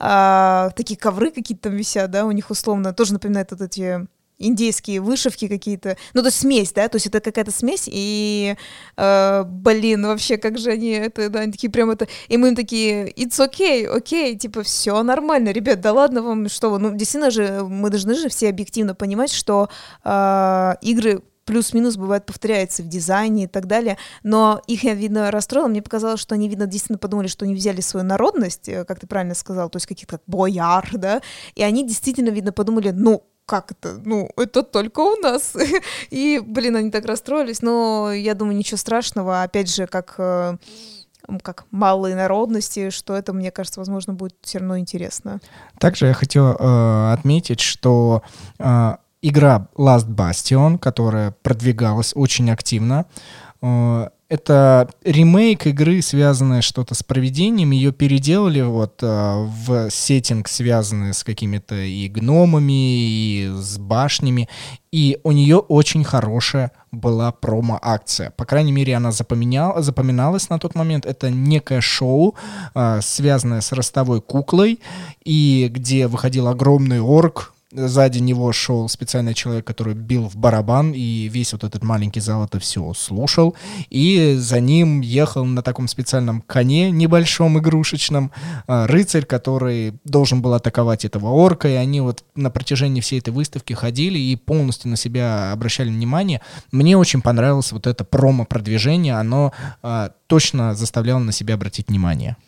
э, 0.00 0.70
такие 0.76 0.98
ковры 0.98 1.30
какие-то 1.30 1.68
там 1.68 1.76
висят, 1.76 2.10
да, 2.10 2.24
у 2.26 2.32
них 2.32 2.50
условно, 2.50 2.92
тоже 2.92 3.12
напоминает 3.12 3.50
вот 3.52 3.60
эти 3.60 4.06
индейские 4.38 5.00
вышивки 5.00 5.48
какие-то. 5.48 5.96
Ну, 6.14 6.22
то 6.22 6.28
есть 6.28 6.40
смесь, 6.40 6.72
да, 6.72 6.88
то 6.88 6.96
есть 6.96 7.06
это 7.06 7.20
какая-то 7.20 7.50
смесь, 7.50 7.88
и, 7.90 8.56
э, 8.96 9.44
блин, 9.44 10.06
вообще, 10.06 10.36
как 10.36 10.58
же 10.58 10.70
они 10.70 10.90
это, 10.90 11.28
да, 11.28 11.40
они 11.40 11.52
такие 11.52 11.70
прям 11.70 11.90
это, 11.90 12.08
и 12.28 12.36
мы 12.36 12.48
им 12.48 12.56
такие, 12.56 13.10
it's 13.12 13.38
okay, 13.38 13.86
окей, 13.86 14.34
okay, 14.34 14.36
типа, 14.36 14.62
все 14.62 15.02
нормально, 15.02 15.50
ребят, 15.50 15.80
да 15.80 15.92
ладно 15.92 16.22
вам, 16.22 16.48
что 16.48 16.70
вы, 16.70 16.78
ну, 16.78 16.94
действительно 16.94 17.30
же, 17.30 17.64
мы 17.64 17.90
должны 17.90 18.14
же 18.14 18.28
все 18.28 18.48
объективно 18.48 18.94
понимать, 18.94 19.32
что 19.32 19.68
э, 20.04 20.74
игры 20.82 21.22
плюс-минус 21.48 21.96
бывает 21.96 22.26
повторяются 22.26 22.82
в 22.82 22.88
дизайне 22.88 23.44
и 23.44 23.46
так 23.46 23.66
далее, 23.66 23.96
но 24.22 24.60
их 24.66 24.84
я, 24.84 24.92
видно, 24.92 25.30
расстроила, 25.30 25.66
мне 25.66 25.80
показалось, 25.80 26.20
что 26.20 26.34
они, 26.34 26.46
видно, 26.46 26.66
действительно 26.66 26.98
подумали, 26.98 27.26
что 27.26 27.46
они 27.46 27.54
взяли 27.54 27.80
свою 27.80 28.04
народность, 28.04 28.68
э, 28.68 28.84
как 28.84 29.00
ты 29.00 29.06
правильно 29.06 29.34
сказал, 29.34 29.70
то 29.70 29.76
есть 29.76 29.86
каких-то 29.86 30.18
как 30.18 30.22
бояр, 30.26 30.88
да, 30.92 31.22
и 31.54 31.62
они 31.62 31.86
действительно, 31.86 32.28
видно, 32.28 32.52
подумали, 32.52 32.90
ну, 32.90 33.24
как 33.48 33.72
это? 33.72 33.98
Ну, 34.04 34.28
это 34.36 34.62
только 34.62 35.00
у 35.00 35.16
нас. 35.16 35.56
И, 36.10 36.40
блин, 36.44 36.76
они 36.76 36.90
так 36.90 37.06
расстроились, 37.06 37.62
но 37.62 38.12
я 38.12 38.34
думаю, 38.34 38.56
ничего 38.56 38.76
страшного. 38.76 39.42
Опять 39.42 39.74
же, 39.74 39.86
как 39.86 40.14
э, 40.18 40.58
как 41.42 41.64
малые 41.70 42.14
народности, 42.14 42.90
что 42.90 43.16
это, 43.16 43.32
мне 43.32 43.50
кажется, 43.50 43.80
возможно, 43.80 44.12
будет 44.12 44.34
все 44.42 44.58
равно 44.58 44.78
интересно. 44.78 45.40
Также 45.78 46.06
я 46.06 46.14
хотел 46.14 46.56
э, 46.58 47.12
отметить, 47.12 47.60
что 47.60 48.22
э, 48.58 48.96
игра 49.22 49.68
Last 49.76 50.08
Bastion, 50.08 50.78
которая 50.78 51.32
продвигалась 51.42 52.12
очень 52.14 52.50
активно, 52.50 53.06
э, 53.62 54.08
это 54.28 54.90
ремейк 55.04 55.66
игры, 55.66 56.02
связанная 56.02 56.60
что-то 56.60 56.94
с 56.94 57.02
проведением. 57.02 57.70
Ее 57.70 57.92
переделали 57.92 58.60
вот 58.60 59.02
э, 59.02 59.06
в 59.06 59.90
сеттинг, 59.90 60.48
связанный 60.48 61.14
с 61.14 61.24
какими-то 61.24 61.74
и 61.74 62.08
гномами, 62.08 62.72
и 62.72 63.50
с 63.54 63.78
башнями. 63.78 64.48
И 64.92 65.18
у 65.24 65.32
нее 65.32 65.56
очень 65.56 66.04
хорошая 66.04 66.72
была 66.92 67.32
промо-акция. 67.32 68.30
По 68.30 68.44
крайней 68.44 68.72
мере, 68.72 68.96
она 68.96 69.12
запоминал, 69.12 69.82
запоминалась 69.82 70.50
на 70.50 70.58
тот 70.58 70.74
момент. 70.74 71.06
Это 71.06 71.30
некое 71.30 71.80
шоу, 71.80 72.34
э, 72.74 73.00
связанное 73.02 73.62
с 73.62 73.72
ростовой 73.72 74.20
куклой, 74.20 74.80
и 75.24 75.70
где 75.72 76.06
выходил 76.06 76.48
огромный 76.48 77.00
орк, 77.00 77.54
Сзади 77.70 78.18
него 78.18 78.50
шел 78.52 78.88
специальный 78.88 79.34
человек, 79.34 79.66
который 79.66 79.92
бил 79.92 80.26
в 80.30 80.36
барабан, 80.36 80.92
и 80.92 81.28
весь 81.28 81.52
вот 81.52 81.64
этот 81.64 81.84
маленький 81.84 82.20
зал 82.20 82.46
это 82.46 82.58
все 82.58 82.94
слушал. 82.94 83.54
И 83.90 84.36
за 84.38 84.58
ним 84.58 85.02
ехал 85.02 85.44
на 85.44 85.62
таком 85.62 85.86
специальном 85.86 86.40
коне 86.40 86.90
небольшом 86.90 87.58
игрушечном 87.58 88.32
а, 88.66 88.86
рыцарь, 88.86 89.26
который 89.26 89.92
должен 90.04 90.40
был 90.40 90.54
атаковать 90.54 91.04
этого 91.04 91.26
орка, 91.26 91.68
и 91.68 91.74
они 91.74 92.00
вот 92.00 92.24
на 92.34 92.50
протяжении 92.50 93.02
всей 93.02 93.18
этой 93.18 93.34
выставки 93.34 93.74
ходили 93.74 94.18
и 94.18 94.34
полностью 94.36 94.88
на 94.88 94.96
себя 94.96 95.52
обращали 95.52 95.90
внимание. 95.90 96.40
Мне 96.72 96.96
очень 96.96 97.20
понравилось 97.20 97.72
вот 97.72 97.86
это 97.86 98.02
промо-продвижение, 98.02 99.14
оно 99.14 99.52
а, 99.82 100.12
точно 100.26 100.74
заставляло 100.74 101.18
на 101.18 101.32
себя 101.32 101.52
обратить 101.52 101.88
внимание. 101.88 102.38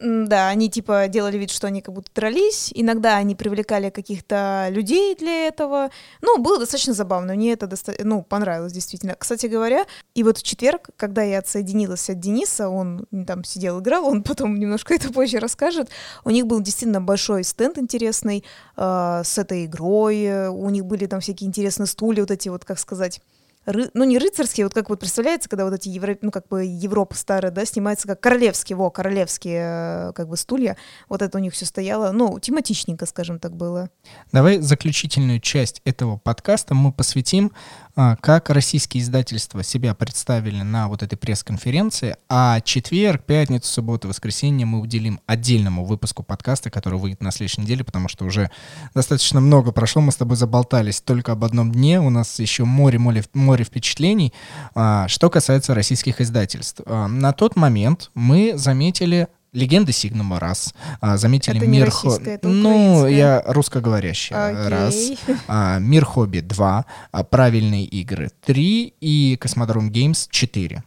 Да, 0.00 0.48
они 0.48 0.68
типа 0.68 1.08
делали 1.08 1.38
вид, 1.38 1.50
что 1.50 1.66
они 1.66 1.80
как 1.80 1.94
будто 1.94 2.10
дрались. 2.14 2.70
Иногда 2.74 3.16
они 3.16 3.34
привлекали 3.34 3.90
каких-то 3.90 4.66
людей 4.70 5.14
для 5.14 5.48
этого. 5.48 5.90
Ну, 6.20 6.38
было 6.38 6.58
достаточно 6.58 6.92
забавно. 6.92 7.34
Мне 7.34 7.52
это 7.52 7.66
доста- 7.66 7.94
ну, 8.02 8.22
понравилось 8.22 8.72
действительно. 8.72 9.14
Кстати 9.14 9.46
говоря, 9.46 9.86
и 10.14 10.22
вот 10.22 10.38
в 10.38 10.42
четверг, 10.42 10.90
когда 10.96 11.22
я 11.22 11.38
отсоединилась 11.38 12.10
от 12.10 12.20
Дениса, 12.20 12.68
он 12.68 13.06
там 13.26 13.44
сидел, 13.44 13.80
играл, 13.80 14.06
он 14.06 14.22
потом 14.22 14.58
немножко 14.58 14.94
это 14.94 15.12
позже 15.12 15.38
расскажет. 15.38 15.88
У 16.24 16.30
них 16.30 16.46
был 16.46 16.60
действительно 16.60 17.00
большой 17.00 17.44
стенд 17.44 17.78
интересный 17.78 18.44
э, 18.76 19.22
с 19.24 19.38
этой 19.38 19.64
игрой. 19.66 20.48
У 20.48 20.68
них 20.70 20.84
были 20.84 21.06
там 21.06 21.20
всякие 21.20 21.48
интересные 21.48 21.86
стулья, 21.86 22.20
вот 22.20 22.30
эти 22.30 22.48
вот, 22.48 22.64
как 22.64 22.78
сказать 22.78 23.20
ры, 23.66 23.90
ну 23.94 24.04
не 24.04 24.18
рыцарские, 24.18 24.66
вот 24.66 24.74
как 24.74 24.88
вот 24.88 25.00
представляется, 25.00 25.48
когда 25.48 25.64
вот 25.64 25.74
эти 25.74 25.88
Евро, 25.88 26.16
ну 26.22 26.30
как 26.30 26.48
бы 26.48 26.64
Европа 26.64 27.14
старая, 27.14 27.52
да, 27.52 27.64
снимается 27.64 28.06
как 28.08 28.20
королевские, 28.20 28.76
во, 28.76 28.90
королевские 28.90 30.08
э, 30.08 30.12
как 30.14 30.28
бы 30.28 30.36
стулья, 30.36 30.76
вот 31.08 31.22
это 31.22 31.36
у 31.36 31.40
них 31.40 31.52
все 31.52 31.66
стояло, 31.66 32.12
ну 32.12 32.38
тематичненько, 32.38 33.06
скажем 33.06 33.38
так, 33.38 33.54
было. 33.54 33.90
Давай 34.32 34.58
заключительную 34.58 35.40
часть 35.40 35.82
этого 35.84 36.16
подкаста 36.16 36.74
мы 36.74 36.92
посвятим 36.92 37.52
как 37.96 38.50
российские 38.50 39.02
издательства 39.02 39.62
себя 39.62 39.94
представили 39.94 40.62
на 40.62 40.88
вот 40.88 41.02
этой 41.02 41.16
пресс-конференции, 41.16 42.16
а 42.28 42.60
четверг, 42.60 43.24
пятницу, 43.24 43.72
субботу, 43.72 44.08
воскресенье 44.08 44.66
мы 44.66 44.80
уделим 44.80 45.20
отдельному 45.26 45.84
выпуску 45.84 46.22
подкаста, 46.22 46.70
который 46.70 46.98
выйдет 46.98 47.22
на 47.22 47.30
следующей 47.30 47.62
неделе, 47.62 47.84
потому 47.84 48.08
что 48.08 48.24
уже 48.24 48.50
достаточно 48.94 49.40
много 49.40 49.72
прошло, 49.72 50.02
мы 50.02 50.12
с 50.12 50.16
тобой 50.16 50.36
заболтались 50.36 51.00
только 51.00 51.32
об 51.32 51.44
одном 51.44 51.72
дне, 51.72 52.00
у 52.00 52.10
нас 52.10 52.38
еще 52.38 52.64
море, 52.64 52.98
море, 52.98 53.24
море 53.32 53.64
впечатлений. 53.64 54.32
А, 54.74 55.08
что 55.08 55.30
касается 55.30 55.74
российских 55.74 56.20
издательств. 56.20 56.82
А, 56.84 57.08
на 57.08 57.32
тот 57.32 57.56
момент 57.56 58.10
мы 58.14 58.52
заметили 58.56 59.28
Легенды 59.56 59.92
Сигнума 59.92 60.38
раз. 60.38 60.74
А, 61.00 61.16
заметили 61.16 61.56
это 61.56 61.66
Мир 61.66 61.90
Хобби. 61.90 62.28
Это 62.28 62.46
ну, 62.46 63.06
я 63.06 63.42
русскоговорящая. 63.46 64.52
Okay. 64.52 64.68
Раз. 64.68 64.96
А, 65.48 65.78
Мир 65.78 66.04
Хобби 66.04 66.40
два. 66.40 66.84
А, 67.10 67.24
правильные 67.24 67.84
игры 67.84 68.30
три. 68.44 68.94
И 69.00 69.36
Космодром 69.40 69.90
Геймс 69.90 70.28
четыре. 70.30 70.84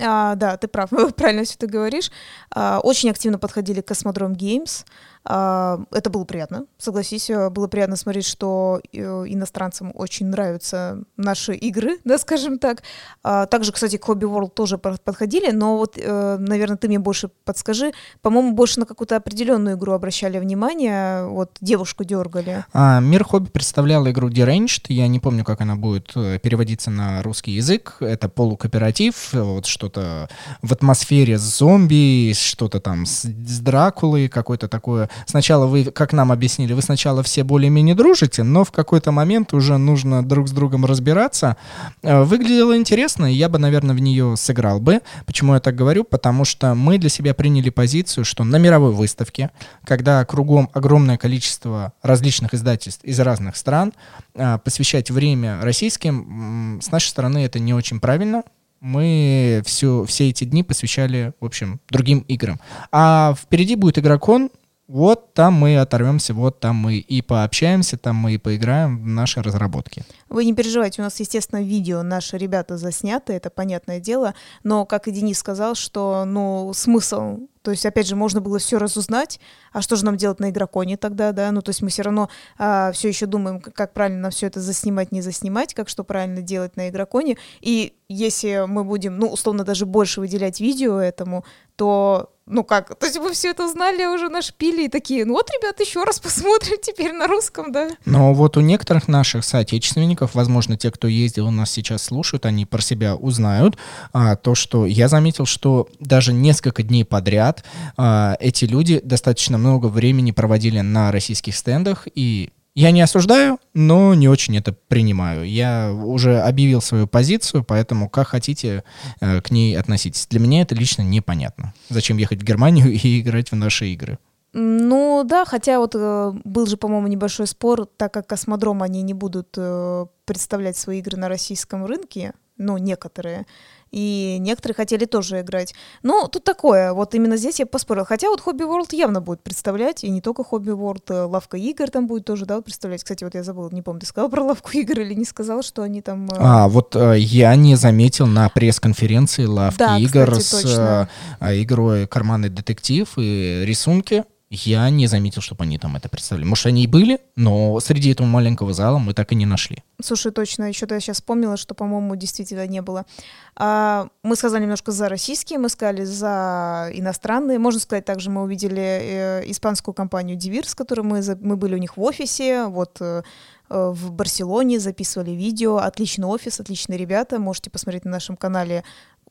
А, 0.00 0.34
да, 0.34 0.56
ты 0.56 0.66
прав, 0.66 0.90
правильно 1.16 1.44
все 1.44 1.56
ты 1.58 1.66
говоришь. 1.66 2.10
А, 2.54 2.80
очень 2.82 3.10
активно 3.10 3.38
подходили 3.38 3.82
к 3.82 3.88
Космодром 3.88 4.34
Геймс. 4.34 4.84
А, 5.24 5.80
это 5.90 6.08
было 6.08 6.24
приятно, 6.24 6.64
согласись, 6.78 7.28
э, 7.28 7.50
было 7.50 7.66
приятно 7.66 7.96
смотреть, 7.96 8.24
что 8.24 8.80
э, 8.92 8.98
иностранцам 8.98 9.92
очень 9.94 10.26
нравятся 10.26 11.02
наши 11.16 11.54
игры, 11.54 11.98
да, 12.04 12.16
скажем 12.18 12.58
так. 12.58 12.82
А, 13.22 13.46
также, 13.46 13.72
кстати, 13.72 13.96
к 13.98 14.08
Hobby 14.08 14.22
World 14.22 14.50
тоже 14.50 14.78
подходили, 14.78 15.50
но 15.50 15.76
вот, 15.76 15.98
э, 15.98 16.36
наверное, 16.38 16.78
ты 16.78 16.88
мне 16.88 16.98
больше 16.98 17.30
подскажи, 17.44 17.92
по-моему, 18.22 18.52
больше 18.52 18.80
на 18.80 18.86
какую-то 18.86 19.16
определенную 19.16 19.76
игру 19.76 19.92
обращали 19.92 20.38
внимание, 20.38 21.26
вот 21.26 21.50
девушку 21.60 22.04
дергали. 22.04 22.64
А, 22.72 23.00
Мир 23.00 23.24
Хобби 23.24 23.50
представлял 23.50 24.08
игру 24.08 24.30
Deranged, 24.30 24.86
я 24.88 25.06
не 25.06 25.20
помню, 25.20 25.44
как 25.44 25.60
она 25.60 25.76
будет 25.76 26.12
переводиться 26.14 26.90
на 26.90 27.22
русский 27.22 27.52
язык, 27.52 27.96
это 28.00 28.30
полукооператив, 28.30 29.34
вот 29.34 29.66
что-то 29.66 30.30
в 30.62 30.72
атмосфере 30.72 31.36
с 31.36 31.42
зомби, 31.42 32.32
что-то 32.32 32.80
там 32.80 33.04
с, 33.04 33.24
с 33.24 33.60
Дракулой, 33.60 34.28
какое-то 34.28 34.68
такое 34.68 35.09
сначала 35.26 35.66
вы, 35.66 35.84
как 35.84 36.12
нам 36.12 36.32
объяснили, 36.32 36.72
вы 36.72 36.82
сначала 36.82 37.22
все 37.22 37.44
более-менее 37.44 37.94
дружите, 37.94 38.42
но 38.42 38.64
в 38.64 38.72
какой-то 38.72 39.12
момент 39.12 39.52
уже 39.52 39.76
нужно 39.78 40.24
друг 40.24 40.48
с 40.48 40.52
другом 40.52 40.84
разбираться. 40.84 41.56
Э, 42.02 42.22
выглядело 42.22 42.76
интересно, 42.76 43.32
и 43.32 43.34
я 43.34 43.48
бы, 43.48 43.58
наверное, 43.58 43.94
в 43.94 44.00
нее 44.00 44.34
сыграл 44.36 44.80
бы. 44.80 45.00
Почему 45.26 45.54
я 45.54 45.60
так 45.60 45.74
говорю? 45.74 46.04
Потому 46.04 46.44
что 46.44 46.74
мы 46.74 46.98
для 46.98 47.08
себя 47.08 47.34
приняли 47.34 47.70
позицию, 47.70 48.24
что 48.24 48.44
на 48.44 48.56
мировой 48.56 48.92
выставке, 48.92 49.50
когда 49.84 50.24
кругом 50.24 50.70
огромное 50.72 51.16
количество 51.16 51.92
различных 52.02 52.54
издательств 52.54 53.04
из 53.04 53.18
разных 53.20 53.56
стран, 53.56 53.92
э, 54.34 54.58
посвящать 54.64 55.10
время 55.10 55.60
российским, 55.62 56.80
с 56.82 56.90
нашей 56.90 57.08
стороны 57.08 57.44
это 57.44 57.58
не 57.58 57.74
очень 57.74 58.00
правильно, 58.00 58.42
мы 58.80 59.62
все, 59.66 60.04
все 60.06 60.30
эти 60.30 60.44
дни 60.44 60.62
посвящали, 60.62 61.32
в 61.40 61.44
общем, 61.44 61.80
другим 61.90 62.20
играм. 62.20 62.58
А 62.90 63.34
впереди 63.38 63.76
будет 63.76 63.98
игрокон, 63.98 64.50
вот 64.90 65.34
там 65.34 65.54
мы 65.54 65.78
оторвемся, 65.78 66.34
вот 66.34 66.58
там 66.58 66.74
мы 66.74 66.96
и 66.96 67.22
пообщаемся, 67.22 67.96
там 67.96 68.16
мы 68.16 68.34
и 68.34 68.38
поиграем 68.38 69.00
в 69.00 69.06
наши 69.06 69.40
разработки. 69.40 70.02
Вы 70.28 70.44
не 70.44 70.52
переживайте, 70.52 71.00
у 71.00 71.04
нас, 71.04 71.20
естественно, 71.20 71.62
видео 71.62 72.02
наши 72.02 72.36
ребята 72.36 72.76
засняты, 72.76 73.32
это 73.34 73.50
понятное 73.50 74.00
дело, 74.00 74.34
но, 74.64 74.84
как 74.84 75.06
и 75.06 75.12
Денис 75.12 75.38
сказал, 75.38 75.76
что, 75.76 76.24
ну, 76.24 76.72
смысл 76.74 77.38
то 77.62 77.70
есть, 77.70 77.84
опять 77.84 78.06
же, 78.06 78.16
можно 78.16 78.40
было 78.40 78.58
все 78.58 78.78
разузнать, 78.78 79.38
а 79.72 79.82
что 79.82 79.94
же 79.96 80.04
нам 80.04 80.16
делать 80.16 80.40
на 80.40 80.48
игроконе 80.48 80.96
тогда, 80.96 81.32
да? 81.32 81.52
Ну, 81.52 81.60
то 81.60 81.70
есть 81.70 81.82
мы 81.82 81.90
все 81.90 82.02
равно 82.02 82.30
а, 82.56 82.90
все 82.92 83.08
еще 83.08 83.26
думаем, 83.26 83.60
как 83.60 83.92
правильно 83.92 84.20
нам 84.20 84.30
все 84.30 84.46
это 84.46 84.60
заснимать, 84.60 85.12
не 85.12 85.20
заснимать, 85.20 85.74
как 85.74 85.90
что 85.90 86.02
правильно 86.02 86.40
делать 86.40 86.76
на 86.76 86.88
игроконе. 86.88 87.36
И 87.60 87.92
если 88.08 88.64
мы 88.66 88.82
будем, 88.82 89.18
ну, 89.18 89.26
условно, 89.26 89.64
даже 89.64 89.84
больше 89.84 90.20
выделять 90.20 90.58
видео 90.58 90.98
этому, 90.98 91.44
то 91.76 92.32
ну 92.50 92.64
как, 92.64 92.96
то 92.96 93.06
есть 93.06 93.18
вы 93.18 93.32
все 93.32 93.50
это 93.50 93.68
знали, 93.68 94.04
уже 94.04 94.28
нашпили 94.28 94.84
и 94.84 94.88
такие, 94.88 95.24
ну 95.24 95.34
вот, 95.34 95.48
ребят, 95.50 95.80
еще 95.80 96.04
раз 96.04 96.18
посмотрим 96.18 96.76
теперь 96.82 97.12
на 97.12 97.26
русском, 97.26 97.72
да? 97.72 97.90
Но 98.04 98.34
вот 98.34 98.56
у 98.56 98.60
некоторых 98.60 99.08
наших 99.08 99.44
соотечественников, 99.44 100.34
возможно, 100.34 100.76
те, 100.76 100.90
кто 100.90 101.08
ездил 101.08 101.46
у 101.46 101.50
нас 101.50 101.70
сейчас 101.70 102.02
слушают, 102.02 102.46
они 102.46 102.66
про 102.66 102.82
себя 102.82 103.14
узнают, 103.14 103.78
а, 104.12 104.36
то, 104.36 104.54
что 104.54 104.86
я 104.86 105.08
заметил, 105.08 105.46
что 105.46 105.88
даже 105.98 106.32
несколько 106.32 106.82
дней 106.82 107.04
подряд 107.04 107.64
а, 107.96 108.36
эти 108.40 108.64
люди 108.64 109.00
достаточно 109.02 109.56
много 109.56 109.86
времени 109.86 110.32
проводили 110.32 110.80
на 110.80 111.12
российских 111.12 111.56
стендах 111.56 112.08
и 112.14 112.50
Я 112.74 112.92
не 112.92 113.02
осуждаю, 113.02 113.58
но 113.74 114.14
не 114.14 114.28
очень 114.28 114.56
это 114.56 114.72
принимаю. 114.72 115.44
Я 115.44 115.92
уже 115.92 116.40
объявил 116.40 116.80
свою 116.80 117.06
позицию, 117.08 117.64
поэтому 117.64 118.08
как 118.08 118.28
хотите 118.28 118.84
э, 119.20 119.40
к 119.40 119.50
ней 119.50 119.76
относитесь. 119.76 120.26
Для 120.28 120.38
меня 120.38 120.62
это 120.62 120.74
лично 120.74 121.02
непонятно. 121.02 121.74
Зачем 121.88 122.16
ехать 122.16 122.40
в 122.40 122.44
Германию 122.44 122.92
и 122.92 123.20
играть 123.20 123.50
в 123.50 123.56
наши 123.56 123.86
игры? 123.86 124.18
Ну 124.52 125.22
да, 125.24 125.44
хотя 125.44 125.78
вот 125.78 125.94
э, 125.94 126.32
был 126.44 126.66
же, 126.66 126.76
по-моему, 126.76 127.06
небольшой 127.06 127.46
спор, 127.46 127.86
так 127.86 128.12
как 128.12 128.26
космодром 128.26 128.82
они 128.82 129.02
не 129.02 129.14
будут 129.14 129.54
э, 129.56 130.06
представлять 130.24 130.76
свои 130.76 130.98
игры 130.98 131.16
на 131.16 131.28
российском 131.28 131.86
рынке, 131.86 132.34
ну, 132.56 132.76
некоторые, 132.76 133.46
и 133.90 134.36
некоторые 134.40 134.74
хотели 134.74 135.04
тоже 135.04 135.40
играть. 135.40 135.74
Ну, 136.02 136.28
тут 136.28 136.44
такое, 136.44 136.92
вот 136.92 137.14
именно 137.14 137.36
здесь 137.36 137.58
я 137.58 137.66
поспорил. 137.66 138.04
Хотя 138.04 138.28
вот 138.28 138.40
Hobby 138.40 138.66
World 138.66 138.94
явно 138.94 139.20
будет 139.20 139.42
представлять, 139.42 140.04
и 140.04 140.10
не 140.10 140.20
только 140.20 140.42
Hobby 140.42 140.76
World, 140.76 141.04
э, 141.08 141.22
Лавка 141.24 141.56
игр 141.56 141.90
там 141.90 142.06
будет 142.06 142.24
тоже, 142.24 142.46
да, 142.46 142.60
представлять. 142.60 143.02
Кстати, 143.02 143.24
вот 143.24 143.34
я 143.34 143.42
забыл, 143.42 143.68
не 143.70 143.82
помню, 143.82 144.00
ты 144.00 144.06
сказал 144.06 144.30
про 144.30 144.42
Лавку 144.42 144.70
игр 144.72 145.00
или 145.00 145.14
не 145.14 145.24
сказал, 145.24 145.62
что 145.62 145.82
они 145.82 146.02
там... 146.02 146.26
Э, 146.26 146.36
а, 146.38 146.68
вот 146.68 146.94
э, 146.94 147.18
я 147.18 147.54
не 147.56 147.76
заметил 147.76 148.26
на 148.26 148.48
пресс-конференции 148.48 149.44
Лавки 149.44 149.78
да, 149.78 149.98
игр 149.98 150.30
кстати, 150.30 150.66
с 150.66 151.08
э, 151.40 151.62
игрой 151.62 152.06
«Карманный 152.06 152.48
детектив» 152.48 153.08
и 153.16 153.62
рисунки. 153.64 154.24
Я 154.52 154.90
не 154.90 155.06
заметил, 155.06 155.42
чтобы 155.42 155.62
они 155.62 155.78
там 155.78 155.94
это 155.94 156.08
представили. 156.08 156.44
Может, 156.44 156.66
они 156.66 156.82
и 156.82 156.88
были, 156.88 157.20
но 157.36 157.78
среди 157.78 158.10
этого 158.10 158.26
маленького 158.26 158.72
зала 158.72 158.98
мы 158.98 159.14
так 159.14 159.30
и 159.30 159.36
не 159.36 159.46
нашли. 159.46 159.84
Слушай, 160.02 160.32
точно, 160.32 160.64
еще-то 160.64 160.94
я 160.94 161.00
сейчас 161.00 161.18
вспомнила, 161.18 161.56
что, 161.56 161.76
по-моему, 161.76 162.16
действительно 162.16 162.66
не 162.66 162.82
было. 162.82 163.06
А, 163.54 164.08
мы 164.24 164.34
сказали 164.34 164.62
немножко 164.62 164.90
за 164.90 165.08
российские, 165.08 165.60
мы 165.60 165.68
сказали 165.68 166.02
за 166.02 166.90
иностранные. 166.92 167.60
Можно 167.60 167.78
сказать, 167.78 168.04
также 168.04 168.28
мы 168.28 168.42
увидели 168.42 168.82
э, 168.82 169.42
испанскую 169.50 169.94
компанию 169.94 170.36
Divir, 170.36 170.66
с 170.66 170.74
которой 170.74 171.02
мы, 171.02 171.22
мы 171.40 171.56
были 171.56 171.76
у 171.76 171.78
них 171.78 171.96
в 171.96 172.02
офисе. 172.02 172.66
Вот 172.66 172.96
э, 173.00 173.22
э, 173.68 173.90
в 173.94 174.10
Барселоне 174.10 174.80
записывали 174.80 175.30
видео. 175.30 175.76
Отличный 175.76 176.26
офис, 176.26 176.58
отличные 176.58 176.98
ребята. 176.98 177.38
Можете 177.38 177.70
посмотреть 177.70 178.04
на 178.04 178.10
нашем 178.10 178.36
канале 178.36 178.82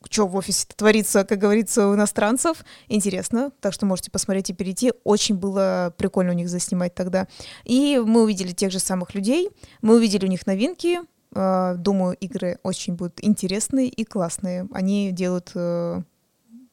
что 0.09 0.27
в 0.27 0.35
офисе 0.35 0.65
творится, 0.75 1.23
как 1.23 1.39
говорится, 1.39 1.87
у 1.87 1.95
иностранцев. 1.95 2.63
Интересно, 2.87 3.51
так 3.59 3.73
что 3.73 3.85
можете 3.85 4.11
посмотреть 4.11 4.49
и 4.49 4.53
перейти. 4.53 4.93
Очень 5.03 5.35
было 5.35 5.93
прикольно 5.97 6.31
у 6.31 6.35
них 6.35 6.49
заснимать 6.49 6.95
тогда. 6.95 7.27
И 7.65 8.01
мы 8.03 8.23
увидели 8.23 8.51
тех 8.51 8.71
же 8.71 8.79
самых 8.79 9.13
людей, 9.13 9.49
мы 9.81 9.95
увидели 9.95 10.25
у 10.25 10.29
них 10.29 10.47
новинки. 10.47 10.99
А, 11.33 11.75
думаю, 11.75 12.15
игры 12.15 12.59
очень 12.63 12.93
будут 12.93 13.19
интересные 13.23 13.87
и 13.87 14.03
классные. 14.03 14.67
Они 14.73 15.11
делают 15.11 15.51
э, 15.53 16.01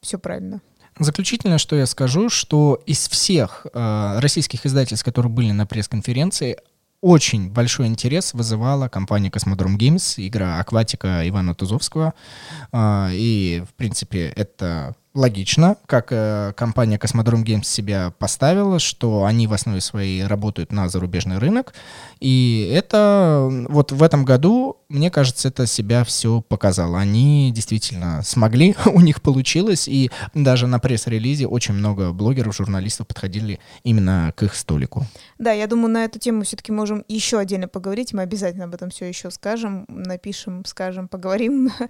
все 0.01 0.17
правильно. 0.17 0.61
Заключительно, 0.99 1.59
что 1.59 1.75
я 1.75 1.85
скажу, 1.85 2.29
что 2.29 2.81
из 2.87 3.07
всех 3.07 3.67
э, 3.71 4.19
российских 4.19 4.65
издательств, 4.65 5.05
которые 5.05 5.31
были 5.31 5.51
на 5.51 5.67
пресс-конференции, 5.67 6.57
очень 7.01 7.49
большой 7.51 7.87
интерес 7.87 8.33
вызывала 8.33 8.87
компания 8.87 9.29
Космодром 9.29 9.77
Games, 9.77 10.15
игра 10.17 10.59
«Акватика» 10.59 11.27
Ивана 11.27 11.53
Тузовского. 11.53 12.13
А, 12.71 13.09
и, 13.11 13.63
в 13.69 13.73
принципе, 13.75 14.33
это 14.35 14.95
логично, 15.17 15.77
как 15.87 16.09
э, 16.11 16.53
компания 16.55 16.97
Cosmodrome 16.97 17.43
Games 17.43 17.63
себя 17.63 18.13
поставила, 18.19 18.77
что 18.77 19.25
они 19.25 19.47
в 19.47 19.53
основе 19.53 19.81
своей 19.81 20.23
работают 20.23 20.71
на 20.71 20.87
зарубежный 20.89 21.39
рынок. 21.39 21.73
И 22.19 22.71
это 22.71 23.49
вот 23.67 23.91
в 23.91 24.03
этом 24.03 24.25
году, 24.25 24.77
мне 24.89 25.09
кажется, 25.09 25.47
это 25.47 25.65
себя 25.65 26.03
все 26.03 26.41
показало. 26.41 26.99
Они 26.99 27.51
действительно 27.53 28.21
смогли, 28.23 28.75
у 28.85 29.01
них 29.01 29.21
получилось, 29.23 29.87
и 29.87 30.11
даже 30.35 30.67
на 30.67 30.79
пресс-релизе 30.79 31.47
очень 31.47 31.73
много 31.73 32.13
блогеров, 32.13 32.55
журналистов 32.55 33.07
подходили 33.07 33.59
именно 33.83 34.33
к 34.35 34.43
их 34.43 34.55
столику. 34.55 35.05
Да, 35.39 35.51
я 35.51 35.65
думаю, 35.65 35.89
на 35.89 36.05
эту 36.05 36.19
тему 36.19 36.43
все-таки 36.43 36.71
можем 36.71 37.03
еще 37.07 37.39
отдельно 37.39 37.67
поговорить. 37.67 38.13
Мы 38.13 38.21
обязательно 38.21 38.65
об 38.65 38.75
этом 38.75 38.91
все 38.91 39.05
еще 39.05 39.31
скажем, 39.31 39.85
напишем, 39.87 40.63
скажем, 40.65 41.07
поговорим. 41.07 41.71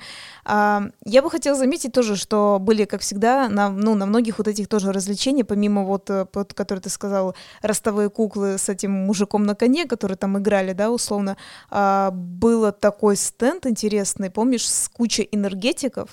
А, 0.49 0.83
я 1.03 1.21
бы 1.21 1.29
хотела 1.29 1.57
заметить 1.57 1.91
тоже, 1.91 2.15
что 2.15 2.57
были, 2.59 2.85
как 2.85 3.01
всегда, 3.01 3.16
всегда 3.17 3.49
на, 3.49 3.69
ну, 3.69 3.95
на 3.95 4.05
многих 4.05 4.37
вот 4.37 4.47
этих 4.47 4.67
тоже 4.67 4.91
развлечений, 4.91 5.43
помимо 5.43 5.83
вот, 5.83 6.09
э, 6.09 6.25
вот, 6.33 6.53
который 6.53 6.79
ты 6.79 6.89
сказал, 6.89 7.35
ростовые 7.63 8.09
куклы 8.09 8.57
с 8.57 8.69
этим 8.69 8.91
мужиком 8.91 9.43
на 9.43 9.55
коне, 9.55 9.85
которые 9.85 10.17
там 10.17 10.37
играли, 10.37 10.73
да, 10.73 10.91
условно, 10.91 11.35
а, 11.69 12.11
было 12.11 12.71
такой 12.71 13.15
стенд 13.15 13.65
интересный, 13.65 14.29
помнишь, 14.29 14.69
с 14.69 14.89
кучей 14.89 15.27
энергетиков, 15.31 16.09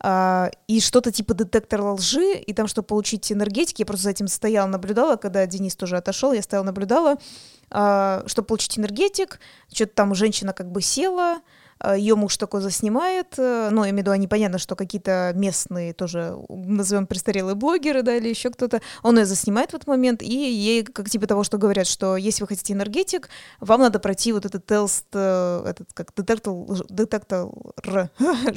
Uh, 0.00 0.52
и 0.68 0.80
что-то 0.80 1.10
типа 1.10 1.32
детектора 1.32 1.82
лжи, 1.92 2.34
и 2.34 2.52
там, 2.52 2.66
чтобы 2.66 2.84
получить 2.86 3.32
энергетики, 3.32 3.80
я 3.80 3.86
просто 3.86 4.04
за 4.04 4.10
этим 4.10 4.28
стояла, 4.28 4.66
наблюдала, 4.68 5.16
когда 5.16 5.46
Денис 5.46 5.74
тоже 5.76 5.96
отошел, 5.96 6.34
я 6.34 6.42
стояла, 6.42 6.66
наблюдала, 6.66 7.16
uh, 7.70 8.28
чтобы 8.28 8.46
получить 8.46 8.78
энергетик, 8.78 9.40
что-то 9.72 9.94
там 9.94 10.14
женщина 10.14 10.52
как 10.52 10.70
бы 10.70 10.82
села, 10.82 11.38
Э, 11.38 11.40
ее 11.92 12.14
муж 12.16 12.36
такой 12.36 12.60
заснимает, 12.60 13.34
э, 13.38 13.68
ну, 13.70 13.84
я 13.84 13.90
имею 13.90 13.96
в 13.96 13.98
виду, 14.02 14.10
они 14.12 14.28
понятно, 14.28 14.58
что 14.58 14.76
какие-то 14.76 15.32
местные 15.34 15.92
тоже, 15.92 16.36
назовем 16.48 17.06
престарелые 17.06 17.54
блогеры, 17.54 18.02
да, 18.02 18.16
или 18.16 18.28
еще 18.28 18.50
кто-то, 18.50 18.80
он 19.02 19.18
ее 19.18 19.26
заснимает 19.26 19.72
в 19.72 19.74
этот 19.74 19.86
момент, 19.88 20.22
и 20.22 20.26
ей, 20.34 20.84
как 20.84 21.10
типа 21.10 21.26
того, 21.26 21.44
что 21.44 21.58
говорят, 21.58 21.86
что 21.86 22.16
если 22.16 22.42
вы 22.42 22.48
хотите 22.48 22.72
энергетик, 22.72 23.28
вам 23.60 23.80
надо 23.80 23.98
пройти 23.98 24.32
вот 24.32 24.46
этот 24.46 24.64
тест, 24.66 25.06
э, 25.12 25.64
этот 25.66 25.92
как 25.92 26.14
детектор, 26.14 26.54
детектор 26.88 27.48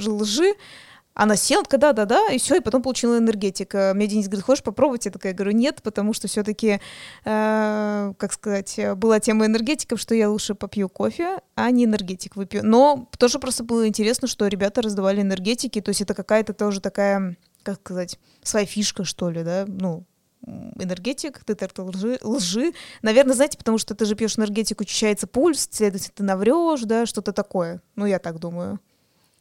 лжи, 0.07 0.53
она 1.17 1.35
села, 1.35 1.63
такая, 1.63 1.79
да-да-да, 1.81 2.27
и 2.31 2.37
все, 2.37 2.57
и 2.57 2.59
потом 2.59 2.83
получила 2.83 3.17
энергетик. 3.17 3.73
Э, 3.73 3.93
мне 3.95 4.05
Денис 4.05 4.27
говорит, 4.27 4.45
хочешь 4.45 4.63
попробовать? 4.63 5.05
Я 5.05 5.11
такая 5.11 5.33
говорю, 5.33 5.51
нет, 5.51 5.81
потому 5.81 6.13
что 6.13 6.27
все-таки, 6.27 6.79
э, 7.25 8.13
как 8.17 8.33
сказать, 8.33 8.79
была 8.95 9.19
тема 9.19 9.47
энергетиков, 9.47 9.99
что 9.99 10.13
я 10.13 10.29
лучше 10.29 10.53
попью 10.53 10.89
кофе, 10.89 11.39
а 11.55 11.71
не 11.71 11.85
энергетик 11.85 12.35
выпью. 12.35 12.61
Но 12.63 13.09
тоже 13.17 13.39
просто 13.39 13.63
было 13.63 13.87
интересно, 13.87 14.27
что 14.27 14.45
ребята 14.45 14.83
раздавали 14.83 15.21
энергетики, 15.21 15.81
то 15.81 15.89
есть 15.89 16.01
это 16.01 16.13
какая-то 16.13 16.53
тоже 16.53 16.81
такая, 16.81 17.35
как 17.63 17.79
сказать, 17.79 18.19
своя 18.43 18.67
фишка, 18.67 19.03
что 19.03 19.31
ли, 19.31 19.43
да, 19.43 19.65
ну, 19.67 20.05
энергетик, 20.45 21.43
детектор 21.47 21.85
лжи, 21.85 22.19
лжи. 22.21 22.73
Наверное, 23.01 23.33
знаете, 23.33 23.57
потому 23.57 23.79
что 23.79 23.95
ты 23.95 24.05
же 24.05 24.13
пьешь 24.13 24.37
энергетик, 24.37 24.81
учащается 24.81 25.25
пульс, 25.25 25.67
следовательно, 25.71 26.13
ты 26.15 26.23
наврешь, 26.23 26.81
да, 26.81 27.07
что-то 27.07 27.33
такое. 27.33 27.81
Ну, 27.95 28.05
я 28.05 28.19
так 28.19 28.37
думаю. 28.37 28.79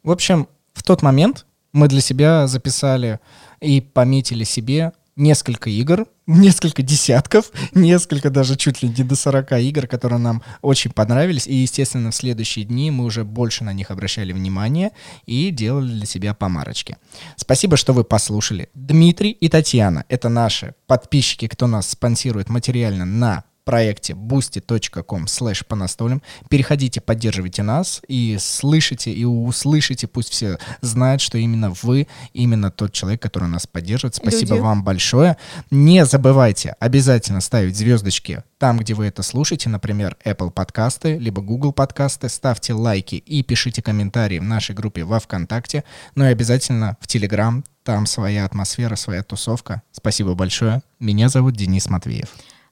В 0.01 0.09
общем, 0.09 0.47
в 0.73 0.81
тот 0.81 1.03
момент 1.03 1.46
мы 1.77 1.87
для 1.87 2.01
себя 2.01 2.47
записали 2.47 3.19
и 3.61 3.81
пометили 3.81 4.43
себе 4.43 4.93
несколько 5.15 5.69
игр, 5.69 6.05
несколько 6.27 6.81
десятков, 6.81 7.51
несколько 7.73 8.29
даже 8.29 8.55
чуть 8.55 8.81
ли 8.81 8.89
не 8.89 9.03
до 9.03 9.15
40 9.15 9.51
игр, 9.53 9.87
которые 9.87 10.19
нам 10.19 10.41
очень 10.61 10.91
понравились. 10.91 11.47
И, 11.47 11.55
естественно, 11.55 12.11
в 12.11 12.15
следующие 12.15 12.65
дни 12.65 12.91
мы 12.91 13.05
уже 13.05 13.23
больше 13.23 13.63
на 13.63 13.73
них 13.73 13.91
обращали 13.91 14.33
внимание 14.33 14.91
и 15.25 15.51
делали 15.51 15.91
для 15.91 16.05
себя 16.05 16.33
помарочки. 16.33 16.97
Спасибо, 17.35 17.77
что 17.77 17.93
вы 17.93 18.03
послушали. 18.03 18.69
Дмитрий 18.73 19.31
и 19.31 19.49
Татьяна— 19.49 20.05
это 20.09 20.29
наши 20.29 20.73
подписчики, 20.87 21.47
кто 21.47 21.67
нас 21.67 21.89
спонсирует 21.89 22.49
материально 22.49 23.05
на 23.05 23.43
проекте 23.67 24.13
boosty.com 24.13 25.25
slash 25.25 25.65
по 25.67 25.75
настолям. 25.75 26.21
Переходите, 26.49 27.01
поддерживайте 27.01 27.63
нас 27.63 28.01
и 28.07 28.37
слышите, 28.39 29.11
и 29.11 29.25
услышите, 29.25 30.07
пусть 30.07 30.29
все 30.29 30.57
знают, 30.79 31.19
что 31.19 31.37
именно 31.37 31.73
вы, 31.81 32.07
именно 32.31 32.71
тот 32.71 32.93
человек, 32.93 33.21
который 33.21 33.49
нас 33.49 33.67
поддерживает. 33.67 34.15
Спасибо 34.15 34.55
Люди. 34.55 34.63
вам 34.63 34.83
большое. 34.85 35.35
Не 35.69 36.05
забывайте 36.05 36.77
обязательно 36.79 37.41
ставить 37.41 37.75
звездочки 37.75 38.41
там, 38.57 38.79
где 38.79 38.93
вы 38.93 39.05
это 39.05 39.21
слушаете, 39.21 39.69
например, 39.69 40.17
Apple 40.25 40.49
подкасты, 40.49 41.17
либо 41.17 41.41
Google 41.41 41.73
подкасты. 41.73 42.29
Ставьте 42.29 42.73
лайки 42.73 43.15
и 43.15 43.43
пишите 43.43 43.81
комментарии 43.81 44.39
в 44.39 44.43
нашей 44.43 44.73
группе 44.73 45.03
во 45.03 45.19
ВКонтакте. 45.19 45.83
Ну 46.15 46.23
и 46.23 46.29
обязательно 46.29 46.97
в 46.99 47.07
Телеграм. 47.07 47.63
Там 47.83 48.05
своя 48.05 48.45
атмосфера, 48.45 48.95
своя 48.95 49.23
тусовка. 49.23 49.81
Спасибо 49.91 50.33
большое. 50.33 50.81
Меня 50.99 51.29
зовут 51.29 51.55
Денис 51.55 51.87
Матвеев. 51.89 52.29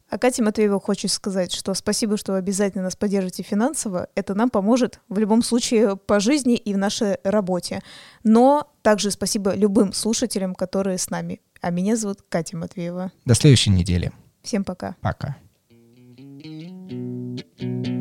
А 0.09 0.17
Кате 0.17 0.43
Матвеева 0.43 0.79
хочу 0.79 1.07
сказать, 1.07 1.51
что 1.51 1.73
спасибо, 1.73 2.17
что 2.17 2.33
вы 2.33 2.37
обязательно 2.37 2.83
нас 2.83 2.95
поддержите 2.95 3.43
финансово. 3.43 4.07
Это 4.15 4.35
нам 4.35 4.49
поможет 4.49 4.99
в 5.09 5.17
любом 5.17 5.41
случае 5.41 5.97
по 5.97 6.19
жизни 6.19 6.55
и 6.55 6.73
в 6.73 6.77
нашей 6.77 7.17
работе. 7.23 7.81
Но 8.23 8.71
также 8.81 9.11
спасибо 9.11 9.55
любым 9.55 9.93
слушателям, 9.93 10.53
которые 10.53 10.97
с 10.97 11.09
нами. 11.09 11.41
А 11.61 11.71
меня 11.71 11.95
зовут 11.95 12.19
Катя 12.29 12.57
Матвеева. 12.57 13.11
До 13.25 13.33
следующей 13.33 13.71
недели. 13.71 14.11
Всем 14.43 14.63
пока. 14.63 14.95
Пока. 15.01 15.37
thank 17.57 17.87
you 17.87 17.94